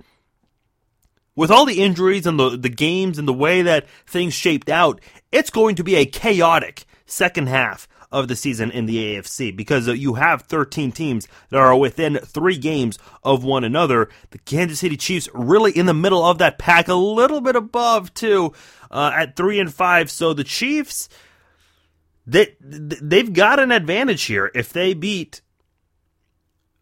With 1.34 1.50
all 1.50 1.64
the 1.64 1.82
injuries 1.82 2.26
and 2.26 2.38
the 2.38 2.50
the 2.50 2.68
games 2.68 3.18
and 3.18 3.26
the 3.26 3.32
way 3.32 3.62
that 3.62 3.88
things 4.06 4.34
shaped 4.34 4.68
out, 4.68 5.00
it's 5.32 5.48
going 5.48 5.76
to 5.76 5.82
be 5.82 5.94
a 5.94 6.04
chaotic 6.04 6.84
second 7.06 7.48
half 7.48 7.88
of 8.12 8.28
the 8.28 8.36
season 8.36 8.70
in 8.70 8.86
the 8.86 9.16
AFC 9.16 9.56
because 9.56 9.88
uh, 9.88 9.92
you 9.92 10.14
have 10.14 10.42
13 10.42 10.92
teams 10.92 11.26
that 11.48 11.58
are 11.58 11.76
within 11.76 12.18
three 12.18 12.58
games 12.58 12.98
of 13.24 13.42
one 13.42 13.64
another. 13.64 14.10
The 14.30 14.38
Kansas 14.38 14.80
City 14.80 14.96
Chiefs 14.96 15.28
really 15.32 15.72
in 15.72 15.86
the 15.86 15.94
middle 15.94 16.24
of 16.24 16.38
that 16.38 16.58
pack, 16.58 16.88
a 16.88 16.94
little 16.94 17.40
bit 17.40 17.56
above 17.56 18.12
too, 18.14 18.52
uh, 18.90 19.12
at 19.14 19.34
three 19.34 19.58
and 19.58 19.72
five. 19.72 20.10
So 20.10 20.34
the 20.34 20.44
Chiefs, 20.44 21.08
they 22.26 22.54
they've 22.60 23.32
got 23.32 23.58
an 23.58 23.72
advantage 23.72 24.24
here 24.24 24.50
if 24.54 24.72
they 24.72 24.94
beat. 24.94 25.40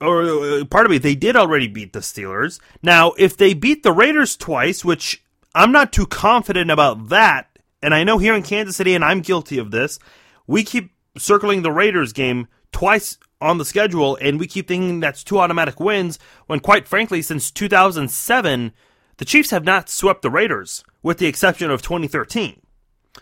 Or 0.03 0.23
uh, 0.23 0.65
part 0.65 0.87
of 0.87 0.91
me, 0.91 0.99
they 0.99 1.15
did 1.15 1.37
already 1.37 1.69
beat 1.69 1.93
the 1.93 1.99
Steelers. 2.01 2.59
Now, 2.83 3.13
if 3.19 3.37
they 3.37 3.53
beat 3.53 3.83
the 3.83 3.93
Raiders 3.93 4.35
twice, 4.35 4.83
which 4.83 5.23
I'm 5.55 5.73
not 5.73 5.93
too 5.93 6.07
confident 6.07 6.71
about 6.71 7.11
that, 7.11 7.59
and 7.83 7.95
I 7.95 8.05
know 8.05 8.17
here 8.17 8.35
in 8.35 8.43
Kansas 8.43 8.77
City, 8.77 8.95
and 8.95 9.05
I'm 9.05 9.21
guilty 9.21 9.59
of 9.59 9.71
this, 9.71 9.99
we 10.47 10.65
keep 10.65 10.93
circling 11.17 11.63
the 11.63 11.73
Raiders 11.73 12.13
game 12.13 12.49
twice 12.73 13.19
on 13.41 13.59
the 13.59 13.65
schedule, 13.65 14.17
and 14.21 14.39
we 14.39 14.47
keep 14.47 14.69
thinking 14.69 15.01
that's 15.01 15.25
two 15.25 15.39
automatic 15.39 15.81
wins, 15.81 16.19
when 16.47 16.61
quite 16.61 16.87
frankly, 16.87 17.23
since 17.23 17.51
2007, 17.51 18.73
the 19.17 19.25
Chiefs 19.25 19.51
have 19.51 19.65
not 19.65 19.89
swept 19.89 20.23
the 20.23 20.31
Raiders, 20.31 20.85
with 21.03 21.19
the 21.19 21.27
exception 21.27 21.71
of 21.71 21.83
2013. 21.83 22.61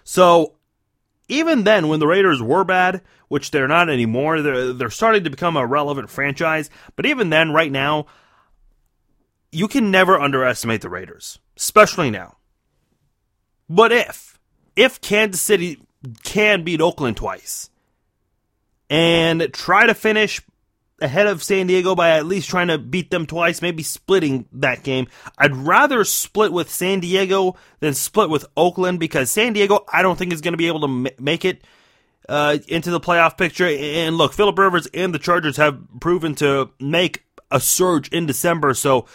So, 0.05 0.55
even 1.29 1.65
then, 1.65 1.89
when 1.89 2.01
the 2.01 2.07
Raiders 2.07 2.43
were 2.43 2.65
bad, 2.65 3.03
which 3.29 3.51
they're 3.51 3.69
not 3.69 3.91
anymore, 3.91 4.41
they're, 4.43 4.73
they're 4.73 4.91
starting 4.91 5.25
to 5.25 5.31
become 5.31 5.57
a 5.57 5.67
relevant 5.67 6.11
franchise, 6.11 6.71
but 6.97 7.07
even 7.07 7.31
then, 7.31 7.53
right 7.53 7.71
now, 7.71 8.07
you 9.53 9.69
can 9.69 9.91
never 9.91 10.19
underestimate 10.19 10.81
the 10.81 10.89
Raiders, 10.89 11.39
especially 11.57 12.11
now. 12.11 12.37
But 13.69 13.93
if, 13.93 14.39
if 14.77 15.01
Kansas 15.01 15.41
City 15.41 15.79
can 16.23 16.65
beat 16.65 16.81
Oakland 16.81 17.17
twice, 17.17 17.71
and 18.91 19.53
try 19.53 19.87
to 19.87 19.95
finish 19.95 20.41
ahead 21.01 21.27
of 21.27 21.43
San 21.43 21.67
Diego 21.67 21.95
by 21.95 22.11
at 22.11 22.27
least 22.27 22.49
trying 22.49 22.69
to 22.69 22.79
beat 22.79 23.11
them 23.11 23.27
twice, 23.27 23.63
maybe 23.63 23.83
splitting 23.83 24.47
that 24.53 24.83
game. 24.83 25.07
I'd 25.37 25.55
rather 25.55 26.05
split 26.05 26.53
with 26.53 26.71
San 26.71 27.01
Diego 27.01 27.57
than 27.81 27.95
split 27.95 28.31
with 28.31 28.47
Oakland 28.57 28.99
because 28.99 29.31
San 29.31 29.53
Diego, 29.53 29.85
I 29.93 30.03
don't 30.03 30.19
think 30.19 30.33
is 30.33 30.41
going 30.41 30.55
to 30.55 30.59
be 30.59 30.67
able 30.67 30.81
to 30.81 31.13
make 31.21 31.45
it 31.45 31.63
uh, 32.29 32.59
into 32.67 32.91
the 32.91 33.01
playoff 33.01 33.39
picture. 33.39 33.67
And 33.67 34.17
look, 34.17 34.33
Philip 34.33 34.59
Rivers 34.59 34.89
and 34.93 35.15
the 35.15 35.19
Chargers 35.19 35.57
have 35.57 35.81
proven 36.01 36.35
to 36.37 36.71
make 36.81 37.25
a 37.51 37.61
surge 37.61 38.09
in 38.09 38.27
December, 38.27 38.75
so. 38.75 39.07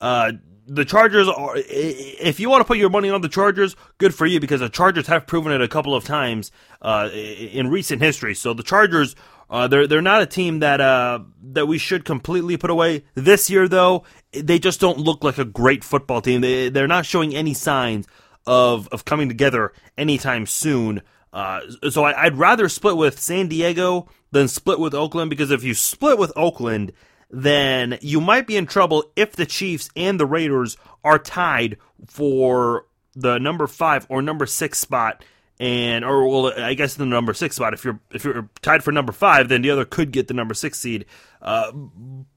Uh, 0.00 0.30
the 0.68 0.84
Chargers 0.84 1.28
are, 1.28 1.54
if 1.56 2.38
you 2.38 2.50
want 2.50 2.60
to 2.60 2.64
put 2.64 2.76
your 2.76 2.90
money 2.90 3.08
on 3.08 3.22
the 3.22 3.28
Chargers, 3.28 3.74
good 3.96 4.14
for 4.14 4.26
you 4.26 4.38
because 4.38 4.60
the 4.60 4.68
Chargers 4.68 5.06
have 5.06 5.26
proven 5.26 5.50
it 5.50 5.62
a 5.62 5.68
couple 5.68 5.94
of 5.94 6.04
times 6.04 6.52
uh, 6.82 7.08
in 7.12 7.68
recent 7.68 8.02
history. 8.02 8.34
So 8.34 8.52
the 8.52 8.62
Chargers, 8.62 9.16
uh, 9.48 9.66
they're 9.66 9.86
they're 9.86 10.02
not 10.02 10.20
a 10.20 10.26
team 10.26 10.58
that 10.58 10.80
uh, 10.80 11.20
that 11.52 11.66
we 11.66 11.78
should 11.78 12.04
completely 12.04 12.58
put 12.58 12.68
away 12.68 13.04
this 13.14 13.48
year. 13.48 13.66
Though 13.66 14.04
they 14.32 14.58
just 14.58 14.78
don't 14.78 14.98
look 14.98 15.24
like 15.24 15.38
a 15.38 15.44
great 15.44 15.82
football 15.82 16.20
team. 16.20 16.42
They 16.42 16.68
they're 16.68 16.86
not 16.86 17.06
showing 17.06 17.34
any 17.34 17.54
signs 17.54 18.06
of 18.46 18.88
of 18.88 19.06
coming 19.06 19.28
together 19.28 19.72
anytime 19.96 20.44
soon. 20.44 21.00
Uh, 21.32 21.60
so 21.90 22.04
I, 22.04 22.24
I'd 22.24 22.36
rather 22.36 22.68
split 22.68 22.96
with 22.96 23.20
San 23.20 23.48
Diego 23.48 24.08
than 24.32 24.48
split 24.48 24.78
with 24.78 24.94
Oakland 24.94 25.30
because 25.30 25.50
if 25.50 25.64
you 25.64 25.74
split 25.74 26.18
with 26.18 26.32
Oakland 26.36 26.92
then 27.30 27.98
you 28.00 28.20
might 28.20 28.46
be 28.46 28.56
in 28.56 28.66
trouble 28.66 29.04
if 29.16 29.32
the 29.32 29.46
Chiefs 29.46 29.90
and 29.94 30.18
the 30.18 30.26
Raiders 30.26 30.76
are 31.04 31.18
tied 31.18 31.76
for 32.06 32.86
the 33.14 33.38
number 33.38 33.66
five 33.66 34.06
or 34.08 34.22
number 34.22 34.46
six 34.46 34.78
spot. 34.78 35.24
And 35.60 36.04
or 36.04 36.26
well, 36.28 36.52
I 36.56 36.74
guess 36.74 36.94
the 36.94 37.04
number 37.04 37.34
six 37.34 37.56
spot. 37.56 37.74
If 37.74 37.84
you're 37.84 37.98
if 38.12 38.24
you're 38.24 38.48
tied 38.62 38.84
for 38.84 38.92
number 38.92 39.12
five, 39.12 39.48
then 39.48 39.62
the 39.62 39.70
other 39.70 39.84
could 39.84 40.12
get 40.12 40.28
the 40.28 40.34
number 40.34 40.54
six 40.54 40.78
seed. 40.78 41.04
Uh, 41.42 41.72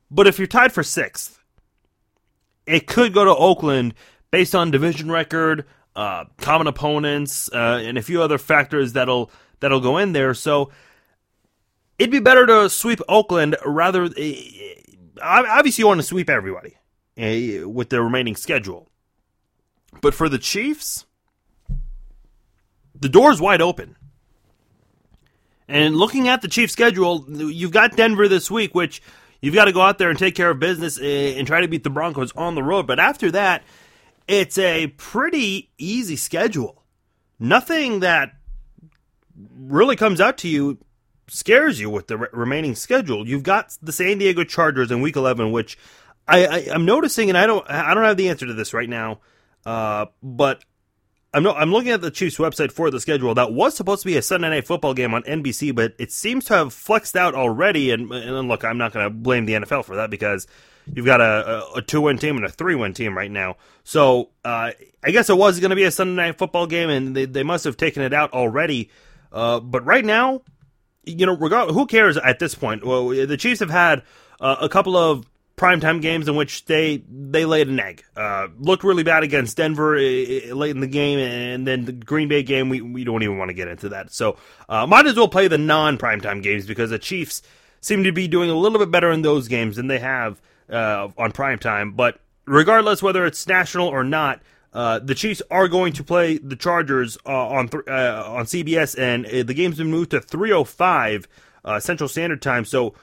but 0.09 0.25
if 0.25 0.39
you're 0.39 0.47
tied 0.47 0.73
for 0.73 0.81
sixth, 0.81 1.39
it 2.65 2.87
could 2.87 3.13
go 3.13 3.23
to 3.23 3.35
Oakland 3.35 3.93
based 4.31 4.55
on 4.55 4.71
division 4.71 5.11
record, 5.11 5.65
uh, 5.95 6.25
common 6.37 6.65
opponents, 6.65 7.47
uh, 7.53 7.79
and 7.83 7.99
a 7.99 8.01
few 8.01 8.23
other 8.23 8.39
factors 8.39 8.93
that'll 8.93 9.29
that'll 9.59 9.81
go 9.81 9.97
in 9.97 10.13
there. 10.13 10.33
So 10.33 10.71
it'd 11.99 12.11
be 12.11 12.19
better 12.19 12.47
to 12.47 12.69
sweep 12.71 13.01
Oakland 13.07 13.55
rather. 13.63 14.09
Eh, 15.17 15.43
obviously, 15.47 15.81
you 15.81 15.87
want 15.87 15.99
to 15.99 16.05
sweep 16.05 16.29
everybody 16.29 16.77
uh, 17.17 17.67
with 17.67 17.89
the 17.89 18.01
remaining 18.01 18.35
schedule, 18.35 18.89
but 20.01 20.13
for 20.13 20.29
the 20.29 20.37
Chiefs, 20.37 21.05
the 22.99 23.09
door's 23.09 23.41
wide 23.41 23.61
open. 23.61 23.95
And 25.67 25.95
looking 25.95 26.27
at 26.27 26.41
the 26.41 26.47
Chiefs' 26.47 26.73
schedule, 26.73 27.25
you've 27.29 27.71
got 27.71 27.95
Denver 27.95 28.27
this 28.27 28.51
week, 28.51 28.75
which 28.75 29.01
you've 29.41 29.55
got 29.55 29.65
to 29.65 29.71
go 29.71 29.81
out 29.81 29.97
there 29.97 30.09
and 30.09 30.19
take 30.19 30.35
care 30.35 30.49
of 30.49 30.59
business 30.59 30.99
and 30.99 31.47
try 31.47 31.61
to 31.61 31.67
beat 31.67 31.83
the 31.83 31.89
Broncos 31.89 32.33
on 32.33 32.55
the 32.55 32.63
road. 32.63 32.87
But 32.87 32.99
after 32.99 33.31
that, 33.31 33.63
it's 34.27 34.57
a 34.57 34.87
pretty 34.87 35.71
easy 35.77 36.17
schedule. 36.17 36.83
Nothing 37.39 38.01
that 38.01 38.33
really 39.55 39.95
comes 39.95 40.19
out 40.21 40.37
to 40.39 40.49
you 40.49 40.77
scares 41.31 41.79
you 41.79 41.89
with 41.89 42.07
the 42.07 42.17
re- 42.17 42.27
remaining 42.33 42.75
schedule. 42.75 43.27
You've 43.27 43.43
got 43.43 43.77
the 43.81 43.93
San 43.93 44.17
Diego 44.17 44.43
Chargers 44.43 44.91
in 44.91 45.01
Week 45.01 45.15
11, 45.15 45.51
which 45.51 45.77
I, 46.27 46.45
I, 46.45 46.57
am 46.73 46.85
noticing, 46.85 47.29
and 47.29 47.37
I 47.37 47.47
don't 47.47 47.67
I 47.69 47.93
don't 47.93 48.03
have 48.03 48.17
the 48.17 48.29
answer 48.29 48.45
to 48.45 48.53
this 48.53 48.73
right 48.73 48.89
now, 48.89 49.19
uh, 49.65 50.07
but 50.21 50.63
I'm 51.33 51.43
no, 51.43 51.53
I'm 51.53 51.71
looking 51.71 51.91
at 51.91 52.01
the 52.01 52.11
Chiefs 52.11 52.37
website 52.37 52.71
for 52.71 52.91
the 52.91 52.99
schedule. 52.99 53.33
That 53.33 53.53
was 53.53 53.75
supposed 53.75 54.01
to 54.01 54.05
be 54.05 54.17
a 54.17 54.21
Sunday 54.21 54.49
night 54.49 54.67
football 54.67 54.93
game 54.93 55.13
on 55.13 55.23
NBC, 55.23 55.73
but 55.73 55.93
it 55.97 56.11
seems 56.11 56.45
to 56.45 56.55
have 56.55 56.73
flexed 56.73 57.15
out 57.15 57.33
already. 57.33 57.91
And, 57.91 58.11
and 58.11 58.47
look, 58.49 58.65
I'm 58.65 58.77
not 58.77 58.91
going 58.91 59.05
to 59.05 59.09
blame 59.09 59.45
the 59.45 59.53
NFL 59.53 59.85
for 59.85 59.95
that 59.95 60.09
because 60.09 60.47
you've 60.93 61.05
got 61.05 61.21
a, 61.21 61.23
a, 61.23 61.73
a 61.77 61.81
two 61.81 62.01
win 62.01 62.17
team 62.17 62.35
and 62.35 62.45
a 62.45 62.49
three 62.49 62.75
win 62.75 62.93
team 62.93 63.17
right 63.17 63.31
now. 63.31 63.55
So 63.85 64.31
uh, 64.43 64.71
I 65.03 65.11
guess 65.11 65.29
it 65.29 65.37
was 65.37 65.61
going 65.61 65.69
to 65.69 65.75
be 65.75 65.85
a 65.85 65.91
Sunday 65.91 66.27
night 66.27 66.37
football 66.37 66.67
game, 66.67 66.89
and 66.89 67.15
they, 67.15 67.25
they 67.25 67.43
must 67.43 67.63
have 67.63 67.77
taken 67.77 68.03
it 68.03 68.13
out 68.13 68.33
already. 68.33 68.89
Uh, 69.31 69.61
but 69.61 69.85
right 69.85 70.03
now, 70.03 70.41
you 71.05 71.25
know, 71.25 71.35
regard 71.35 71.71
who 71.71 71.85
cares 71.85 72.17
at 72.17 72.39
this 72.39 72.55
point? 72.55 72.85
Well, 72.85 73.09
the 73.09 73.37
Chiefs 73.37 73.59
have 73.59 73.69
had 73.69 74.03
uh, 74.39 74.57
a 74.61 74.69
couple 74.69 74.95
of 74.95 75.25
primetime 75.57 76.01
games 76.01 76.27
in 76.27 76.35
which 76.35 76.65
they 76.65 77.03
they 77.09 77.45
laid 77.45 77.67
an 77.67 77.79
egg. 77.79 78.03
Uh, 78.15 78.47
looked 78.59 78.83
really 78.83 79.03
bad 79.03 79.23
against 79.23 79.57
Denver 79.57 79.95
late 79.95 80.71
in 80.71 80.79
the 80.79 80.87
game, 80.87 81.19
and 81.19 81.67
then 81.67 81.85
the 81.85 81.91
Green 81.91 82.27
Bay 82.27 82.43
game. 82.43 82.69
We, 82.69 82.81
we 82.81 83.03
don't 83.03 83.23
even 83.23 83.37
want 83.37 83.49
to 83.49 83.53
get 83.53 83.67
into 83.67 83.89
that. 83.89 84.11
So 84.11 84.37
uh, 84.69 84.87
might 84.87 85.05
as 85.05 85.15
well 85.15 85.27
play 85.27 85.47
the 85.47 85.57
non 85.57 85.97
primetime 85.97 86.41
games 86.41 86.65
because 86.65 86.89
the 86.89 86.99
Chiefs 86.99 87.41
seem 87.79 88.03
to 88.03 88.11
be 88.11 88.27
doing 88.27 88.49
a 88.49 88.55
little 88.55 88.79
bit 88.79 88.91
better 88.91 89.11
in 89.11 89.21
those 89.21 89.47
games 89.47 89.75
than 89.75 89.87
they 89.87 89.99
have 89.99 90.41
uh, 90.69 91.09
on 91.17 91.31
primetime. 91.31 91.95
But 91.95 92.19
regardless 92.45 93.01
whether 93.01 93.25
it's 93.25 93.47
national 93.47 93.87
or 93.87 94.03
not. 94.03 94.41
Uh, 94.73 94.99
the 94.99 95.15
Chiefs 95.15 95.41
are 95.51 95.67
going 95.67 95.93
to 95.93 96.03
play 96.03 96.37
the 96.37 96.55
Chargers 96.55 97.17
uh, 97.25 97.47
on 97.47 97.67
th- 97.67 97.87
on 97.87 98.45
CBS, 98.45 98.97
and 98.97 99.25
the 99.25 99.53
game's 99.53 99.77
been 99.77 99.91
moved 99.91 100.11
to 100.11 100.19
3:05 100.21 101.25
Central 101.81 102.07
Standard 102.07 102.41
Time. 102.41 102.63
So 102.65 102.93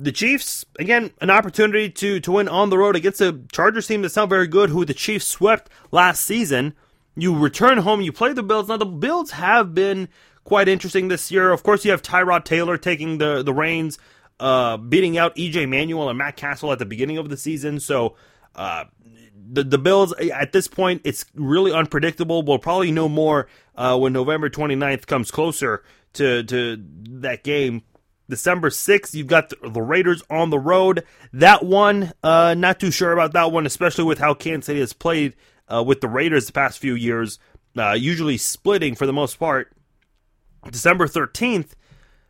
the 0.00 0.12
Chiefs, 0.12 0.64
again, 0.78 1.12
an 1.20 1.28
opportunity 1.28 1.90
to, 1.90 2.20
to 2.20 2.32
win 2.32 2.48
on 2.48 2.70
the 2.70 2.78
road 2.78 2.96
against 2.96 3.20
a 3.20 3.38
Chargers 3.52 3.86
team 3.86 4.00
that's 4.00 4.16
not 4.16 4.30
very 4.30 4.46
good, 4.46 4.70
who 4.70 4.84
the 4.86 4.94
Chiefs 4.94 5.26
swept 5.26 5.70
last 5.92 6.24
season. 6.24 6.74
You 7.16 7.36
return 7.36 7.78
home, 7.78 8.00
you 8.00 8.10
play 8.10 8.32
the 8.32 8.42
Bills. 8.42 8.68
Now, 8.68 8.78
the 8.78 8.86
Bills 8.86 9.32
have 9.32 9.74
been 9.74 10.08
quite 10.44 10.68
interesting 10.68 11.08
this 11.08 11.30
year. 11.30 11.52
Of 11.52 11.62
course, 11.62 11.84
you 11.84 11.90
have 11.90 12.00
Tyrod 12.00 12.44
Taylor 12.44 12.78
taking 12.78 13.18
the, 13.18 13.42
the 13.42 13.52
reins, 13.52 13.98
uh, 14.38 14.78
beating 14.78 15.18
out 15.18 15.36
EJ 15.36 15.68
Manuel 15.68 16.08
and 16.08 16.16
Matt 16.16 16.36
Cassel 16.36 16.72
at 16.72 16.78
the 16.78 16.86
beginning 16.86 17.18
of 17.18 17.28
the 17.28 17.36
season. 17.36 17.78
So, 17.78 18.16
uh, 18.54 18.84
the, 19.52 19.64
the 19.64 19.78
Bills, 19.78 20.12
at 20.32 20.52
this 20.52 20.68
point, 20.68 21.02
it's 21.04 21.24
really 21.34 21.72
unpredictable. 21.72 22.42
We'll 22.42 22.58
probably 22.58 22.92
know 22.92 23.08
more 23.08 23.48
uh, 23.74 23.98
when 23.98 24.12
November 24.12 24.48
29th 24.48 25.06
comes 25.06 25.30
closer 25.30 25.82
to, 26.14 26.42
to 26.44 26.82
that 27.20 27.42
game. 27.42 27.82
December 28.28 28.70
6th, 28.70 29.12
you've 29.12 29.26
got 29.26 29.52
the 29.60 29.82
Raiders 29.82 30.22
on 30.30 30.50
the 30.50 30.58
road. 30.58 31.04
That 31.32 31.64
one, 31.64 32.12
uh, 32.22 32.54
not 32.56 32.78
too 32.78 32.92
sure 32.92 33.12
about 33.12 33.32
that 33.32 33.50
one, 33.50 33.66
especially 33.66 34.04
with 34.04 34.20
how 34.20 34.34
Kansas 34.34 34.66
City 34.66 34.80
has 34.80 34.92
played 34.92 35.34
uh, 35.68 35.82
with 35.84 36.00
the 36.00 36.08
Raiders 36.08 36.46
the 36.46 36.52
past 36.52 36.78
few 36.78 36.94
years, 36.94 37.40
uh, 37.76 37.96
usually 37.98 38.36
splitting 38.36 38.94
for 38.94 39.06
the 39.06 39.12
most 39.12 39.36
part. 39.36 39.72
December 40.70 41.08
13th, 41.08 41.70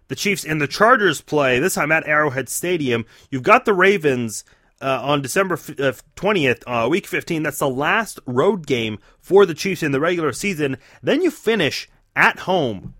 the 0.08 0.16
Chiefs 0.16 0.44
and 0.44 0.60
the 0.60 0.66
Chargers 0.66 1.20
play, 1.20 1.58
this 1.58 1.74
time 1.74 1.92
at 1.92 2.06
Arrowhead 2.06 2.48
Stadium. 2.48 3.04
You've 3.30 3.42
got 3.42 3.66
the 3.66 3.74
Ravens 3.74 4.44
uh, 4.80 5.00
on 5.02 5.22
December 5.22 5.56
20th, 5.56 6.62
uh, 6.66 6.84
uh, 6.84 6.88
week 6.88 7.06
15. 7.06 7.42
That's 7.42 7.58
the 7.58 7.68
last 7.68 8.20
road 8.26 8.66
game 8.66 8.98
for 9.20 9.46
the 9.46 9.54
Chiefs 9.54 9.82
in 9.82 9.92
the 9.92 10.00
regular 10.00 10.32
season. 10.32 10.78
Then 11.02 11.22
you 11.22 11.30
finish 11.30 11.88
at 12.16 12.40
home 12.40 12.94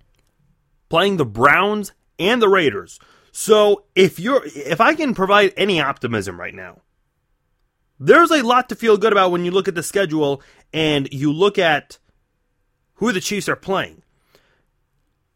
playing 0.89 1.17
the 1.17 1.25
Browns 1.25 1.93
and 2.19 2.43
the 2.43 2.49
Raiders. 2.49 2.99
So 3.33 3.85
if 3.95 4.19
you're 4.19 4.43
if 4.45 4.81
I 4.81 4.95
can 4.95 5.15
provide 5.15 5.55
any 5.57 5.81
optimism 5.81 6.39
right 6.39 6.55
now, 6.55 6.81
there's 7.99 8.31
a 8.31 8.43
lot 8.43 8.69
to 8.69 8.75
feel 8.75 8.97
good 8.97 9.13
about 9.13 9.31
when 9.31 9.45
you 9.45 9.51
look 9.51 9.69
at 9.69 9.75
the 9.75 9.83
schedule 9.83 10.43
and 10.73 11.13
you 11.13 11.33
look 11.33 11.59
at 11.59 11.99
who 12.95 13.13
the 13.13 13.21
Chiefs 13.21 13.49
are 13.49 13.57
playing. 13.57 14.03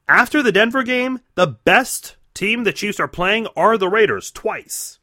After 0.06 0.42
the 0.42 0.52
Denver 0.52 0.82
game, 0.82 1.20
the 1.34 1.46
best 1.46 2.16
team 2.34 2.64
the 2.64 2.72
Chiefs 2.72 3.00
are 3.00 3.08
playing 3.08 3.46
are 3.56 3.78
the 3.78 3.88
Raiders 3.88 4.30
twice. 4.30 4.98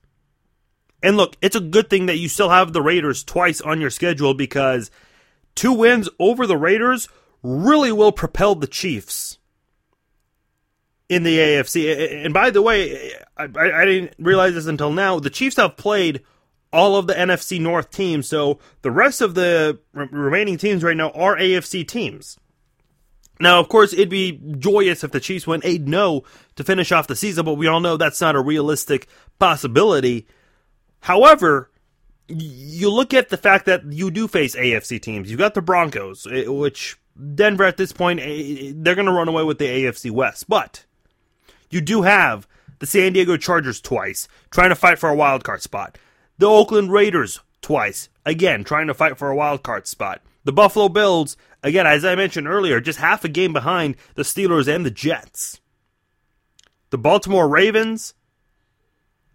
And 1.03 1.17
look, 1.17 1.35
it's 1.41 1.55
a 1.55 1.61
good 1.61 1.89
thing 1.89 2.05
that 2.05 2.17
you 2.17 2.29
still 2.29 2.49
have 2.49 2.73
the 2.73 2.81
Raiders 2.81 3.23
twice 3.23 3.61
on 3.61 3.81
your 3.81 3.89
schedule 3.89 4.33
because 4.33 4.91
two 5.55 5.73
wins 5.73 6.09
over 6.19 6.45
the 6.45 6.57
Raiders 6.57 7.07
really 7.43 7.91
will 7.91 8.11
propel 8.11 8.55
the 8.55 8.67
Chiefs 8.67 9.39
in 11.09 11.23
the 11.23 11.37
AFC. 11.37 12.23
And 12.25 12.33
by 12.33 12.51
the 12.51 12.61
way, 12.61 13.11
I, 13.35 13.43
I, 13.43 13.85
didn't 13.85 14.13
realize 14.17 14.53
this 14.53 14.67
until 14.67 14.93
now. 14.93 15.19
The 15.19 15.29
Chiefs 15.29 15.57
have 15.57 15.75
played 15.75 16.21
all 16.71 16.95
of 16.95 17.07
the 17.07 17.13
NFC 17.13 17.59
North 17.59 17.91
teams, 17.91 18.29
so 18.29 18.59
the 18.81 18.91
rest 18.91 19.19
of 19.19 19.33
the 19.33 19.79
re- 19.93 20.07
remaining 20.09 20.57
teams 20.57 20.83
right 20.83 20.95
now 20.95 21.09
are 21.11 21.35
AFC 21.35 21.85
teams. 21.85 22.37
Now, 23.41 23.59
of 23.59 23.67
course, 23.67 23.91
it'd 23.91 24.07
be 24.07 24.39
joyous 24.59 25.03
if 25.03 25.11
the 25.11 25.19
Chiefs 25.19 25.47
went 25.47 25.65
8 25.65 25.85
0 25.85 26.23
to 26.55 26.63
finish 26.63 26.91
off 26.91 27.07
the 27.07 27.15
season, 27.15 27.43
but 27.43 27.55
we 27.55 27.67
all 27.67 27.79
know 27.79 27.97
that's 27.97 28.21
not 28.21 28.35
a 28.35 28.41
realistic 28.41 29.07
possibility. 29.39 30.27
However, 31.01 31.69
you 32.27 32.89
look 32.89 33.13
at 33.13 33.29
the 33.29 33.37
fact 33.37 33.65
that 33.65 33.91
you 33.91 34.09
do 34.09 34.27
face 34.27 34.55
AFC 34.55 35.01
teams. 35.01 35.29
You've 35.29 35.39
got 35.39 35.53
the 35.53 35.61
Broncos, 35.61 36.27
eh, 36.31 36.47
which 36.47 36.97
Denver 37.35 37.63
at 37.63 37.77
this 37.77 37.91
point, 37.91 38.19
eh, 38.21 38.71
they're 38.75 38.95
going 38.95 39.07
to 39.07 39.11
run 39.11 39.27
away 39.27 39.43
with 39.43 39.57
the 39.57 39.65
AFC 39.65 40.11
West. 40.11 40.47
But 40.47 40.85
you 41.69 41.81
do 41.81 42.03
have 42.03 42.47
the 42.79 42.85
San 42.85 43.13
Diego 43.13 43.37
Chargers 43.37 43.81
twice, 43.81 44.27
trying 44.49 44.69
to 44.69 44.75
fight 44.75 44.99
for 44.99 45.09
a 45.09 45.15
wild 45.15 45.43
card 45.43 45.61
spot. 45.61 45.97
The 46.37 46.47
Oakland 46.47 46.91
Raiders 46.91 47.39
twice, 47.61 48.09
again, 48.25 48.63
trying 48.63 48.87
to 48.87 48.93
fight 48.93 49.17
for 49.17 49.29
a 49.29 49.35
wild 49.35 49.63
card 49.63 49.87
spot. 49.87 50.21
The 50.43 50.53
Buffalo 50.53 50.89
Bills, 50.89 51.37
again, 51.61 51.85
as 51.85 52.03
I 52.03 52.15
mentioned 52.15 52.47
earlier, 52.47 52.81
just 52.81 52.99
half 52.99 53.23
a 53.23 53.29
game 53.29 53.53
behind 53.53 53.95
the 54.15 54.23
Steelers 54.23 54.67
and 54.67 54.85
the 54.85 54.91
Jets. 54.91 55.59
The 56.89 56.97
Baltimore 56.97 57.47
Ravens, 57.47 58.15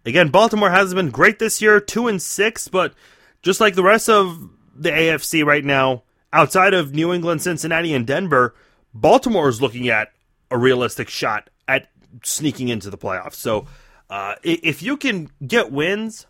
again, 0.07 0.29
Baltimore 0.29 0.69
hasn't 0.69 0.95
been 0.95 1.11
great 1.11 1.39
this 1.39 1.61
year, 1.61 1.79
2 1.79 2.07
and 2.07 2.21
6, 2.21 2.67
but 2.69 2.93
just 3.41 3.59
like 3.59 3.75
the 3.75 3.83
rest 3.83 4.09
of 4.09 4.49
the 4.75 4.89
AFC 4.89 5.45
right 5.45 5.63
now, 5.63 6.03
outside 6.31 6.73
of 6.73 6.93
New 6.93 7.13
England, 7.13 7.41
Cincinnati, 7.41 7.93
and 7.93 8.05
Denver, 8.05 8.55
Baltimore 8.93 9.49
is 9.49 9.61
looking 9.61 9.89
at 9.89 10.11
a 10.49 10.57
realistic 10.57 11.09
shot 11.09 11.49
at 11.67 11.89
sneaking 12.23 12.69
into 12.69 12.89
the 12.89 12.97
playoffs. 12.97 13.35
So 13.35 13.67
uh, 14.09 14.35
if 14.43 14.81
you 14.81 14.97
can 14.97 15.29
get 15.45 15.71
wins 15.71 16.25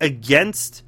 against 0.00 0.82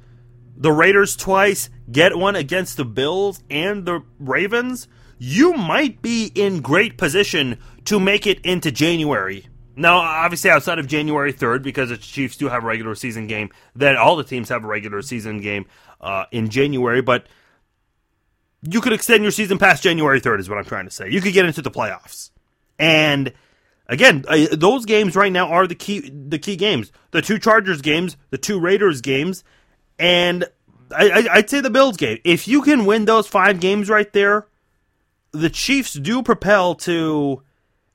the 0.55 0.71
Raiders 0.71 1.15
twice, 1.15 1.69
get 1.91 2.15
one 2.15 2.35
against 2.35 2.77
the 2.77 2.85
Bills 2.85 3.43
and 3.49 3.85
the 3.85 4.03
Ravens, 4.19 4.87
you 5.17 5.53
might 5.53 6.01
be 6.01 6.31
in 6.33 6.61
great 6.61 6.97
position 6.97 7.59
to 7.85 7.99
make 7.99 8.25
it 8.25 8.39
into 8.41 8.71
January. 8.71 9.47
Now, 9.81 9.97
obviously, 9.97 10.49
outside 10.49 10.79
of 10.79 10.87
January 10.87 11.33
3rd, 11.33 11.63
because 11.63 11.89
the 11.89 11.97
Chiefs 11.97 12.37
do 12.37 12.47
have 12.47 12.63
a 12.63 12.67
regular 12.67 12.93
season 12.95 13.27
game, 13.27 13.49
then 13.75 13.97
all 13.97 14.15
the 14.15 14.23
teams 14.23 14.49
have 14.49 14.63
a 14.63 14.67
regular 14.67 15.01
season 15.01 15.41
game 15.41 15.65
uh, 15.99 16.25
in 16.31 16.49
January, 16.49 17.01
but 17.01 17.25
you 18.61 18.79
could 18.79 18.93
extend 18.93 19.23
your 19.23 19.31
season 19.31 19.57
past 19.57 19.81
January 19.81 20.21
3rd, 20.21 20.39
is 20.39 20.49
what 20.49 20.59
I'm 20.59 20.65
trying 20.65 20.85
to 20.85 20.91
say. 20.91 21.09
You 21.09 21.19
could 21.19 21.33
get 21.33 21.45
into 21.45 21.63
the 21.63 21.71
playoffs. 21.71 22.29
And 22.77 23.33
again, 23.87 24.23
those 24.51 24.85
games 24.85 25.15
right 25.15 25.31
now 25.31 25.47
are 25.47 25.65
the 25.65 25.75
key 25.75 26.09
the 26.09 26.39
key 26.39 26.55
games. 26.55 26.91
The 27.11 27.21
two 27.21 27.39
Chargers 27.39 27.81
games, 27.81 28.17
the 28.29 28.37
two 28.37 28.59
Raiders 28.59 29.01
games, 29.01 29.43
and 29.97 30.45
I, 30.95 31.27
would 31.35 31.49
say 31.49 31.61
the 31.61 31.69
Bills 31.69 31.97
game. 31.97 32.19
If 32.23 32.47
you 32.47 32.61
can 32.61 32.85
win 32.85 33.05
those 33.05 33.27
five 33.27 33.59
games 33.59 33.89
right 33.89 34.11
there, 34.13 34.47
the 35.31 35.49
Chiefs 35.49 35.93
do 35.93 36.21
propel 36.21 36.75
to 36.75 37.43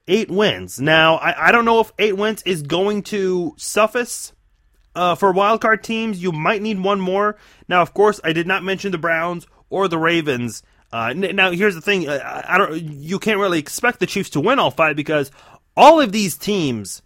eight 0.08 0.30
wins. 0.30 0.80
Now, 0.80 1.16
I, 1.16 1.48
I 1.48 1.52
don't 1.52 1.64
know 1.64 1.80
if 1.80 1.92
eight 1.98 2.16
wins 2.16 2.42
is 2.42 2.62
going 2.62 3.02
to 3.04 3.54
suffice 3.56 4.32
uh, 4.96 5.14
for 5.14 5.32
wildcard 5.32 5.82
teams, 5.82 6.22
you 6.22 6.32
might 6.32 6.62
need 6.62 6.80
one 6.80 7.00
more. 7.00 7.36
Now, 7.68 7.82
of 7.82 7.92
course, 7.92 8.18
I 8.24 8.32
did 8.32 8.46
not 8.46 8.64
mention 8.64 8.92
the 8.92 8.98
Browns 8.98 9.46
or 9.68 9.88
the 9.88 9.98
Ravens. 9.98 10.62
Uh, 10.90 11.12
now, 11.12 11.50
here's 11.50 11.74
the 11.74 11.80
thing: 11.80 12.08
uh, 12.08 12.44
I 12.48 12.56
don't. 12.56 12.80
You 12.80 13.18
can't 13.18 13.38
really 13.38 13.58
expect 13.58 14.00
the 14.00 14.06
Chiefs 14.06 14.30
to 14.30 14.40
win 14.40 14.58
all 14.58 14.70
five 14.70 14.96
because 14.96 15.30
all 15.76 16.00
of 16.00 16.12
these 16.12 16.38
teams 16.38 17.02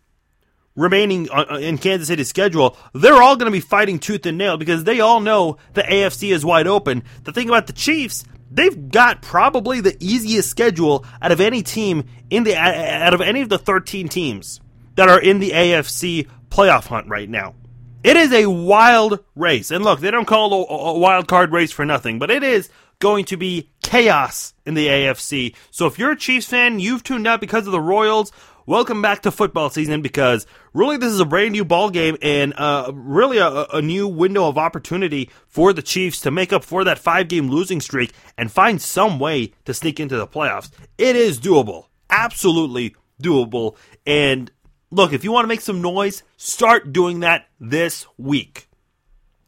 remaining 0.76 1.28
in 1.58 1.78
Kansas 1.78 2.06
City's 2.06 2.28
schedule, 2.28 2.76
they're 2.94 3.20
all 3.20 3.34
going 3.34 3.50
to 3.50 3.56
be 3.56 3.60
fighting 3.60 3.98
tooth 3.98 4.24
and 4.24 4.38
nail 4.38 4.56
because 4.56 4.84
they 4.84 5.00
all 5.00 5.18
know 5.18 5.56
the 5.74 5.82
AFC 5.82 6.32
is 6.32 6.44
wide 6.44 6.68
open. 6.68 7.02
The 7.24 7.32
thing 7.32 7.48
about 7.48 7.66
the 7.66 7.72
Chiefs, 7.72 8.24
they've 8.50 8.90
got 8.90 9.22
probably 9.22 9.80
the 9.80 9.96
easiest 10.00 10.50
schedule 10.50 11.04
out 11.22 11.32
of 11.32 11.40
any 11.40 11.62
team 11.62 12.04
in 12.28 12.44
the 12.44 12.56
out 12.56 13.14
of 13.14 13.20
any 13.20 13.40
of 13.40 13.48
the 13.48 13.58
13 13.58 14.08
teams 14.08 14.60
that 14.96 15.08
are 15.08 15.20
in 15.20 15.38
the 15.38 15.50
AFC 15.50 16.28
playoff 16.50 16.86
hunt 16.86 17.08
right 17.08 17.28
now. 17.28 17.54
It 18.02 18.16
is 18.16 18.32
a 18.32 18.46
wild 18.46 19.20
race. 19.36 19.70
And 19.70 19.84
look, 19.84 20.00
they 20.00 20.10
don't 20.10 20.26
call 20.26 20.62
it 20.62 20.66
a 20.70 20.98
wild 20.98 21.28
card 21.28 21.52
race 21.52 21.70
for 21.70 21.84
nothing, 21.84 22.18
but 22.18 22.30
it 22.30 22.42
is 22.42 22.70
going 22.98 23.24
to 23.26 23.36
be 23.36 23.70
chaos 23.82 24.54
in 24.64 24.74
the 24.74 24.86
AFC. 24.86 25.54
So 25.70 25.86
if 25.86 25.98
you're 25.98 26.12
a 26.12 26.16
Chiefs 26.16 26.46
fan, 26.46 26.80
you've 26.80 27.02
tuned 27.02 27.26
out 27.26 27.40
because 27.40 27.66
of 27.66 27.72
the 27.72 27.80
Royals, 27.80 28.32
welcome 28.70 29.02
back 29.02 29.22
to 29.22 29.32
football 29.32 29.68
season 29.68 30.00
because 30.00 30.46
really 30.72 30.96
this 30.96 31.10
is 31.10 31.18
a 31.18 31.24
brand 31.24 31.50
new 31.50 31.64
ball 31.64 31.90
game 31.90 32.16
and 32.22 32.54
uh, 32.56 32.88
really 32.94 33.38
a, 33.38 33.64
a, 33.72 33.82
new 33.82 34.06
window 34.06 34.46
of 34.46 34.56
opportunity 34.56 35.28
for 35.48 35.72
the 35.72 35.82
Chiefs 35.82 36.20
to 36.20 36.30
make 36.30 36.52
up 36.52 36.62
for 36.62 36.84
that 36.84 36.96
five 36.96 37.26
game 37.26 37.50
losing 37.50 37.80
streak 37.80 38.12
and 38.38 38.52
find 38.52 38.80
some 38.80 39.18
way 39.18 39.52
to 39.64 39.74
sneak 39.74 39.98
into 39.98 40.16
the 40.16 40.26
playoffs. 40.26 40.70
It 40.98 41.16
is 41.16 41.40
doable, 41.40 41.86
absolutely 42.10 42.94
doable. 43.20 43.76
And 44.06 44.52
look, 44.92 45.12
if 45.12 45.24
you 45.24 45.32
want 45.32 45.42
to 45.42 45.48
make 45.48 45.62
some 45.62 45.82
noise, 45.82 46.22
start 46.36 46.92
doing 46.92 47.20
that 47.20 47.48
this 47.58 48.06
week. 48.18 48.68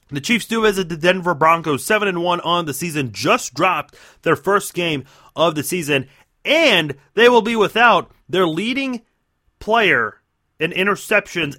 The 0.09 0.21
Chiefs 0.21 0.47
do 0.47 0.63
visit 0.63 0.89
the 0.89 0.97
Denver 0.97 1.35
Broncos 1.35 1.85
7 1.85 2.09
and 2.09 2.25
1 2.25 2.41
on 2.41 2.65
the 2.65 2.75
season, 2.75 3.13
just 3.13 3.55
dropped 3.55 3.95
their 4.23 4.35
first 4.35 4.75
game 4.75 5.05
of 5.37 5.55
the 5.55 5.63
season, 5.63 6.09
and 6.45 6.97
they 7.15 7.29
will 7.29 7.41
be 7.41 7.55
without 7.55 8.11
their 8.29 8.49
leading 8.49 9.03
player 9.63 10.21
in 10.59 10.73
interceptions 10.73 11.57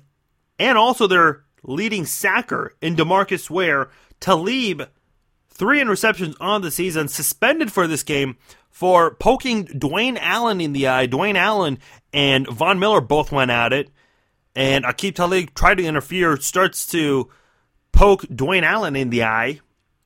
and 0.59 0.77
also 0.77 1.07
their 1.07 1.45
leading 1.63 2.05
sacker 2.05 2.75
in 2.81 2.97
Demarcus 2.97 3.49
Ware. 3.49 3.89
Talib, 4.19 4.89
three 5.47 5.81
interceptions 5.81 6.35
on 6.41 6.61
the 6.61 6.69
season, 6.69 7.07
suspended 7.07 7.71
for 7.71 7.87
this 7.87 8.03
game 8.03 8.35
for 8.69 9.15
poking 9.15 9.67
Dwayne 9.67 10.17
Allen 10.19 10.59
in 10.59 10.73
the 10.73 10.89
eye. 10.89 11.07
Dwayne 11.07 11.37
Allen 11.37 11.79
and 12.11 12.45
Von 12.45 12.77
Miller 12.77 12.99
both 12.99 13.31
went 13.31 13.51
at 13.51 13.71
it. 13.71 13.89
And 14.53 14.83
Aqib 14.83 15.15
Talib 15.15 15.53
tried 15.55 15.75
to 15.75 15.85
interfere, 15.85 16.35
starts 16.35 16.85
to 16.87 17.29
poke 17.93 18.23
Dwayne 18.23 18.63
Allen 18.63 18.97
in 18.97 19.11
the 19.11 19.23
eye. 19.23 19.61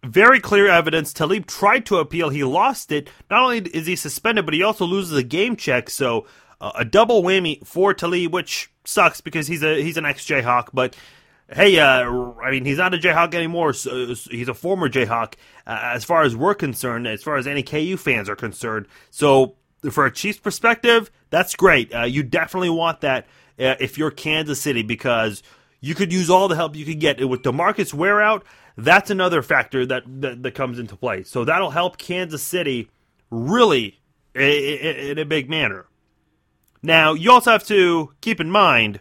Very 0.05 0.39
clear 0.39 0.67
evidence. 0.67 1.13
Talib 1.13 1.47
tried 1.47 1.87
to 1.87 1.97
appeal. 1.97 2.29
He 2.29 2.43
lost 2.43 2.91
it. 2.91 3.09
Not 3.31 3.41
only 3.41 3.57
is 3.57 3.87
he 3.87 3.95
suspended, 3.95 4.45
but 4.45 4.53
he 4.53 4.61
also 4.61 4.85
loses 4.85 5.17
a 5.17 5.23
game 5.23 5.55
check. 5.55 5.89
So 5.89 6.27
a 6.59 6.85
double 6.85 7.23
whammy 7.23 7.65
for 7.65 7.93
Talib, 7.93 8.33
which 8.33 8.71
sucks 8.83 9.21
because 9.21 9.47
he's 9.47 9.63
a 9.63 9.81
he's 9.81 9.97
an 9.97 10.05
ex 10.05 10.25
Jayhawk. 10.25 10.69
But 10.73 10.95
hey, 11.51 11.79
uh, 11.79 12.09
I 12.43 12.51
mean 12.51 12.65
he's 12.65 12.77
not 12.77 12.93
a 12.93 12.97
Jayhawk 12.97 13.33
anymore. 13.33 13.73
So 13.73 14.13
he's 14.29 14.49
a 14.49 14.53
former 14.53 14.89
Jayhawk. 14.89 15.35
Uh, 15.65 15.79
as 15.93 16.03
far 16.03 16.23
as 16.23 16.35
we're 16.35 16.55
concerned, 16.55 17.07
as 17.07 17.23
far 17.23 17.37
as 17.37 17.47
any 17.47 17.63
KU 17.63 17.97
fans 17.97 18.29
are 18.29 18.35
concerned. 18.35 18.87
So 19.09 19.55
for 19.91 20.05
a 20.05 20.11
Chiefs 20.11 20.39
perspective, 20.39 21.11
that's 21.29 21.55
great. 21.55 21.93
Uh, 21.93 22.03
you 22.03 22.23
definitely 22.23 22.69
want 22.69 23.01
that 23.01 23.25
uh, 23.59 23.75
if 23.79 23.97
you're 23.97 24.11
Kansas 24.11 24.61
City 24.61 24.83
because 24.83 25.43
you 25.79 25.95
could 25.95 26.11
use 26.11 26.29
all 26.29 26.47
the 26.47 26.55
help 26.55 26.75
you 26.75 26.85
could 26.85 26.99
get 26.99 27.27
with 27.27 27.43
Demarcus 27.43 27.93
Ware 27.93 28.21
out. 28.21 28.43
That's 28.77 29.09
another 29.09 29.41
factor 29.41 29.85
that, 29.87 30.03
that, 30.21 30.43
that 30.43 30.51
comes 30.53 30.77
into 30.77 30.95
play. 30.95 31.23
So 31.23 31.43
that'll 31.43 31.71
help 31.71 31.97
Kansas 31.97 32.43
City 32.43 32.89
really 33.31 33.99
in 34.35 35.17
a 35.17 35.25
big 35.25 35.49
manner. 35.49 35.86
Now, 36.81 37.13
you 37.13 37.31
also 37.31 37.51
have 37.51 37.65
to 37.67 38.13
keep 38.21 38.39
in 38.39 38.51
mind 38.51 38.99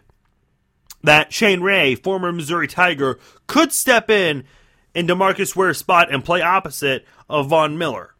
that 1.03 1.31
Shane 1.31 1.61
Ray, 1.61 1.95
former 1.95 2.31
Missouri 2.31 2.67
Tiger, 2.67 3.19
could 3.45 3.71
step 3.71 4.09
in 4.09 4.43
in 4.93 5.07
Demarcus 5.07 5.55
Ware's 5.55 5.77
spot 5.77 6.11
and 6.11 6.25
play 6.25 6.41
opposite 6.41 7.05
of 7.29 7.49
Von 7.49 7.77
Miller. 7.77 8.15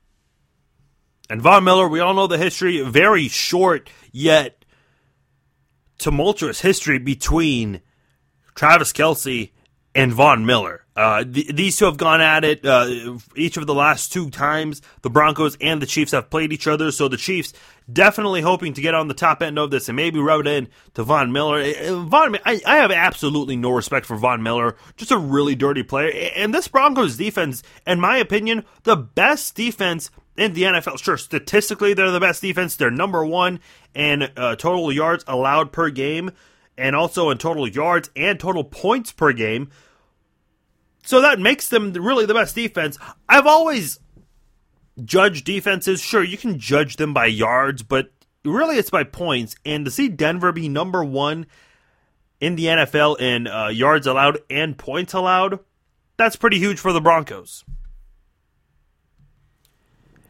And 1.30 1.42
Von 1.42 1.64
Miller, 1.64 1.88
we 1.88 2.00
all 2.00 2.14
know 2.14 2.28
the 2.28 2.38
history, 2.38 2.82
very 2.82 3.28
short 3.28 3.90
yet 4.12 4.64
tumultuous 5.98 6.62
history 6.62 7.00
between 7.00 7.82
Travis 8.56 8.94
Kelce 8.94 9.52
and 9.94 10.14
Von 10.14 10.46
Miller. 10.46 10.86
Uh, 10.98 11.24
th- 11.24 11.56
these 11.56 11.78
two 11.78 11.86
have 11.86 11.98
gone 11.98 12.22
at 12.22 12.44
it 12.44 12.66
uh, 12.66 13.18
each 13.36 13.56
of 13.56 13.68
the 13.68 13.74
last 13.74 14.12
two 14.12 14.32
times 14.32 14.82
the 15.04 15.12
Broncos 15.12 15.56
and 15.62 15.80
the 15.80 15.86
Chiefs 15.86 16.12
have 16.12 16.32
played 16.32 16.52
each 16.52 16.66
other. 16.66 16.92
So 16.92 17.08
the 17.08 17.18
Chiefs 17.18 17.54
definitely 17.92 18.42
hoping 18.42 18.74
to 18.74 18.82
get 18.82 18.96
on 18.96 19.08
the 19.08 19.14
top 19.14 19.44
end 19.44 19.60
of 19.60 19.70
this 19.70 19.88
and 19.88 19.96
maybe 19.96 20.20
rub 20.20 20.42
it 20.42 20.48
in 20.48 20.68
to 20.96 21.04
Von 21.04 21.32
Miller. 21.32 21.60
Uh, 21.60 21.94
uh, 21.94 22.00
Von, 22.02 22.38
I, 22.44 22.60
I 22.66 22.78
have 22.78 22.90
absolutely 22.90 23.56
no 23.56 23.70
respect 23.70 24.08
for 24.08 24.18
Von 24.18 24.42
Miller. 24.42 24.76
Just 24.96 25.12
a 25.12 25.18
really 25.18 25.54
dirty 25.54 25.84
player. 25.84 26.32
And 26.36 26.52
this 26.52 26.68
Broncos 26.68 27.16
defense, 27.16 27.62
in 27.86 28.00
my 28.00 28.18
opinion, 28.18 28.66
the 28.82 28.96
best 28.96 29.54
defense 29.54 30.10
in 30.36 30.54
the 30.54 30.64
NFL. 30.64 31.00
Sure, 31.00 31.18
statistically 31.18 31.94
they're 31.94 32.10
the 32.10 32.20
best 32.20 32.42
defense. 32.42 32.76
They're 32.76 32.90
number 32.90 33.24
one 33.24 33.60
in 33.94 34.24
uh, 34.36 34.56
total 34.56 34.92
yards 34.92 35.24
allowed 35.28 35.72
per 35.72 35.92
game 35.92 36.32
and 36.76 36.96
also 36.96 37.30
in 37.30 37.38
total 37.38 37.68
yards 37.68 38.10
and 38.16 38.40
total 38.40 38.64
points 38.64 39.12
per 39.12 39.32
game. 39.32 39.70
So 41.08 41.22
that 41.22 41.40
makes 41.40 41.70
them 41.70 41.94
really 41.94 42.26
the 42.26 42.34
best 42.34 42.54
defense. 42.54 43.00
I've 43.30 43.48
always 43.48 43.98
judged 45.02 45.46
defenses. 45.46 46.02
Sure, 46.02 46.22
you 46.22 46.38
can 46.38 46.60
judge 46.60 46.98
them 46.98 47.14
by 47.14 47.28
yards, 47.28 47.82
but 47.82 48.12
really 48.44 48.76
it's 48.76 48.90
by 48.90 49.06
points. 49.06 49.56
And 49.64 49.86
to 49.86 49.92
see 49.92 50.10
Denver 50.10 50.52
be 50.52 50.68
number 50.68 51.06
one 51.06 51.46
in 52.42 52.58
the 52.58 52.66
NFL 52.66 53.22
in 53.22 53.48
uh, 53.48 53.70
yards 53.70 54.06
allowed 54.06 54.40
and 54.50 54.78
points 54.78 55.14
allowed, 55.14 55.60
that's 56.18 56.36
pretty 56.36 56.60
huge 56.60 56.78
for 56.78 56.92
the 56.92 57.00
Broncos. 57.00 57.64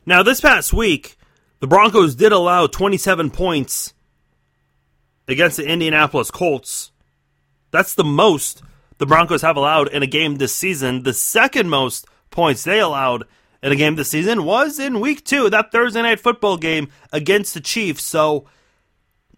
Now, 0.06 0.22
this 0.22 0.42
past 0.42 0.74
week, 0.74 1.18
the 1.60 1.66
Broncos 1.66 2.14
did 2.14 2.32
allow 2.32 2.68
27 2.68 3.32
points 3.32 3.96
against 5.28 5.58
the 5.58 5.66
Indianapolis 5.66 6.30
Colts. 6.30 6.92
That's 7.72 7.96
the 7.96 8.04
most 8.04 8.62
the 8.98 9.06
Broncos 9.06 9.42
have 9.42 9.58
allowed 9.58 9.90
in 9.90 10.04
a 10.04 10.08
game 10.08 10.36
this 10.36 10.54
season. 10.54 11.04
The 11.04 11.14
second 11.14 11.70
most 11.70 12.06
points 12.30 12.64
they 12.64 12.80
allowed 12.80 13.24
in 13.62 13.72
a 13.72 13.76
game 13.76 13.96
this 13.96 14.10
season 14.10 14.44
was 14.44 14.80
in 14.80 15.00
week 15.00 15.26
two, 15.26 15.50
that 15.50 15.72
Thursday 15.72 16.02
night 16.02 16.20
football 16.20 16.58
game 16.58 16.90
against 17.12 17.54
the 17.54 17.62
Chiefs. 17.62 18.04
So, 18.04 18.46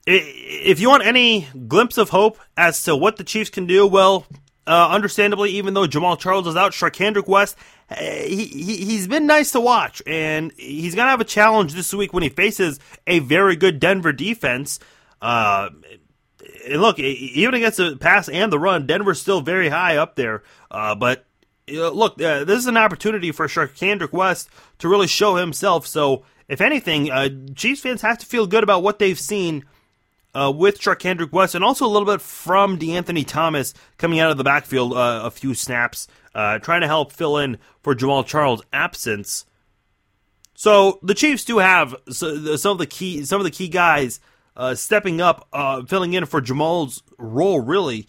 if 0.05 0.79
you 0.79 0.89
want 0.89 1.05
any 1.05 1.47
glimpse 1.67 1.97
of 1.97 2.09
hope 2.09 2.37
as 2.57 2.83
to 2.83 2.95
what 2.95 3.17
the 3.17 3.23
Chiefs 3.23 3.49
can 3.49 3.67
do, 3.67 3.85
well, 3.85 4.25
uh, 4.65 4.89
understandably, 4.89 5.51
even 5.51 5.73
though 5.73 5.87
Jamaal 5.87 6.19
Charles 6.19 6.47
is 6.47 6.55
out, 6.55 6.71
Charcandrick 6.73 7.27
West, 7.27 7.55
eh, 7.89 8.27
he, 8.27 8.45
he, 8.45 8.97
has 8.97 9.07
been 9.07 9.25
nice 9.25 9.51
to 9.51 9.59
watch. 9.59 10.01
And 10.05 10.51
he's 10.57 10.95
going 10.95 11.05
to 11.05 11.11
have 11.11 11.21
a 11.21 11.25
challenge 11.25 11.73
this 11.73 11.93
week 11.93 12.13
when 12.13 12.23
he 12.23 12.29
faces 12.29 12.79
a 13.07 13.19
very 13.19 13.55
good 13.55 13.79
Denver 13.79 14.13
defense. 14.13 14.79
Uh, 15.21 15.69
and 16.67 16.81
look, 16.81 16.99
even 16.99 17.53
against 17.53 17.77
the 17.77 17.95
pass 17.97 18.29
and 18.29 18.51
the 18.51 18.59
run, 18.59 18.85
Denver's 18.85 19.21
still 19.21 19.41
very 19.41 19.69
high 19.69 19.97
up 19.97 20.15
there. 20.15 20.43
Uh, 20.69 20.95
but 20.95 21.25
look, 21.67 22.21
uh, 22.21 22.43
this 22.43 22.59
is 22.59 22.67
an 22.67 22.77
opportunity 22.77 23.31
for 23.31 23.47
Charcandrick 23.47 24.13
West 24.13 24.49
to 24.79 24.87
really 24.87 25.07
show 25.07 25.35
himself. 25.35 25.87
So, 25.87 26.23
if 26.47 26.61
anything, 26.61 27.11
uh, 27.11 27.29
Chiefs 27.55 27.81
fans 27.81 28.01
have 28.01 28.17
to 28.19 28.25
feel 28.25 28.47
good 28.47 28.63
about 28.63 28.81
what 28.81 28.99
they've 28.99 29.19
seen 29.19 29.65
uh, 30.33 30.51
with 30.55 30.79
Charcandrick 30.79 31.31
West, 31.31 31.55
and 31.55 31.63
also 31.63 31.85
a 31.85 31.89
little 31.89 32.05
bit 32.05 32.21
from 32.21 32.77
De'Anthony 32.77 33.25
Thomas 33.25 33.73
coming 33.97 34.19
out 34.19 34.31
of 34.31 34.37
the 34.37 34.43
backfield 34.43 34.93
uh, 34.93 35.21
a 35.23 35.31
few 35.31 35.53
snaps, 35.53 36.07
uh, 36.33 36.59
trying 36.59 36.81
to 36.81 36.87
help 36.87 37.11
fill 37.11 37.37
in 37.37 37.57
for 37.81 37.95
Jamaal 37.95 38.25
Charles' 38.25 38.61
absence. 38.73 39.45
So 40.55 40.99
the 41.01 41.13
Chiefs 41.13 41.45
do 41.45 41.59
have 41.59 41.95
some 42.09 42.71
of 42.71 42.77
the 42.77 42.87
key 42.87 43.23
some 43.23 43.39
of 43.39 43.45
the 43.45 43.51
key 43.51 43.69
guys 43.69 44.19
uh, 44.59 44.75
stepping 44.75 45.21
up, 45.21 45.47
uh, 45.53 45.83
filling 45.85 46.13
in 46.13 46.25
for 46.25 46.41
Jamaal's 46.41 47.01
role. 47.17 47.61
Really, 47.61 48.07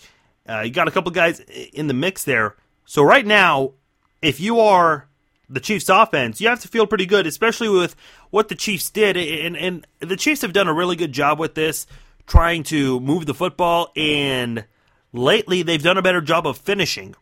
uh, 0.48 0.62
you 0.62 0.72
got 0.72 0.88
a 0.88 0.90
couple 0.90 1.12
guys 1.12 1.38
in 1.38 1.86
the 1.86 1.94
mix 1.94 2.24
there. 2.24 2.56
So 2.84 3.04
right 3.04 3.24
now, 3.24 3.74
if 4.20 4.40
you 4.40 4.58
are 4.58 5.08
the 5.48 5.60
Chiefs 5.60 5.88
offense, 5.88 6.40
you 6.40 6.48
have 6.48 6.60
to 6.60 6.68
feel 6.68 6.88
pretty 6.88 7.06
good, 7.06 7.24
especially 7.24 7.68
with 7.68 7.94
what 8.30 8.48
the 8.48 8.56
Chiefs 8.56 8.90
did. 8.90 9.16
And, 9.16 9.56
and 9.56 9.86
the 10.00 10.16
Chiefs 10.16 10.42
have 10.42 10.52
done 10.52 10.66
a 10.66 10.74
really 10.74 10.96
good 10.96 11.12
job 11.12 11.38
with 11.38 11.54
this, 11.54 11.86
trying 12.26 12.64
to 12.64 12.98
move 12.98 13.26
the 13.26 13.34
football. 13.34 13.92
And 13.94 14.64
lately, 15.12 15.62
they've 15.62 15.80
done 15.80 15.98
a 15.98 16.02
better 16.02 16.20
job 16.20 16.48
of 16.48 16.58
finishing. 16.58 17.14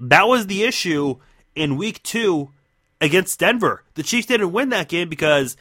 That 0.00 0.26
was 0.26 0.48
the 0.48 0.64
issue 0.64 1.20
in 1.54 1.76
week 1.76 2.02
two 2.02 2.50
against 3.00 3.38
Denver. 3.38 3.84
The 3.94 4.02
Chiefs 4.02 4.26
didn't 4.26 4.50
win 4.50 4.70
that 4.70 4.88
game 4.88 5.08
because 5.08 5.56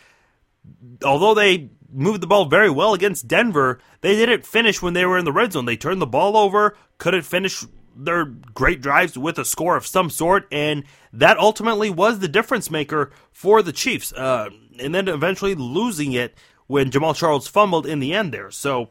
although 1.03 1.35
they 1.35 1.69
moved 1.91 2.21
the 2.21 2.27
ball 2.27 2.45
very 2.45 2.69
well 2.69 2.93
against 2.93 3.27
Denver. 3.27 3.79
They 4.01 4.15
didn't 4.15 4.45
finish 4.45 4.81
when 4.81 4.93
they 4.93 5.05
were 5.05 5.17
in 5.17 5.25
the 5.25 5.31
red 5.31 5.53
zone. 5.53 5.65
They 5.65 5.77
turned 5.77 6.01
the 6.01 6.07
ball 6.07 6.37
over, 6.37 6.75
couldn't 6.97 7.23
finish 7.23 7.65
their 7.95 8.25
great 8.25 8.81
drives 8.81 9.17
with 9.17 9.37
a 9.37 9.45
score 9.45 9.75
of 9.75 9.85
some 9.85 10.09
sort, 10.09 10.47
and 10.51 10.83
that 11.11 11.37
ultimately 11.37 11.89
was 11.89 12.19
the 12.19 12.27
difference 12.27 12.71
maker 12.71 13.11
for 13.31 13.61
the 13.61 13.73
Chiefs. 13.73 14.13
Uh, 14.13 14.49
and 14.79 14.95
then 14.95 15.07
eventually 15.07 15.55
losing 15.55 16.13
it 16.13 16.35
when 16.67 16.89
Jamaal 16.89 17.15
Charles 17.15 17.47
fumbled 17.47 17.85
in 17.85 17.99
the 17.99 18.13
end 18.13 18.33
there. 18.33 18.51
So 18.51 18.89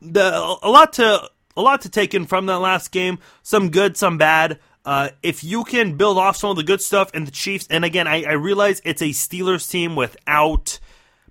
the 0.00 0.58
a 0.62 0.68
lot 0.68 0.92
to 0.94 1.28
a 1.56 1.62
lot 1.62 1.80
to 1.82 1.88
take 1.88 2.14
in 2.14 2.26
from 2.26 2.46
that 2.46 2.58
last 2.58 2.90
game. 2.90 3.18
Some 3.42 3.70
good, 3.70 3.96
some 3.96 4.18
bad. 4.18 4.60
Uh, 4.84 5.10
if 5.22 5.42
you 5.42 5.64
can 5.64 5.96
build 5.96 6.18
off 6.18 6.36
some 6.36 6.50
of 6.50 6.56
the 6.56 6.62
good 6.62 6.82
stuff 6.82 7.10
in 7.14 7.24
the 7.24 7.30
Chiefs, 7.30 7.66
and 7.70 7.86
again, 7.86 8.06
I, 8.06 8.24
I 8.24 8.32
realize 8.32 8.82
it's 8.84 9.00
a 9.00 9.10
Steelers 9.10 9.68
team 9.68 9.96
without 9.96 10.78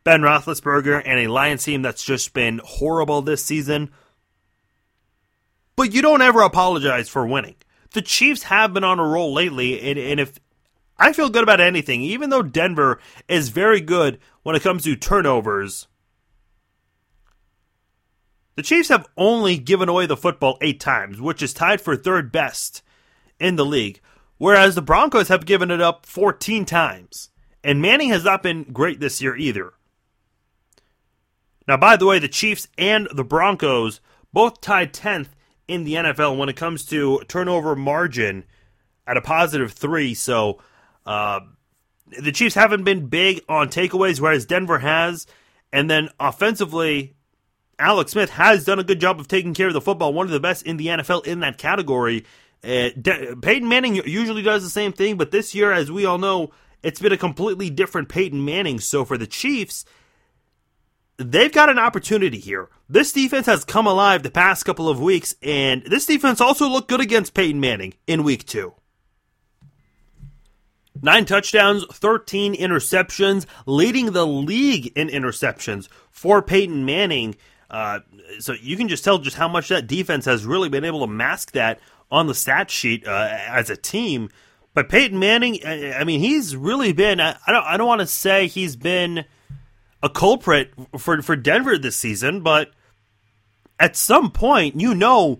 Ben 0.03 0.21
Roethlisberger 0.21 1.01
and 1.05 1.19
a 1.19 1.27
Lions 1.27 1.63
team 1.63 1.81
that's 1.81 2.03
just 2.03 2.33
been 2.33 2.61
horrible 2.63 3.21
this 3.21 3.43
season. 3.43 3.91
But 5.75 5.93
you 5.93 6.01
don't 6.01 6.21
ever 6.21 6.41
apologize 6.41 7.09
for 7.09 7.25
winning. 7.25 7.55
The 7.93 8.01
Chiefs 8.01 8.43
have 8.43 8.73
been 8.73 8.83
on 8.83 8.99
a 8.99 9.07
roll 9.07 9.33
lately, 9.33 9.79
and, 9.79 9.97
and 9.97 10.19
if 10.19 10.39
I 10.97 11.13
feel 11.13 11.29
good 11.29 11.43
about 11.43 11.61
anything, 11.61 12.01
even 12.01 12.29
though 12.29 12.41
Denver 12.41 12.99
is 13.27 13.49
very 13.49 13.81
good 13.81 14.19
when 14.43 14.55
it 14.55 14.61
comes 14.61 14.83
to 14.83 14.95
turnovers. 14.95 15.87
The 18.55 18.63
Chiefs 18.63 18.89
have 18.89 19.07
only 19.17 19.57
given 19.57 19.89
away 19.89 20.05
the 20.05 20.17
football 20.17 20.57
eight 20.61 20.79
times, 20.79 21.19
which 21.19 21.41
is 21.41 21.53
tied 21.53 21.81
for 21.81 21.95
third 21.95 22.31
best 22.31 22.83
in 23.39 23.55
the 23.55 23.65
league, 23.65 23.99
whereas 24.37 24.75
the 24.75 24.81
Broncos 24.81 25.29
have 25.29 25.45
given 25.45 25.71
it 25.71 25.81
up 25.81 26.05
14 26.05 26.65
times. 26.65 27.29
And 27.63 27.81
Manning 27.81 28.09
has 28.09 28.25
not 28.25 28.43
been 28.43 28.63
great 28.63 28.99
this 28.99 29.21
year 29.21 29.35
either. 29.35 29.73
Now, 31.67 31.77
by 31.77 31.97
the 31.97 32.05
way, 32.05 32.19
the 32.19 32.27
Chiefs 32.27 32.67
and 32.77 33.07
the 33.13 33.23
Broncos 33.23 34.01
both 34.31 34.61
tied 34.61 34.93
10th 34.93 35.29
in 35.67 35.83
the 35.83 35.93
NFL 35.93 36.37
when 36.37 36.49
it 36.49 36.55
comes 36.55 36.85
to 36.87 37.21
turnover 37.27 37.75
margin 37.75 38.43
at 39.07 39.17
a 39.17 39.21
positive 39.21 39.71
three. 39.71 40.13
So 40.13 40.61
uh, 41.05 41.41
the 42.19 42.31
Chiefs 42.31 42.55
haven't 42.55 42.83
been 42.83 43.07
big 43.07 43.41
on 43.47 43.69
takeaways, 43.69 44.19
whereas 44.19 44.45
Denver 44.45 44.79
has. 44.79 45.25
And 45.71 45.89
then 45.89 46.09
offensively, 46.19 47.15
Alex 47.79 48.11
Smith 48.11 48.31
has 48.31 48.65
done 48.65 48.79
a 48.79 48.83
good 48.83 48.99
job 48.99 49.19
of 49.19 49.27
taking 49.27 49.53
care 49.53 49.67
of 49.67 49.73
the 49.73 49.81
football, 49.81 50.13
one 50.13 50.25
of 50.25 50.31
the 50.31 50.39
best 50.39 50.65
in 50.65 50.77
the 50.77 50.87
NFL 50.87 51.25
in 51.25 51.39
that 51.39 51.57
category. 51.57 52.25
Uh, 52.63 52.89
De- 52.99 53.35
Peyton 53.41 53.67
Manning 53.67 53.95
usually 53.95 54.41
does 54.41 54.63
the 54.63 54.69
same 54.69 54.93
thing, 54.93 55.17
but 55.17 55.31
this 55.31 55.53
year, 55.55 55.71
as 55.71 55.91
we 55.91 56.05
all 56.05 56.17
know, 56.17 56.51
it's 56.81 56.99
been 56.99 57.11
a 57.11 57.17
completely 57.17 57.69
different 57.69 58.09
Peyton 58.09 58.43
Manning. 58.43 58.79
So 58.79 59.03
for 59.03 59.17
the 59.17 59.27
Chiefs, 59.27 59.85
they've 61.17 61.51
got 61.51 61.69
an 61.69 61.79
opportunity 61.79 62.39
here. 62.39 62.69
This 62.89 63.11
defense 63.11 63.45
has 63.45 63.65
come 63.65 63.87
alive 63.87 64.23
the 64.23 64.31
past 64.31 64.65
couple 64.65 64.89
of 64.89 64.99
weeks, 64.99 65.35
and 65.41 65.83
this 65.83 66.05
defense 66.05 66.41
also 66.41 66.67
looked 66.67 66.89
good 66.89 67.01
against 67.01 67.33
Peyton 67.33 67.59
Manning 67.59 67.93
in 68.07 68.23
week 68.23 68.45
two. 68.45 68.73
Nine 71.01 71.25
touchdowns, 71.25 71.85
13 71.91 72.55
interceptions, 72.55 73.45
leading 73.65 74.11
the 74.11 74.25
league 74.25 74.93
in 74.95 75.09
interceptions 75.09 75.89
for 76.11 76.41
Peyton 76.41 76.85
Manning. 76.85 77.35
Uh, 77.69 77.99
so 78.39 78.53
you 78.53 78.77
can 78.77 78.87
just 78.87 79.03
tell 79.03 79.17
just 79.17 79.35
how 79.35 79.47
much 79.47 79.69
that 79.69 79.87
defense 79.87 80.25
has 80.25 80.45
really 80.45 80.69
been 80.69 80.85
able 80.85 81.01
to 81.01 81.07
mask 81.07 81.51
that 81.53 81.79
on 82.11 82.27
the 82.27 82.35
stat 82.35 82.69
sheet 82.69 83.05
uh, 83.07 83.27
as 83.47 83.69
a 83.69 83.75
team. 83.75 84.29
But 84.73 84.87
Peyton 84.87 85.19
Manning, 85.19 85.59
I 85.65 86.03
mean, 86.03 86.19
he's 86.19 86.55
really 86.55 86.93
been. 86.93 87.19
I 87.19 87.35
don't. 87.47 87.65
I 87.65 87.77
don't 87.77 87.87
want 87.87 88.01
to 88.01 88.07
say 88.07 88.47
he's 88.47 88.75
been 88.75 89.25
a 90.03 90.09
culprit 90.09 90.71
for 90.99 91.21
for 91.23 91.35
Denver 91.35 91.77
this 91.77 91.95
season, 91.95 92.41
but 92.41 92.71
at 93.79 93.95
some 93.95 94.29
point, 94.29 94.79
you 94.79 94.93
know, 94.93 95.39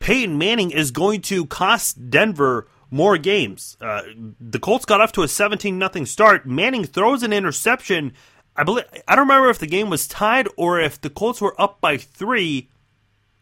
Peyton 0.00 0.38
Manning 0.38 0.72
is 0.72 0.90
going 0.90 1.20
to 1.22 1.46
cost 1.46 2.10
Denver 2.10 2.66
more 2.90 3.16
games. 3.18 3.76
Uh, 3.80 4.02
the 4.40 4.58
Colts 4.58 4.84
got 4.84 5.00
off 5.00 5.12
to 5.12 5.22
a 5.22 5.28
17 5.28 5.78
nothing 5.78 6.06
start. 6.06 6.46
Manning 6.46 6.84
throws 6.84 7.22
an 7.22 7.32
interception. 7.32 8.12
I 8.56 8.64
believe 8.64 8.84
I 9.06 9.14
don't 9.14 9.28
remember 9.28 9.50
if 9.50 9.58
the 9.58 9.66
game 9.66 9.90
was 9.90 10.08
tied 10.08 10.48
or 10.56 10.80
if 10.80 11.00
the 11.00 11.10
Colts 11.10 11.40
were 11.40 11.58
up 11.60 11.80
by 11.80 11.96
3. 11.96 12.68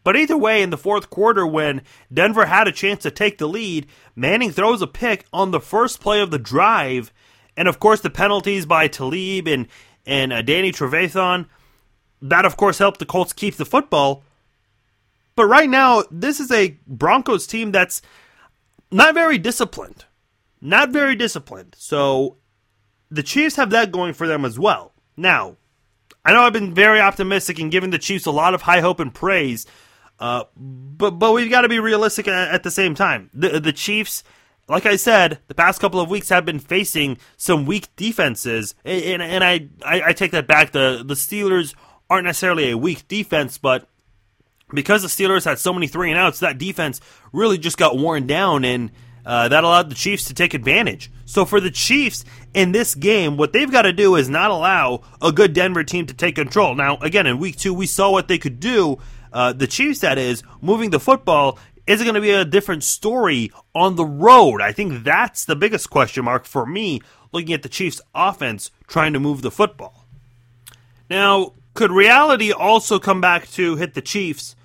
But 0.02 0.16
either 0.16 0.36
way, 0.36 0.62
in 0.62 0.70
the 0.70 0.78
fourth 0.78 1.10
quarter, 1.10 1.46
when 1.46 1.82
Denver 2.12 2.46
had 2.46 2.66
a 2.66 2.72
chance 2.72 3.02
to 3.02 3.10
take 3.10 3.38
the 3.38 3.48
lead, 3.48 3.86
Manning 4.16 4.50
throws 4.50 4.82
a 4.82 4.86
pick 4.86 5.26
on 5.32 5.50
the 5.50 5.60
first 5.60 6.00
play 6.00 6.20
of 6.20 6.30
the 6.30 6.38
drive. 6.38 7.12
And 7.56 7.68
of 7.68 7.78
course, 7.78 8.00
the 8.00 8.10
penalties 8.10 8.66
by 8.66 8.88
Talib 8.88 9.46
and 9.46 9.66
and 10.06 10.32
uh, 10.32 10.42
Danny 10.42 10.72
Trevathan. 10.72 11.46
That, 12.22 12.44
of 12.44 12.56
course, 12.56 12.78
helped 12.78 12.98
the 12.98 13.06
Colts 13.06 13.32
keep 13.32 13.56
the 13.56 13.64
football. 13.64 14.22
But 15.36 15.46
right 15.46 15.70
now, 15.70 16.04
this 16.10 16.38
is 16.38 16.50
a 16.50 16.76
Broncos 16.86 17.46
team 17.46 17.72
that's 17.72 18.02
not 18.90 19.14
very 19.14 19.38
disciplined. 19.38 20.04
Not 20.60 20.90
very 20.90 21.16
disciplined. 21.16 21.76
So 21.78 22.36
the 23.10 23.22
Chiefs 23.22 23.56
have 23.56 23.70
that 23.70 23.92
going 23.92 24.12
for 24.12 24.26
them 24.26 24.44
as 24.44 24.58
well. 24.58 24.92
Now, 25.16 25.56
I 26.24 26.32
know 26.32 26.42
I've 26.42 26.52
been 26.52 26.74
very 26.74 27.00
optimistic 27.00 27.58
and 27.58 27.70
giving 27.70 27.90
the 27.90 27.98
Chiefs 27.98 28.26
a 28.26 28.30
lot 28.30 28.54
of 28.54 28.62
high 28.62 28.80
hope 28.80 29.00
and 29.00 29.12
praise, 29.12 29.66
uh, 30.18 30.44
but 30.56 31.12
but 31.12 31.32
we've 31.32 31.50
got 31.50 31.62
to 31.62 31.68
be 31.68 31.78
realistic 31.78 32.28
at, 32.28 32.50
at 32.50 32.62
the 32.62 32.70
same 32.70 32.94
time. 32.94 33.30
The 33.32 33.58
the 33.60 33.72
Chiefs 33.72 34.22
like 34.70 34.86
I 34.86 34.96
said, 34.96 35.40
the 35.48 35.54
past 35.54 35.80
couple 35.80 36.00
of 36.00 36.08
weeks 36.08 36.28
have 36.28 36.44
been 36.44 36.60
facing 36.60 37.18
some 37.36 37.66
weak 37.66 37.88
defenses, 37.96 38.74
and, 38.84 39.20
and 39.20 39.42
I, 39.42 39.68
I, 39.84 40.02
I 40.06 40.12
take 40.12 40.30
that 40.30 40.46
back. 40.46 40.70
The 40.70 41.02
the 41.04 41.14
Steelers 41.14 41.74
aren't 42.08 42.26
necessarily 42.26 42.70
a 42.70 42.78
weak 42.78 43.08
defense, 43.08 43.58
but 43.58 43.88
because 44.72 45.02
the 45.02 45.08
Steelers 45.08 45.44
had 45.44 45.58
so 45.58 45.72
many 45.72 45.88
three 45.88 46.10
and 46.10 46.18
outs, 46.18 46.38
that 46.38 46.56
defense 46.56 47.00
really 47.32 47.58
just 47.58 47.78
got 47.78 47.98
worn 47.98 48.28
down, 48.28 48.64
and 48.64 48.92
uh, 49.26 49.48
that 49.48 49.64
allowed 49.64 49.90
the 49.90 49.96
Chiefs 49.96 50.26
to 50.26 50.34
take 50.34 50.54
advantage. 50.54 51.10
So 51.24 51.44
for 51.44 51.60
the 51.60 51.70
Chiefs 51.70 52.24
in 52.54 52.70
this 52.70 52.94
game, 52.94 53.36
what 53.36 53.52
they've 53.52 53.70
got 53.70 53.82
to 53.82 53.92
do 53.92 54.14
is 54.14 54.28
not 54.28 54.52
allow 54.52 55.02
a 55.20 55.32
good 55.32 55.52
Denver 55.52 55.84
team 55.84 56.06
to 56.06 56.14
take 56.14 56.36
control. 56.36 56.74
Now, 56.76 56.96
again, 56.98 57.26
in 57.26 57.38
week 57.38 57.56
two, 57.56 57.74
we 57.74 57.86
saw 57.86 58.10
what 58.10 58.28
they 58.28 58.38
could 58.38 58.60
do. 58.60 58.98
Uh, 59.32 59.52
the 59.52 59.66
Chiefs, 59.66 60.00
that 60.00 60.18
is, 60.18 60.42
moving 60.60 60.90
the 60.90 60.98
football 60.98 61.58
is 61.86 62.00
it 62.00 62.04
going 62.04 62.14
to 62.14 62.20
be 62.20 62.30
a 62.30 62.44
different 62.44 62.84
story 62.84 63.50
on 63.74 63.96
the 63.96 64.04
road? 64.04 64.60
I 64.60 64.72
think 64.72 65.04
that's 65.04 65.44
the 65.44 65.56
biggest 65.56 65.90
question 65.90 66.24
mark 66.24 66.44
for 66.44 66.66
me 66.66 67.00
looking 67.32 67.52
at 67.52 67.62
the 67.62 67.68
Chiefs' 67.68 68.00
offense 68.14 68.70
trying 68.86 69.12
to 69.12 69.20
move 69.20 69.42
the 69.42 69.50
football. 69.50 70.04
Now, 71.08 71.54
could 71.74 71.90
reality 71.90 72.52
also 72.52 72.98
come 72.98 73.20
back 73.20 73.48
to 73.52 73.76
hit 73.76 73.94
the 73.94 74.02
Chiefs 74.02 74.56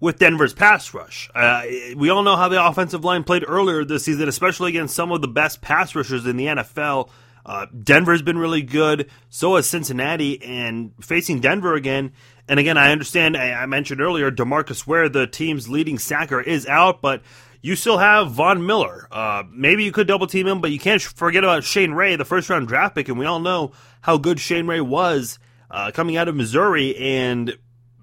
with 0.00 0.18
Denver's 0.18 0.52
pass 0.52 0.92
rush? 0.92 1.30
Uh, 1.34 1.62
we 1.96 2.10
all 2.10 2.22
know 2.22 2.36
how 2.36 2.48
the 2.48 2.64
offensive 2.64 3.04
line 3.04 3.24
played 3.24 3.44
earlier 3.46 3.84
this 3.84 4.04
season, 4.04 4.28
especially 4.28 4.70
against 4.70 4.94
some 4.94 5.12
of 5.12 5.20
the 5.20 5.28
best 5.28 5.60
pass 5.60 5.94
rushers 5.94 6.26
in 6.26 6.36
the 6.36 6.46
NFL. 6.46 7.08
Uh, 7.46 7.66
Denver's 7.82 8.22
been 8.22 8.38
really 8.38 8.62
good. 8.62 9.10
So 9.28 9.56
has 9.56 9.68
Cincinnati. 9.68 10.42
And 10.42 10.92
facing 11.00 11.40
Denver 11.40 11.74
again, 11.74 12.12
and 12.48 12.60
again, 12.60 12.76
I 12.76 12.92
understand. 12.92 13.36
I 13.36 13.64
mentioned 13.66 14.00
earlier, 14.00 14.30
Demarcus 14.30 14.86
Ware, 14.86 15.08
the 15.08 15.26
team's 15.26 15.68
leading 15.68 15.98
sacker, 15.98 16.40
is 16.40 16.66
out, 16.66 17.00
but 17.00 17.22
you 17.62 17.76
still 17.76 17.98
have 17.98 18.32
Von 18.32 18.66
Miller. 18.66 19.08
Uh, 19.10 19.44
maybe 19.50 19.84
you 19.84 19.92
could 19.92 20.06
double 20.06 20.26
team 20.26 20.46
him, 20.46 20.60
but 20.60 20.70
you 20.70 20.78
can't 20.78 21.00
forget 21.00 21.44
about 21.44 21.64
Shane 21.64 21.92
Ray, 21.92 22.16
the 22.16 22.24
first 22.24 22.50
round 22.50 22.68
draft 22.68 22.94
pick, 22.94 23.08
and 23.08 23.18
we 23.18 23.24
all 23.24 23.40
know 23.40 23.72
how 24.02 24.18
good 24.18 24.38
Shane 24.38 24.66
Ray 24.66 24.82
was 24.82 25.38
uh, 25.70 25.90
coming 25.92 26.16
out 26.16 26.28
of 26.28 26.36
Missouri, 26.36 26.94
and 26.96 27.56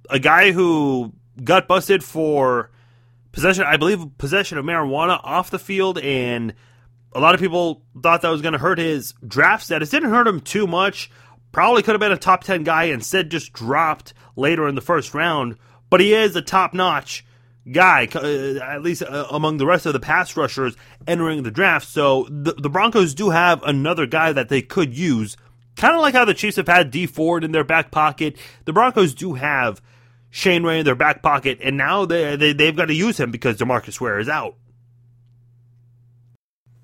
a 0.09 0.17
guy 0.17 0.51
who 0.51 1.13
got 1.43 1.67
busted 1.67 2.03
for 2.03 2.71
possession, 3.31 3.63
I 3.65 3.77
believe, 3.77 4.17
possession 4.17 4.57
of 4.57 4.65
marijuana 4.65 5.19
off 5.23 5.51
the 5.51 5.59
field, 5.59 5.99
and 5.99 6.55
a 7.13 7.19
lot 7.19 7.35
of 7.35 7.41
people 7.41 7.83
thought 8.01 8.21
that 8.23 8.29
was 8.29 8.41
going 8.41 8.53
to 8.53 8.59
hurt 8.59 8.79
his 8.79 9.13
draft 9.25 9.63
status. 9.63 9.89
Didn't 9.89 10.09
hurt 10.09 10.27
him 10.27 10.39
too 10.39 10.65
much. 10.65 11.11
Probably 11.51 11.83
could 11.83 11.93
have 11.93 11.99
been 11.99 12.11
a 12.11 12.17
top 12.17 12.43
10 12.43 12.63
guy, 12.63 12.85
instead 12.85 13.29
just 13.29 13.53
dropped 13.53 14.13
later 14.35 14.67
in 14.67 14.75
the 14.75 14.81
first 14.81 15.13
round. 15.13 15.57
But 15.89 15.99
he 15.99 16.13
is 16.13 16.35
a 16.35 16.41
top 16.41 16.73
notch 16.73 17.25
guy, 17.69 18.07
uh, 18.15 18.59
at 18.63 18.81
least 18.81 19.03
uh, 19.03 19.27
among 19.29 19.57
the 19.57 19.65
rest 19.65 19.85
of 19.85 19.93
the 19.93 19.99
pass 19.99 20.35
rushers 20.37 20.75
entering 21.05 21.43
the 21.43 21.51
draft. 21.51 21.87
So 21.87 22.27
the, 22.29 22.53
the 22.53 22.69
Broncos 22.69 23.13
do 23.13 23.29
have 23.29 23.61
another 23.63 24.05
guy 24.05 24.31
that 24.31 24.49
they 24.49 24.61
could 24.61 24.97
use. 24.97 25.35
Kind 25.75 25.95
of 25.95 26.01
like 26.01 26.13
how 26.13 26.25
the 26.25 26.33
Chiefs 26.33 26.57
have 26.57 26.67
had 26.67 26.91
Dee 26.91 27.05
Ford 27.05 27.43
in 27.43 27.51
their 27.51 27.63
back 27.63 27.91
pocket. 27.91 28.37
The 28.65 28.73
Broncos 28.73 29.13
do 29.13 29.33
have 29.33 29.81
Shane 30.29 30.63
Ray 30.63 30.79
in 30.79 30.85
their 30.85 30.95
back 30.95 31.21
pocket, 31.21 31.59
and 31.61 31.77
now 31.77 32.05
they, 32.05 32.35
they, 32.35 32.53
they've 32.53 32.75
got 32.75 32.85
to 32.85 32.93
use 32.93 33.19
him 33.19 33.31
because 33.31 33.57
Demarcus 33.57 33.99
Ware 33.99 34.19
is 34.19 34.29
out. 34.29 34.55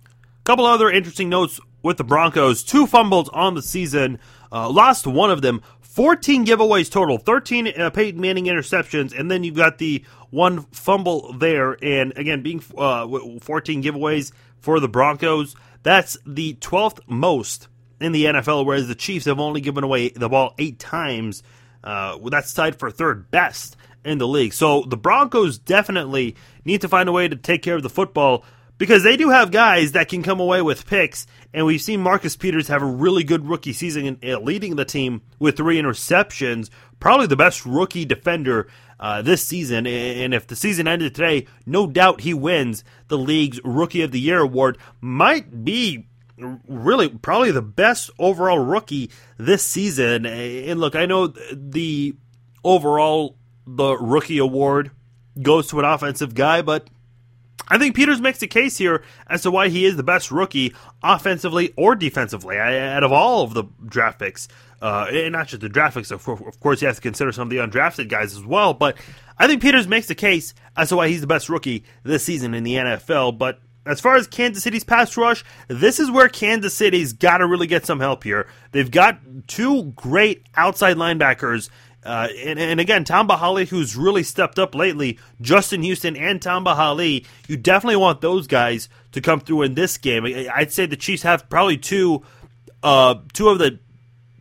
A 0.06 0.44
Couple 0.44 0.66
other 0.66 0.90
interesting 0.90 1.30
notes 1.30 1.60
with 1.88 1.98
the 1.98 2.04
Broncos. 2.04 2.64
Two 2.64 2.86
fumbles 2.86 3.30
on 3.30 3.56
the 3.56 3.62
season. 3.62 4.20
Uh, 4.52 4.70
lost 4.70 5.08
one 5.08 5.32
of 5.32 5.42
them. 5.42 5.62
14 5.80 6.46
giveaways 6.46 6.92
total. 6.92 7.18
13 7.18 7.68
uh, 7.80 7.90
Peyton 7.90 8.22
Manning 8.22 8.46
interceptions. 8.46 9.18
And 9.18 9.32
then 9.32 9.44
you've 9.44 9.56
got 9.56 9.78
the 9.80 10.04
one 10.30 10.64
fumble 10.72 11.34
there. 11.34 11.78
And 11.82 12.16
again, 12.18 12.44
being 12.44 12.62
uh, 12.78 13.08
14 13.40 13.82
giveaways 13.82 14.32
for 14.60 14.80
the 14.80 14.90
Broncos. 14.90 15.56
That's 15.82 16.18
the 16.26 16.56
12th 16.56 17.00
most 17.08 17.70
in 18.00 18.12
the 18.12 18.26
NFL, 18.26 18.66
whereas 18.66 18.88
the 18.88 18.96
Chiefs 18.96 19.26
have 19.26 19.40
only 19.40 19.62
given 19.62 19.84
away 19.84 20.10
the 20.10 20.30
ball 20.30 20.54
eight 20.60 20.78
times. 20.78 21.42
Uh, 21.84 22.18
that's 22.30 22.54
tied 22.54 22.78
for 22.78 22.92
third 22.92 23.32
best 23.32 23.78
in 24.04 24.18
the 24.18 24.28
league. 24.28 24.54
So 24.54 24.84
the 24.84 24.98
Broncos 24.98 25.58
definitely 25.58 26.36
need 26.66 26.82
to 26.82 26.90
find 26.90 27.08
a 27.08 27.14
way 27.14 27.28
to 27.28 27.36
take 27.36 27.64
care 27.64 27.76
of 27.76 27.84
the 27.84 27.90
football 27.90 28.44
because 28.78 29.04
they 29.04 29.18
do 29.18 29.30
have 29.30 29.52
guys 29.52 29.94
that 29.94 30.10
can 30.10 30.24
come 30.24 30.40
away 30.40 30.62
with 30.62 30.86
picks. 30.86 31.28
And 31.54 31.66
we've 31.66 31.82
seen 31.82 32.02
Marcus 32.02 32.36
Peters 32.36 32.68
have 32.68 32.82
a 32.82 32.86
really 32.86 33.24
good 33.24 33.48
rookie 33.48 33.74
season 33.74 34.18
in, 34.22 34.46
leading 34.46 34.76
the 34.76 34.86
team 34.86 35.22
with 35.40 35.58
three 35.58 35.82
interceptions, 35.82 36.70
probably 37.00 37.28
the 37.28 37.36
best 37.36 37.66
rookie 37.66 38.06
defender 38.06 38.68
uh, 39.00 39.22
this 39.22 39.44
season. 39.44 39.88
And 39.88 40.34
if 40.34 40.48
the 40.48 40.56
season 40.56 40.88
ended 40.88 41.16
today, 41.16 41.48
no 41.66 41.88
doubt 41.88 42.22
he 42.22 42.34
wins 42.34 42.84
the 43.08 43.18
league's 43.18 43.60
Rookie 43.64 44.02
of 44.02 44.12
the 44.12 44.20
Year 44.20 44.40
award. 44.40 44.78
Might 45.02 45.64
be 45.64 46.08
really 46.68 47.10
probably 47.10 47.52
the 47.52 47.62
best 47.62 48.12
overall 48.20 48.60
rookie 48.60 49.10
this 49.38 49.64
season. 49.64 50.26
And 50.26 50.80
look, 50.80 50.96
I 50.96 51.06
know 51.06 51.34
the 51.52 52.16
overall 52.64 53.36
the 53.66 53.98
rookie 53.98 54.38
award 54.38 54.92
goes 55.42 55.68
to 55.68 55.80
an 55.80 55.86
offensive 55.86 56.34
guy, 56.34 56.62
but 56.62 56.88
I 57.68 57.78
think 57.78 57.96
Peters 57.96 58.22
makes 58.22 58.42
a 58.42 58.48
case 58.48 58.78
here 58.78 59.04
as 59.28 59.42
to 59.44 59.52
why 59.52 59.70
he 59.70 59.86
is 59.86 59.98
the 59.98 60.04
best 60.04 60.32
rookie 60.32 60.74
offensively 61.04 61.74
or 61.76 61.96
defensively 61.96 62.58
out 62.58 63.04
of 63.04 63.12
all 63.12 63.44
of 63.44 63.54
the 63.54 63.66
draft 63.86 64.20
picks. 64.20 64.48
Uh, 64.82 65.08
and 65.12 65.32
not 65.32 65.48
just 65.48 65.62
the 65.62 65.70
draft 65.70 65.96
picks, 65.96 66.12
of 66.12 66.24
course, 66.60 66.82
you 66.82 66.88
have 66.88 66.96
to 66.96 67.02
consider 67.02 67.32
some 67.32 67.48
of 67.48 67.50
the 67.50 67.58
undrafted 67.58 68.10
guys 68.10 68.36
as 68.36 68.46
well. 68.46 68.74
But 68.74 68.98
I 69.38 69.48
think 69.48 69.62
Peters 69.62 69.88
makes 69.88 70.08
the 70.08 70.16
case 70.16 70.54
as 70.76 70.90
to 70.90 70.98
why 70.98 71.10
he's 71.10 71.22
the 71.22 71.28
best 71.28 71.50
rookie 71.50 71.84
this 72.04 72.24
season 72.24 72.54
in 72.54 72.64
the 72.64 72.76
NFL. 72.76 73.38
But 73.38 73.60
as 73.88 74.02
far 74.02 74.16
as 74.16 74.28
Kansas 74.28 74.64
City's 74.64 74.84
pass 74.84 75.16
rush, 75.18 75.44
this 75.68 76.00
is 76.00 76.12
where 76.12 76.30
Kansas 76.30 76.74
City's 76.74 77.14
got 77.14 77.38
to 77.38 77.48
really 77.48 77.68
get 77.68 77.86
some 77.86 78.00
help 78.00 78.24
here. 78.24 78.48
They've 78.72 78.90
got 78.92 79.20
two 79.48 79.94
great 79.96 80.44
outside 80.56 80.98
linebackers. 80.98 81.70
Uh, 82.08 82.30
and, 82.46 82.58
and, 82.58 82.80
again, 82.80 83.04
Tamba 83.04 83.36
Hali, 83.36 83.66
who's 83.66 83.98
really 83.98 84.24
stepped 84.24 84.58
up 84.58 84.74
lately, 84.74 85.20
Justin 85.42 85.82
Houston 85.84 86.16
and 86.16 86.42
Tamba 86.42 86.74
Hali, 86.74 87.26
you 87.50 87.58
definitely 87.58 87.98
want 87.98 88.22
those 88.22 88.48
guys 88.48 88.88
to 89.12 89.20
come 89.20 89.42
through 89.42 89.64
in 89.64 89.74
this 89.74 89.98
game. 89.98 90.24
I'd 90.26 90.72
say 90.72 90.86
the 90.86 90.96
Chiefs 90.96 91.24
have 91.24 91.50
probably 91.50 91.78
two, 91.78 92.24
uh, 92.82 93.16
two 93.34 93.50
of 93.50 93.60
the 93.60 93.80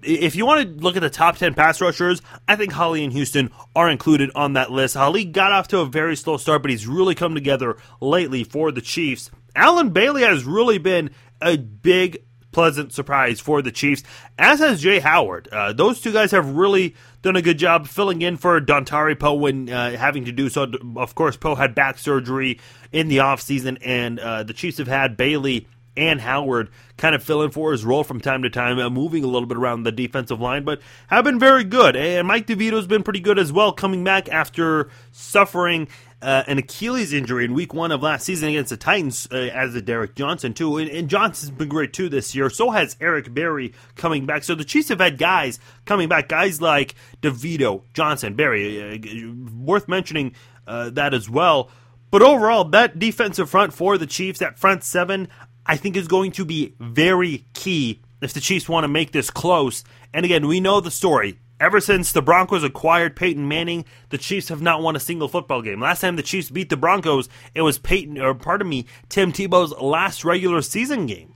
if 0.07 0.37
you 0.37 0.47
want 0.47 0.63
to 0.63 0.85
look 0.85 0.97
at 0.97 1.03
the 1.03 1.11
top 1.11 1.37
10 1.37 1.55
pass 1.55 1.81
rushers, 1.81 2.23
I 2.47 2.55
think 2.57 2.73
Hali 2.73 3.03
and 3.03 3.13
Houston 3.13 3.51
are 3.75 3.91
included 3.91 4.31
on 4.35 4.53
that 4.53 4.71
list. 4.71 4.95
Hali 4.95 5.25
got 5.25 5.53
off 5.53 5.69
to 5.69 5.81
a 5.81 5.87
very 5.87 6.17
slow 6.17 6.37
start, 6.37 6.63
but 6.63 6.71
he's 6.71 6.87
really 6.87 7.15
come 7.15 7.35
together 7.35 7.77
lately 8.01 8.45
for 8.45 8.71
the 8.71 8.81
Chiefs. 8.81 9.31
Allen 9.55 9.91
Bailey 9.91 10.23
has 10.23 10.45
really 10.45 10.79
been 10.79 11.11
a 11.41 11.57
big, 11.57 12.23
pleasant 12.57 12.91
surprise 12.91 13.39
for 13.39 13.61
the 13.61 13.71
Chiefs, 13.71 14.03
as 14.39 14.61
has 14.61 14.83
Jaye 14.83 15.03
Howard. 15.03 15.47
Uh, 15.53 15.75
those 15.75 16.01
two 16.01 16.11
guys 16.11 16.31
have 16.31 16.57
really 16.57 16.95
done 17.21 17.37
a 17.37 17.43
good 17.43 17.59
job 17.59 17.87
filling 17.87 18.23
in 18.23 18.39
for 18.39 18.59
Dontari 18.63 19.21
Poe 19.21 19.35
when 19.35 19.69
uh, 19.69 19.95
having 19.95 20.25
to 20.25 20.33
do 20.33 20.49
so. 20.49 20.67
Of 20.97 21.15
course, 21.15 21.37
Poe 21.37 21.55
had 21.55 21.75
back 21.75 21.99
surgery 21.99 22.59
in 22.93 23.09
the 23.09 23.19
offseason, 23.19 23.77
and 23.85 24.19
uh, 24.19 24.43
the 24.43 24.55
Chiefs 24.55 24.79
have 24.79 24.89
had 24.89 25.19
Bailey 25.19 25.69
and 25.99 26.19
Howard 26.19 26.71
kind 26.97 27.15
of 27.15 27.23
fill 27.23 27.43
in 27.43 27.51
for 27.51 27.73
his 27.73 27.85
role 27.85 28.05
from 28.05 28.21
time 28.23 28.43
to 28.43 28.49
time, 28.49 28.79
uh, 28.79 28.89
moving 28.89 29.23
a 29.23 29.27
little 29.27 29.47
bit 29.47 29.59
around 29.59 29.83
the 29.83 29.93
defensive 29.93 30.41
line, 30.41 30.65
but 30.65 30.81
have 31.09 31.25
been 31.25 31.39
very 31.39 31.65
good. 31.65 31.95
And 31.95 32.27
Mike 32.27 32.47
DeVito's 32.47 32.87
been 32.87 33.03
pretty 33.03 33.21
good 33.21 33.39
as 33.39 33.53
well, 33.53 33.73
coming 33.73 34.03
back 34.03 34.31
after 34.31 34.89
suffering 35.13 35.89
uh, 36.23 36.45
an 36.47 36.59
Achilles 36.59 37.13
injury 37.13 37.45
in 37.45 37.53
week 37.53 37.75
one 37.75 37.93
of 37.93 38.03
last 38.03 38.25
season 38.25 38.49
against 38.49 38.71
the 38.71 38.77
Titans, 38.77 39.29
uh, 39.31 39.37
as 39.37 39.75
did 39.75 39.85
Derrick 39.85 40.15
Johnson, 40.15 40.55
too. 40.55 40.79
And, 40.79 40.91
and, 40.91 41.09
Johnson's 41.09 41.51
been 41.51 41.69
great, 41.69 41.93
too, 41.93 42.09
this 42.09 42.35
year. 42.35 42.49
So 42.49 42.71
has 42.71 42.97
Eric 43.01 43.33
Berry 43.35 43.75
coming 43.97 44.25
back. 44.25 44.43
So 44.43 44.55
the 44.55 44.65
Chiefs 44.65 44.89
have 44.89 45.01
had 45.01 45.19
guys 45.19 45.59
coming 45.85 46.09
back, 46.09 46.29
guys 46.29 46.63
like 46.63 46.95
DeVito, 47.23 47.83
Johnson, 47.93 48.35
Berry. 48.35 48.95
Uh, 48.95 49.33
worth 49.55 49.89
mentioning 49.89 50.35
uh, 50.67 50.91
that 50.91 51.13
as 51.13 51.29
well. 51.29 51.71
But 52.11 52.23
overall, 52.23 52.65
that 52.65 52.99
defensive 52.99 53.51
front 53.51 53.75
for 53.75 53.99
the 53.99 54.07
Chiefs, 54.07 54.39
that 54.39 54.59
front 54.59 54.85
seven, 54.85 55.29
I 55.67 55.77
think 55.77 55.97
is 55.97 56.09
going 56.09 56.33
to 56.33 56.45
be 56.45 56.75
very 56.81 57.45
key 57.53 58.01
if 58.23 58.33
the 58.33 58.41
Chiefs 58.41 58.69
want 58.69 58.85
to 58.85 58.89
make 58.89 59.13
this 59.13 59.31
close. 59.31 59.85
And 60.15 60.25
again, 60.25 60.47
we 60.47 60.61
know 60.61 60.81
the 60.81 60.91
story. 60.91 61.39
Ever 61.59 61.81
since 61.81 62.13
the 62.13 62.21
Broncos 62.21 62.63
acquired 62.63 63.17
Peyton 63.17 63.49
Manning, 63.49 63.87
the 64.11 64.19
Chiefs 64.19 64.51
have 64.51 64.61
not 64.61 64.83
won 64.83 64.95
a 64.95 65.01
single 65.01 65.29
football 65.29 65.63
game. 65.63 65.81
Last 65.81 66.01
time 66.01 66.17
the 66.17 66.23
Chiefs 66.23 66.51
beat 66.51 66.69
the 66.69 66.77
Broncos, 66.77 67.31
it 67.55 67.63
was 67.63 67.79
Peyton, 67.79 68.19
or 68.19 68.35
pardon 68.35 68.69
me, 68.69 68.85
Tim 69.09 69.33
Tebow's 69.33 69.73
last 69.81 70.23
regular 70.23 70.61
season 70.61 71.07
game 71.07 71.35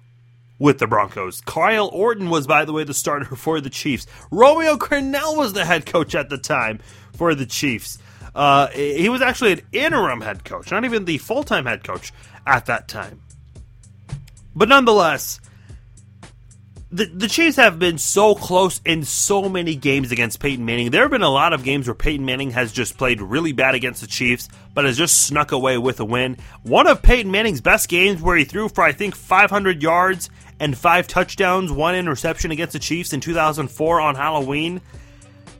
with 0.58 0.78
the 0.78 0.86
Broncos. 0.86 1.40
Kyle 1.40 1.88
Orton 1.88 2.28
was, 2.28 2.46
by 2.46 2.66
the 2.66 2.72
way, 2.72 2.84
the 2.84 2.92
starter 2.92 3.34
for 3.34 3.62
the 3.62 3.70
Chiefs. 3.70 4.06
Romeo 4.30 4.76
Crennel 4.76 5.38
was 5.38 5.54
the 5.54 5.64
head 5.64 5.86
coach 5.86 6.14
at 6.14 6.28
the 6.28 6.38
time 6.38 6.80
for 7.14 7.34
the 7.34 7.46
Chiefs. 7.46 7.98
Uh, 8.34 8.68
he 8.68 9.08
was 9.08 9.22
actually 9.22 9.52
an 9.52 9.62
interim 9.72 10.20
head 10.20 10.44
coach, 10.44 10.70
not 10.70 10.84
even 10.84 11.06
the 11.06 11.18
full 11.18 11.42
time 11.42 11.64
head 11.64 11.82
coach 11.82 12.12
at 12.46 12.66
that 12.66 12.88
time. 12.88 13.22
But 14.54 14.68
nonetheless, 14.68 15.40
the, 16.92 17.04
the 17.04 17.28
Chiefs 17.28 17.56
have 17.56 17.78
been 17.78 17.98
so 17.98 18.34
close 18.34 18.80
in 18.84 19.04
so 19.04 19.48
many 19.48 19.76
games 19.76 20.10
against 20.10 20.40
Peyton 20.40 20.64
Manning. 20.64 20.90
There 20.90 21.02
have 21.02 21.10
been 21.10 21.22
a 21.22 21.30
lot 21.30 21.52
of 21.52 21.62
games 21.62 21.86
where 21.86 21.94
Peyton 21.94 22.24
Manning 22.24 22.50
has 22.50 22.72
just 22.72 22.98
played 22.98 23.20
really 23.20 23.52
bad 23.52 23.76
against 23.76 24.00
the 24.00 24.08
Chiefs, 24.08 24.48
but 24.74 24.84
has 24.84 24.98
just 24.98 25.24
snuck 25.24 25.52
away 25.52 25.78
with 25.78 26.00
a 26.00 26.04
win. 26.04 26.36
One 26.64 26.88
of 26.88 27.00
Peyton 27.00 27.30
Manning's 27.30 27.60
best 27.60 27.88
games 27.88 28.20
where 28.20 28.36
he 28.36 28.44
threw 28.44 28.68
for, 28.68 28.82
I 28.82 28.90
think, 28.90 29.14
500 29.14 29.82
yards 29.82 30.30
and 30.58 30.76
five 30.76 31.06
touchdowns, 31.06 31.70
one 31.70 31.94
interception 31.94 32.50
against 32.50 32.72
the 32.72 32.80
Chiefs 32.80 33.12
in 33.12 33.20
2004 33.20 34.00
on 34.00 34.16
Halloween. 34.16 34.80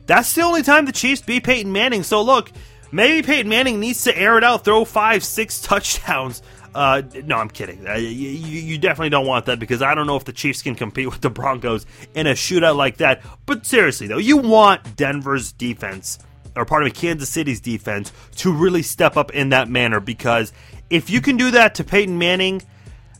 That's 0.07 0.35
the 0.35 0.41
only 0.41 0.63
time 0.63 0.85
the 0.85 0.91
Chiefs 0.91 1.21
beat 1.21 1.45
Peyton 1.45 1.71
Manning. 1.71 2.03
So 2.03 2.21
look, 2.21 2.51
maybe 2.91 3.25
Peyton 3.25 3.47
Manning 3.47 3.79
needs 3.79 4.03
to 4.03 4.17
air 4.17 4.37
it 4.37 4.43
out, 4.43 4.65
throw 4.65 4.83
five, 4.83 5.23
six 5.23 5.61
touchdowns 5.61 6.41
uh, 6.73 7.01
no, 7.25 7.37
I'm 7.37 7.49
kidding. 7.49 7.85
Uh, 7.87 7.95
you, 7.95 8.07
you, 8.09 8.77
definitely 8.77 9.09
don't 9.09 9.27
want 9.27 9.45
that 9.47 9.59
because 9.59 9.81
I 9.81 9.93
don't 9.93 10.07
know 10.07 10.15
if 10.15 10.23
the 10.23 10.33
Chiefs 10.33 10.61
can 10.61 10.75
compete 10.75 11.09
with 11.09 11.21
the 11.21 11.29
Broncos 11.29 11.85
in 12.15 12.27
a 12.27 12.31
shootout 12.31 12.77
like 12.77 12.97
that. 12.97 13.21
But 13.45 13.65
seriously, 13.65 14.07
though, 14.07 14.17
you 14.17 14.37
want 14.37 14.95
Denver's 14.95 15.51
defense, 15.51 16.19
or 16.55 16.65
part 16.65 16.85
of 16.85 16.93
Kansas 16.93 17.29
City's 17.29 17.59
defense, 17.59 18.13
to 18.37 18.53
really 18.53 18.83
step 18.83 19.17
up 19.17 19.31
in 19.31 19.49
that 19.49 19.67
manner 19.67 19.99
because 19.99 20.53
if 20.89 21.09
you 21.09 21.19
can 21.19 21.35
do 21.35 21.51
that 21.51 21.75
to 21.75 21.83
Peyton 21.83 22.17
Manning, 22.17 22.61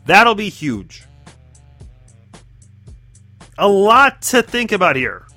that'll 0.06 0.36
be 0.36 0.50
huge. 0.50 1.04
A 3.58 3.68
lot 3.68 4.22
to 4.24 4.42
think 4.42 4.72
about 4.72 4.96
here. 4.96 5.28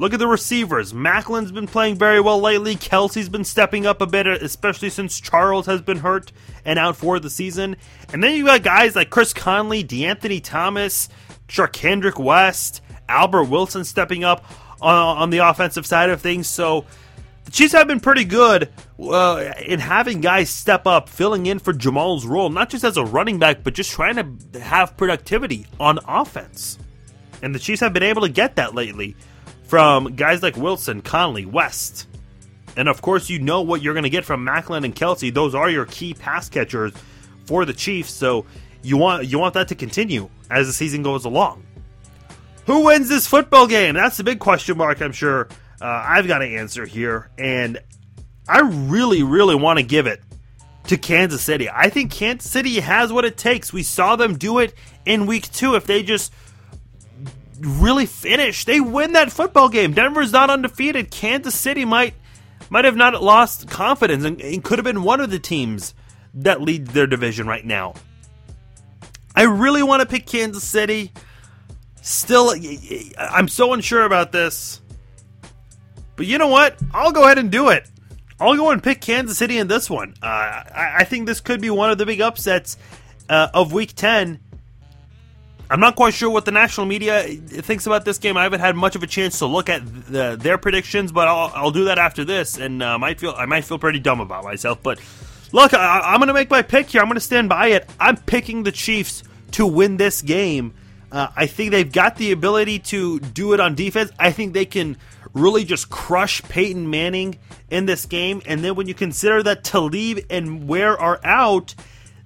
Look 0.00 0.14
at 0.14 0.18
the 0.18 0.26
receivers. 0.26 0.94
Maclin's 0.94 1.52
been 1.52 1.66
playing 1.66 1.96
very 1.96 2.22
well 2.22 2.40
lately. 2.40 2.74
Kelce's 2.74 3.28
been 3.28 3.44
stepping 3.44 3.84
up 3.84 4.00
a 4.00 4.06
bit, 4.06 4.26
especially 4.26 4.88
since 4.88 5.20
Charles 5.20 5.66
has 5.66 5.82
been 5.82 5.98
hurt 5.98 6.32
and 6.64 6.78
out 6.78 6.96
for 6.96 7.20
the 7.20 7.28
season. 7.28 7.76
And 8.10 8.24
then 8.24 8.34
you 8.34 8.46
got 8.46 8.62
guys 8.62 8.96
like 8.96 9.10
Chris 9.10 9.34
Conley, 9.34 9.84
DeAnthony 9.84 10.42
Thomas, 10.42 11.10
Charcandrick 11.48 12.18
West, 12.18 12.80
Albert 13.10 13.44
Wilson 13.44 13.84
stepping 13.84 14.24
up 14.24 14.42
on, 14.80 14.94
on, 14.94 15.28
the 15.28 15.46
offensive 15.46 15.84
side 15.84 16.08
of 16.08 16.22
things. 16.22 16.48
So 16.48 16.86
the 17.44 17.50
Chiefs 17.50 17.74
have 17.74 17.86
been 17.86 18.00
pretty 18.00 18.24
good 18.24 18.70
uh, 18.98 19.52
in 19.66 19.80
having 19.80 20.22
guys 20.22 20.48
step 20.48 20.86
up, 20.86 21.10
filling 21.10 21.44
in 21.44 21.58
for 21.58 21.74
Jamaal's 21.74 22.24
role, 22.24 22.48
not 22.48 22.70
just 22.70 22.84
as 22.84 22.96
a 22.96 23.04
running 23.04 23.38
back, 23.38 23.62
but 23.62 23.74
just 23.74 23.90
trying 23.90 24.16
to 24.50 24.60
have 24.60 24.96
productivity 24.96 25.66
on 25.78 25.98
offense. 26.08 26.78
And 27.42 27.54
the 27.54 27.58
Chiefs 27.58 27.82
have 27.82 27.92
been 27.92 28.02
able 28.02 28.22
to 28.22 28.30
get 28.30 28.56
that 28.56 28.74
lately 28.74 29.14
from 29.70 30.16
guys 30.16 30.42
like 30.42 30.56
Wilson, 30.56 31.00
Conley, 31.00 31.46
West. 31.46 32.08
And 32.76 32.88
of 32.88 33.00
course, 33.02 33.30
you 33.30 33.38
know 33.38 33.62
what 33.62 33.82
you're 33.82 33.94
going 33.94 34.02
to 34.02 34.10
get 34.10 34.24
from 34.24 34.44
Maclin 34.44 34.84
and 34.84 34.94
Kelce. 34.94 35.32
Those 35.32 35.54
are 35.54 35.70
your 35.70 35.86
key 35.86 36.12
pass 36.12 36.48
catchers 36.48 36.92
for 37.46 37.64
the 37.64 37.72
Chiefs. 37.72 38.10
So 38.10 38.46
you 38.82 38.96
want 38.96 39.26
you 39.26 39.38
want 39.38 39.54
that 39.54 39.68
to 39.68 39.76
continue 39.76 40.28
as 40.50 40.66
the 40.66 40.72
season 40.72 41.04
goes 41.04 41.24
along. 41.24 41.62
Who 42.66 42.86
wins 42.86 43.08
this 43.08 43.28
football 43.28 43.68
game? 43.68 43.94
That's 43.94 44.16
the 44.16 44.24
big 44.24 44.40
question 44.40 44.76
mark. 44.76 45.00
I'm 45.00 45.12
sure 45.12 45.48
uh, 45.80 45.84
I've 45.84 46.26
got 46.26 46.42
an 46.42 46.52
answer 46.52 46.84
here, 46.84 47.30
and 47.38 47.78
I 48.48 48.62
really, 48.62 49.22
really 49.22 49.54
want 49.54 49.78
to 49.78 49.84
give 49.84 50.08
it 50.08 50.20
to 50.88 50.96
Kansas 50.96 51.42
City. 51.42 51.70
I 51.70 51.90
think 51.90 52.10
Kansas 52.10 52.50
City 52.50 52.80
has 52.80 53.12
what 53.12 53.24
it 53.24 53.36
takes. 53.36 53.72
We 53.72 53.84
saw 53.84 54.16
them 54.16 54.36
do 54.36 54.58
it 54.58 54.74
in 55.06 55.26
Week 55.26 55.48
Two. 55.52 55.76
If 55.76 55.86
they 55.86 56.02
just 56.02 56.32
really 57.60 58.06
finish. 58.06 58.64
They 58.64 58.80
win 58.80 59.12
that 59.12 59.32
football 59.32 59.68
game. 59.68 59.92
Denver's 59.92 60.32
not 60.32 60.50
undefeated. 60.50 61.10
Kansas 61.10 61.54
City 61.54 61.84
might 61.84 62.14
might 62.68 62.84
have 62.84 62.96
not 62.96 63.20
lost 63.22 63.68
confidence 63.68 64.24
and, 64.24 64.40
and 64.40 64.62
could 64.62 64.78
have 64.78 64.84
been 64.84 65.02
one 65.02 65.20
of 65.20 65.30
the 65.30 65.38
teams 65.38 65.94
that 66.34 66.60
lead 66.60 66.86
their 66.88 67.06
division 67.06 67.46
right 67.46 67.64
now. 67.64 67.94
I 69.34 69.42
really 69.44 69.82
want 69.82 70.02
to 70.02 70.06
pick 70.06 70.26
Kansas 70.26 70.62
City. 70.62 71.12
Still, 72.02 72.54
I'm 73.18 73.48
so 73.48 73.72
unsure 73.72 74.04
about 74.04 74.32
this. 74.32 74.80
But 76.16 76.26
you 76.26 76.38
know 76.38 76.48
what? 76.48 76.76
I'll 76.92 77.12
go 77.12 77.24
ahead 77.24 77.38
and 77.38 77.50
do 77.50 77.70
it. 77.70 77.88
I'll 78.38 78.56
go 78.56 78.70
and 78.70 78.82
pick 78.82 79.00
Kansas 79.00 79.36
City 79.36 79.58
in 79.58 79.68
this 79.68 79.90
one. 79.90 80.14
Uh, 80.22 80.26
I, 80.26 80.94
I, 80.98 81.04
think 81.04 81.26
this 81.26 81.40
could 81.40 81.60
be 81.60 81.68
one 81.68 81.90
of 81.90 81.98
the 81.98 82.06
big 82.06 82.20
upsets 82.20 82.78
uh, 83.28 83.48
of 83.52 83.72
Week 83.72 83.94
10 83.94 84.40
I'm 85.70 85.78
not 85.78 85.94
quite 85.94 86.14
sure 86.14 86.28
what 86.28 86.44
the 86.44 86.50
national 86.50 86.86
media 86.86 87.22
thinks 87.22 87.86
about 87.86 88.04
this 88.04 88.18
game. 88.18 88.36
I 88.36 88.42
haven't 88.42 88.58
had 88.58 88.74
much 88.74 88.96
of 88.96 89.04
a 89.04 89.06
chance 89.06 89.38
to 89.38 89.46
look 89.46 89.68
at 89.68 89.82
the, 90.06 90.36
their 90.36 90.58
predictions, 90.58 91.12
but 91.12 91.28
I'll, 91.28 91.52
I'll, 91.54 91.70
do 91.70 91.84
that 91.84 91.96
after 91.96 92.24
this, 92.24 92.58
and 92.58 92.82
uh, 92.82 92.98
might 92.98 93.20
feel 93.20 93.34
I 93.36 93.46
might 93.46 93.64
feel 93.64 93.78
pretty 93.78 94.00
dumb 94.00 94.18
about 94.18 94.42
myself. 94.42 94.82
But 94.82 94.98
look, 95.52 95.72
I, 95.72 96.12
am 96.12 96.18
going 96.18 96.26
to 96.26 96.34
make 96.34 96.50
my 96.50 96.62
pick 96.62 96.90
here. 96.90 97.00
I'm 97.00 97.06
going 97.06 97.14
to 97.14 97.20
stand 97.20 97.48
by 97.48 97.68
it. 97.68 97.88
I'm 98.00 98.16
picking 98.16 98.64
the 98.64 98.72
Chiefs 98.72 99.22
to 99.52 99.64
win 99.64 99.96
this 99.96 100.22
game. 100.22 100.74
Uh, 101.12 101.28
I 101.36 101.46
think 101.46 101.70
they've 101.70 101.90
got 101.90 102.16
the 102.16 102.32
ability 102.32 102.80
to 102.80 103.20
do 103.20 103.52
it 103.52 103.60
on 103.60 103.76
defense. 103.76 104.10
I 104.18 104.32
think 104.32 104.54
they 104.54 104.66
can 104.66 104.96
really 105.34 105.64
just 105.64 105.88
crush 105.88 106.42
Peyton 106.42 106.90
Manning 106.90 107.38
in 107.70 107.86
this 107.86 108.06
game. 108.06 108.42
And 108.44 108.64
then 108.64 108.74
when 108.74 108.88
you 108.88 108.94
consider 108.94 109.40
that 109.44 109.62
Talib 109.62 110.18
and 110.30 110.66
Ware 110.66 110.98
are 110.98 111.20
out, 111.22 111.76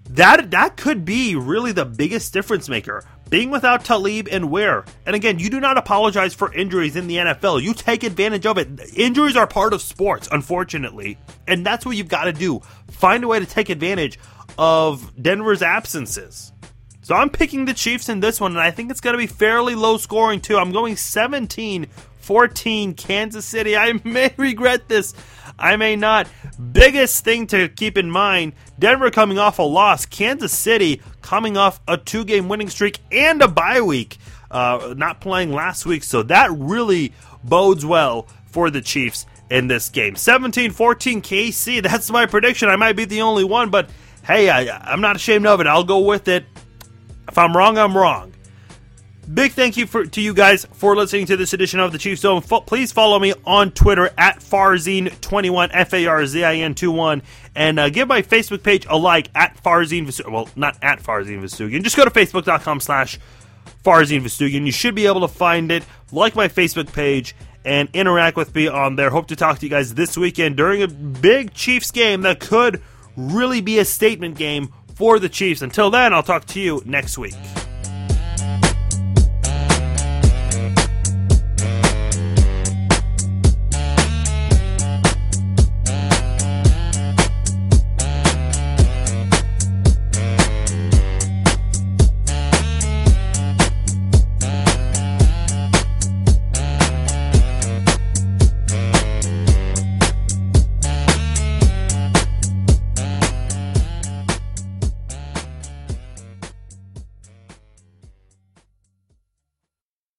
that 0.08 0.50
that 0.50 0.76
could 0.76 1.04
be 1.04 1.34
really 1.34 1.72
the 1.72 1.84
biggest 1.84 2.32
difference 2.32 2.68
maker 2.70 3.04
being 3.30 3.50
without 3.50 3.84
Talib 3.84 4.28
and 4.30 4.50
Ware. 4.50 4.84
And 5.06 5.16
again, 5.16 5.38
you 5.38 5.50
do 5.50 5.60
not 5.60 5.78
apologize 5.78 6.34
for 6.34 6.52
injuries 6.52 6.96
in 6.96 7.06
the 7.06 7.16
NFL. 7.16 7.62
You 7.62 7.74
take 7.74 8.02
advantage 8.02 8.46
of 8.46 8.58
it. 8.58 8.68
Injuries 8.96 9.36
are 9.36 9.46
part 9.46 9.72
of 9.72 9.82
sports, 9.82 10.28
unfortunately. 10.30 11.18
And 11.46 11.64
that's 11.64 11.84
what 11.84 11.96
you've 11.96 12.08
got 12.08 12.24
to 12.24 12.32
do. 12.32 12.60
Find 12.90 13.24
a 13.24 13.28
way 13.28 13.40
to 13.40 13.46
take 13.46 13.70
advantage 13.70 14.18
of 14.58 15.12
Denver's 15.20 15.62
absences. 15.62 16.52
So 17.02 17.14
I'm 17.14 17.28
picking 17.28 17.66
the 17.66 17.74
Chiefs 17.74 18.08
in 18.08 18.20
this 18.20 18.40
one, 18.40 18.52
and 18.52 18.60
I 18.60 18.70
think 18.70 18.90
it's 18.90 19.00
going 19.00 19.12
to 19.12 19.18
be 19.18 19.26
fairly 19.26 19.74
low 19.74 19.98
scoring, 19.98 20.40
too. 20.40 20.56
I'm 20.56 20.72
going 20.72 20.96
17 20.96 21.86
14 22.24 22.94
Kansas 22.94 23.44
City. 23.44 23.76
I 23.76 23.92
may 24.04 24.32
regret 24.36 24.88
this. 24.88 25.14
I 25.58 25.76
may 25.76 25.96
not. 25.96 26.28
Biggest 26.72 27.24
thing 27.24 27.46
to 27.48 27.68
keep 27.68 27.96
in 27.96 28.10
mind 28.10 28.54
Denver 28.78 29.10
coming 29.10 29.38
off 29.38 29.58
a 29.58 29.62
loss, 29.62 30.06
Kansas 30.06 30.52
City 30.52 31.00
coming 31.22 31.56
off 31.56 31.80
a 31.86 31.96
two 31.96 32.24
game 32.24 32.48
winning 32.48 32.68
streak 32.68 32.98
and 33.12 33.40
a 33.42 33.48
bye 33.48 33.80
week, 33.80 34.18
uh, 34.50 34.94
not 34.96 35.20
playing 35.20 35.52
last 35.52 35.86
week. 35.86 36.02
So 36.02 36.22
that 36.24 36.50
really 36.52 37.12
bodes 37.42 37.86
well 37.86 38.26
for 38.46 38.70
the 38.70 38.80
Chiefs 38.80 39.26
in 39.50 39.68
this 39.68 39.88
game. 39.88 40.16
17 40.16 40.70
14 40.72 41.22
KC, 41.22 41.82
that's 41.82 42.10
my 42.10 42.26
prediction. 42.26 42.68
I 42.68 42.76
might 42.76 42.96
be 42.96 43.04
the 43.04 43.22
only 43.22 43.44
one, 43.44 43.70
but 43.70 43.88
hey, 44.24 44.50
I, 44.50 44.92
I'm 44.92 45.00
not 45.00 45.16
ashamed 45.16 45.46
of 45.46 45.60
it. 45.60 45.66
I'll 45.66 45.84
go 45.84 46.00
with 46.00 46.28
it. 46.28 46.44
If 47.28 47.38
I'm 47.38 47.56
wrong, 47.56 47.78
I'm 47.78 47.96
wrong. 47.96 48.33
Big 49.32 49.52
thank 49.52 49.76
you 49.76 49.86
for, 49.86 50.04
to 50.04 50.20
you 50.20 50.34
guys 50.34 50.66
for 50.72 50.94
listening 50.94 51.26
to 51.26 51.36
this 51.36 51.52
edition 51.52 51.80
of 51.80 51.92
the 51.92 51.98
Chiefs 51.98 52.20
Zone. 52.20 52.42
F- 52.48 52.66
please 52.66 52.92
follow 52.92 53.18
me 53.18 53.32
on 53.46 53.70
Twitter 53.70 54.10
at 54.18 54.40
Farzin21, 54.40 55.70
F 55.72 55.94
A 55.94 56.06
R 56.06 56.26
Z 56.26 56.44
I 56.44 56.56
N 56.56 56.74
21, 56.74 57.22
and 57.54 57.78
uh, 57.78 57.88
give 57.88 58.06
my 58.06 58.20
Facebook 58.20 58.62
page 58.62 58.86
a 58.88 58.98
like 58.98 59.30
at 59.34 59.56
Farzin 59.62 60.06
Vousoughian. 60.06 60.30
Well, 60.30 60.48
not 60.56 60.76
at 60.82 61.02
Farzin 61.02 61.40
Vousoughian. 61.40 61.82
Just 61.82 61.96
go 61.96 62.04
to 62.04 62.10
facebook.com 62.10 62.80
slash 62.80 63.18
Farzin 63.84 64.22
Vousoughian. 64.22 64.66
You 64.66 64.72
should 64.72 64.94
be 64.94 65.06
able 65.06 65.22
to 65.22 65.28
find 65.28 65.72
it. 65.72 65.84
Like 66.12 66.34
my 66.34 66.48
Facebook 66.48 66.92
page 66.92 67.34
and 67.64 67.88
interact 67.94 68.36
with 68.36 68.54
me 68.54 68.68
on 68.68 68.96
there. 68.96 69.10
Hope 69.10 69.28
to 69.28 69.36
talk 69.36 69.58
to 69.58 69.66
you 69.66 69.70
guys 69.70 69.94
this 69.94 70.16
weekend 70.16 70.56
during 70.56 70.82
a 70.82 70.88
big 70.88 71.54
Chiefs 71.54 71.90
game 71.90 72.22
that 72.22 72.40
could 72.40 72.82
really 73.16 73.60
be 73.60 73.78
a 73.78 73.84
statement 73.84 74.36
game 74.36 74.72
for 74.94 75.18
the 75.18 75.28
Chiefs. 75.28 75.62
Until 75.62 75.90
then, 75.90 76.12
I'll 76.12 76.22
talk 76.22 76.44
to 76.46 76.60
you 76.60 76.82
next 76.84 77.16
week. 77.16 77.34